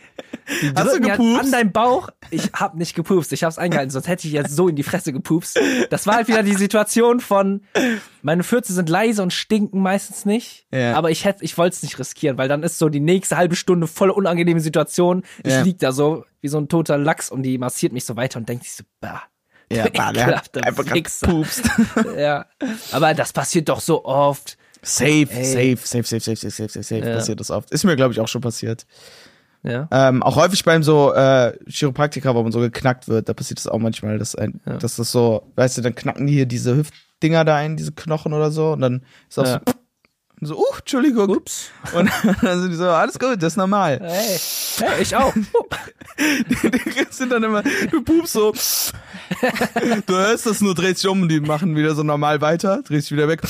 [0.62, 1.41] die Hast du gepupst?
[1.45, 2.09] an deinem Bauch.
[2.31, 5.12] Ich hab nicht gepupst, ich hab's eingehalten, sonst hätte ich jetzt so in die Fresse
[5.12, 5.59] gepupst.
[5.91, 7.62] Das war halt wieder die Situation von,
[8.22, 10.66] meine Fürze sind leise und stinken meistens nicht.
[10.72, 10.95] Ja.
[10.95, 13.57] Aber ich hätte, ich wollte es nicht riskieren, weil dann ist so die nächste halbe
[13.57, 15.24] Stunde voll unangenehme Situation.
[15.45, 15.62] Ich Ja.
[15.62, 18.49] lieg da so wie so ein toter Lachs und die massiert mich so weiter und
[18.49, 19.22] denkt sich so, bah.
[19.70, 21.26] Ja, ekelhafter einfach Wichser.
[21.26, 21.64] gepupst.
[22.16, 22.46] ja.
[22.92, 24.56] Aber das passiert doch so oft.
[24.82, 27.04] Safe, safe, safe, safe, safe, safe, safe, safe, safe.
[27.04, 27.14] Ja.
[27.16, 27.70] Passiert das oft.
[27.72, 28.86] Ist mir, glaube ich, auch schon passiert.
[29.64, 29.88] Ja.
[29.90, 33.66] Ähm, auch häufig beim so äh, Chiropraktiker, wo man so geknackt wird, da passiert das
[33.66, 34.76] auch manchmal, dass, ein, Ja.
[34.76, 38.32] dass das so, weißt du, dann knacken die hier diese Hüftdinger da ein, diese Knochen
[38.32, 39.58] oder so, und dann ist auch so,
[40.40, 41.30] so, uh, Entschuldigung.
[41.30, 41.70] Ups.
[41.94, 42.10] Und
[42.42, 43.98] dann sind die so, alles gut, das ist normal.
[44.02, 44.38] Hey,
[44.78, 45.32] hey ich auch.
[45.34, 48.52] Die sind dann immer, du pupst so,
[50.07, 53.11] du hörst das nur, drehst dich um und die machen wieder so normal weiter, drehst
[53.11, 53.43] dich wieder weg.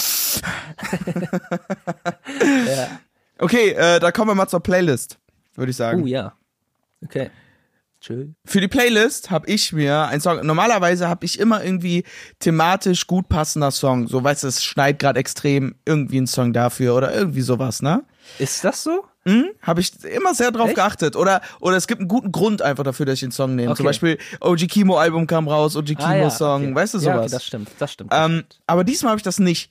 [2.67, 3.01] ja.
[3.39, 5.19] Okay, äh, da kommen wir mal zur Playlist,
[5.55, 6.03] würde ich sagen.
[6.03, 6.35] Oh ja.
[7.05, 7.31] Okay.
[8.01, 8.29] Tschö.
[8.45, 10.45] Für die Playlist habe ich mir einen Song.
[10.47, 12.05] Normalerweise habe ich immer irgendwie
[12.39, 14.07] thematisch gut passender Song.
[14.07, 18.05] So, weißt du, es schneit gerade extrem irgendwie ein Song dafür oder irgendwie sowas, ne?
[18.39, 19.05] Ist das so?
[19.27, 19.47] Hm?
[19.63, 20.77] Habe ich immer sehr drauf Echt?
[20.77, 21.17] geachtet.
[21.17, 23.71] Oder, oder es gibt einen guten Grund einfach dafür, dass ich den Song nehme.
[23.71, 23.79] Okay.
[23.79, 26.75] Zum Beispiel OG Kimo Album kam raus, OG Kimo Song, okay.
[26.75, 27.19] weißt du Ja, sowas.
[27.23, 28.13] okay, das stimmt, das stimmt.
[28.13, 28.61] Das Ähm, stimmt.
[28.67, 29.71] aber diesmal habe ich das nicht.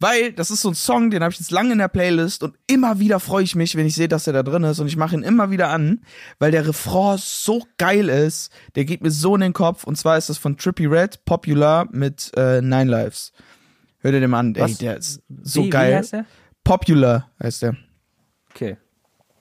[0.00, 2.56] Weil das ist so ein Song, den habe ich jetzt lange in der Playlist und
[2.66, 4.96] immer wieder freue ich mich, wenn ich sehe, dass der da drin ist und ich
[4.96, 6.02] mache ihn immer wieder an,
[6.40, 10.18] weil der Refrain so geil ist, der geht mir so in den Kopf und zwar
[10.18, 13.32] ist das von Trippy Red, Popular mit äh, Nine Lives.
[14.00, 15.92] Hör dir den mal an, ey, der ist so wie, geil.
[15.92, 16.26] Wie heißt der?
[16.64, 17.76] Popular heißt der.
[18.54, 18.76] Okay.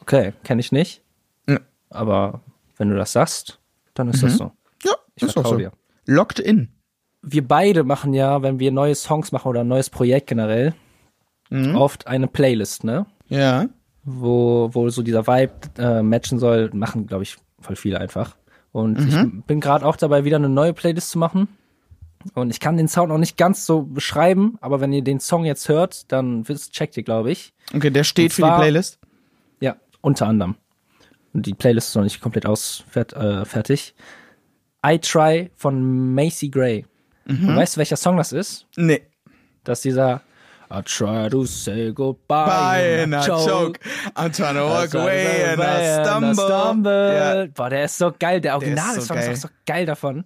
[0.02, 1.02] Okay, kenne ich nicht.
[1.48, 1.60] Ja.
[1.90, 2.42] Aber
[2.78, 3.60] wenn du das sagst,
[3.94, 4.52] dann ist das so.
[4.84, 5.58] Ja, Ich ist auch so.
[5.58, 5.72] dir.
[6.06, 6.70] Locked in.
[7.22, 10.74] Wir beide machen ja, wenn wir neue Songs machen oder ein neues Projekt generell,
[11.50, 11.76] Mhm.
[11.76, 13.06] oft eine Playlist, ne?
[13.30, 13.68] Ja.
[14.04, 18.36] Wo, wo so dieser Vibe äh, matchen soll, machen, glaube ich, voll viele einfach.
[18.72, 19.38] Und Mhm.
[19.40, 21.48] ich bin gerade auch dabei, wieder eine neue Playlist zu machen.
[22.34, 25.46] Und ich kann den Sound noch nicht ganz so beschreiben, aber wenn ihr den Song
[25.46, 27.54] jetzt hört, dann wisst, checkt ihr, glaube ich.
[27.74, 29.00] Okay, der steht Und für die zwar- Playlist.
[30.04, 30.58] Unter anderem.
[31.32, 33.96] Die Playlist ist noch nicht komplett aus, fert, äh, fertig.
[34.86, 36.86] I Try von Macy Gray.
[37.26, 37.56] Mhm.
[37.56, 38.68] Weißt du, welcher Song das ist?
[38.76, 39.02] Nee.
[39.64, 40.22] Das ist dieser
[40.70, 43.50] I try to say goodbye Bye and and I I choke.
[43.50, 43.80] choke.
[44.16, 46.34] I'm trying to walk I try to away say and I stumble.
[46.36, 47.14] stumble.
[47.16, 47.46] Ja.
[47.54, 48.42] Boah, der ist so geil.
[48.42, 50.26] Der ist Original-Song so ist, auch so geil davon.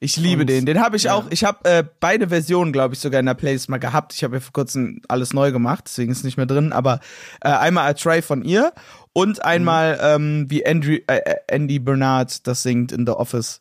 [0.00, 0.64] Ich liebe Und- den.
[0.66, 1.24] Den habe ich auch.
[1.30, 4.14] Ich habe äh, beide Versionen, glaube ich, sogar in der Playlist mal gehabt.
[4.14, 6.72] Ich habe ja vor kurzem alles neu gemacht, deswegen ist es nicht mehr drin.
[6.72, 7.00] Aber
[7.40, 8.72] äh, einmal A Try von ihr
[9.12, 13.60] und einmal ähm, wie Andrew, äh, äh, Andy Bernard das singt in The Office.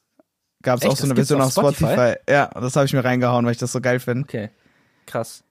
[0.62, 1.94] Gab es auch so eine Version auf auf Spotify.
[1.94, 2.16] Spotify?
[2.30, 4.24] Ja, das habe ich mir reingehauen, weil ich das so geil finde.
[4.24, 4.50] Okay.
[5.06, 5.44] Krass.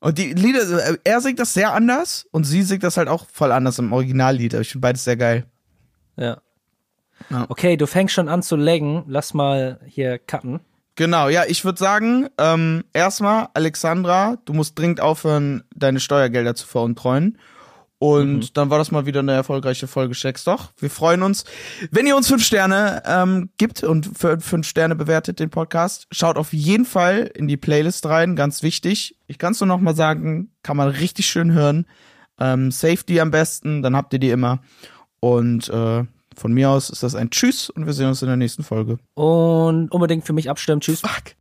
[0.00, 3.26] Und die Lieder, äh, er singt das sehr anders und sie singt das halt auch
[3.32, 4.54] voll anders im Originallied.
[4.54, 5.46] Aber ich finde beides sehr geil.
[6.16, 6.40] Ja.
[7.30, 7.46] Ja.
[7.48, 9.04] Okay, du fängst schon an zu laggen.
[9.06, 10.60] Lass mal hier cutten.
[10.94, 16.66] Genau, ja, ich würde sagen, ähm, erstmal, Alexandra, du musst dringend aufhören, deine Steuergelder zu
[16.66, 17.38] veruntreuen.
[18.02, 20.72] Und dann war das mal wieder eine erfolgreiche Folge Checks doch.
[20.76, 21.44] Wir freuen uns,
[21.92, 26.08] wenn ihr uns fünf Sterne ähm, gibt und für fünf Sterne bewertet den Podcast.
[26.10, 29.16] Schaut auf jeden Fall in die Playlist rein, ganz wichtig.
[29.28, 31.86] Ich kann es nur noch mal sagen, kann man richtig schön hören.
[32.40, 34.62] Ähm, Safety am besten, dann habt ihr die immer.
[35.20, 36.02] Und äh,
[36.36, 38.98] von mir aus ist das ein Tschüss und wir sehen uns in der nächsten Folge.
[39.14, 40.80] Und unbedingt für mich abstimmen.
[40.80, 41.00] Tschüss.
[41.00, 41.34] Fuck.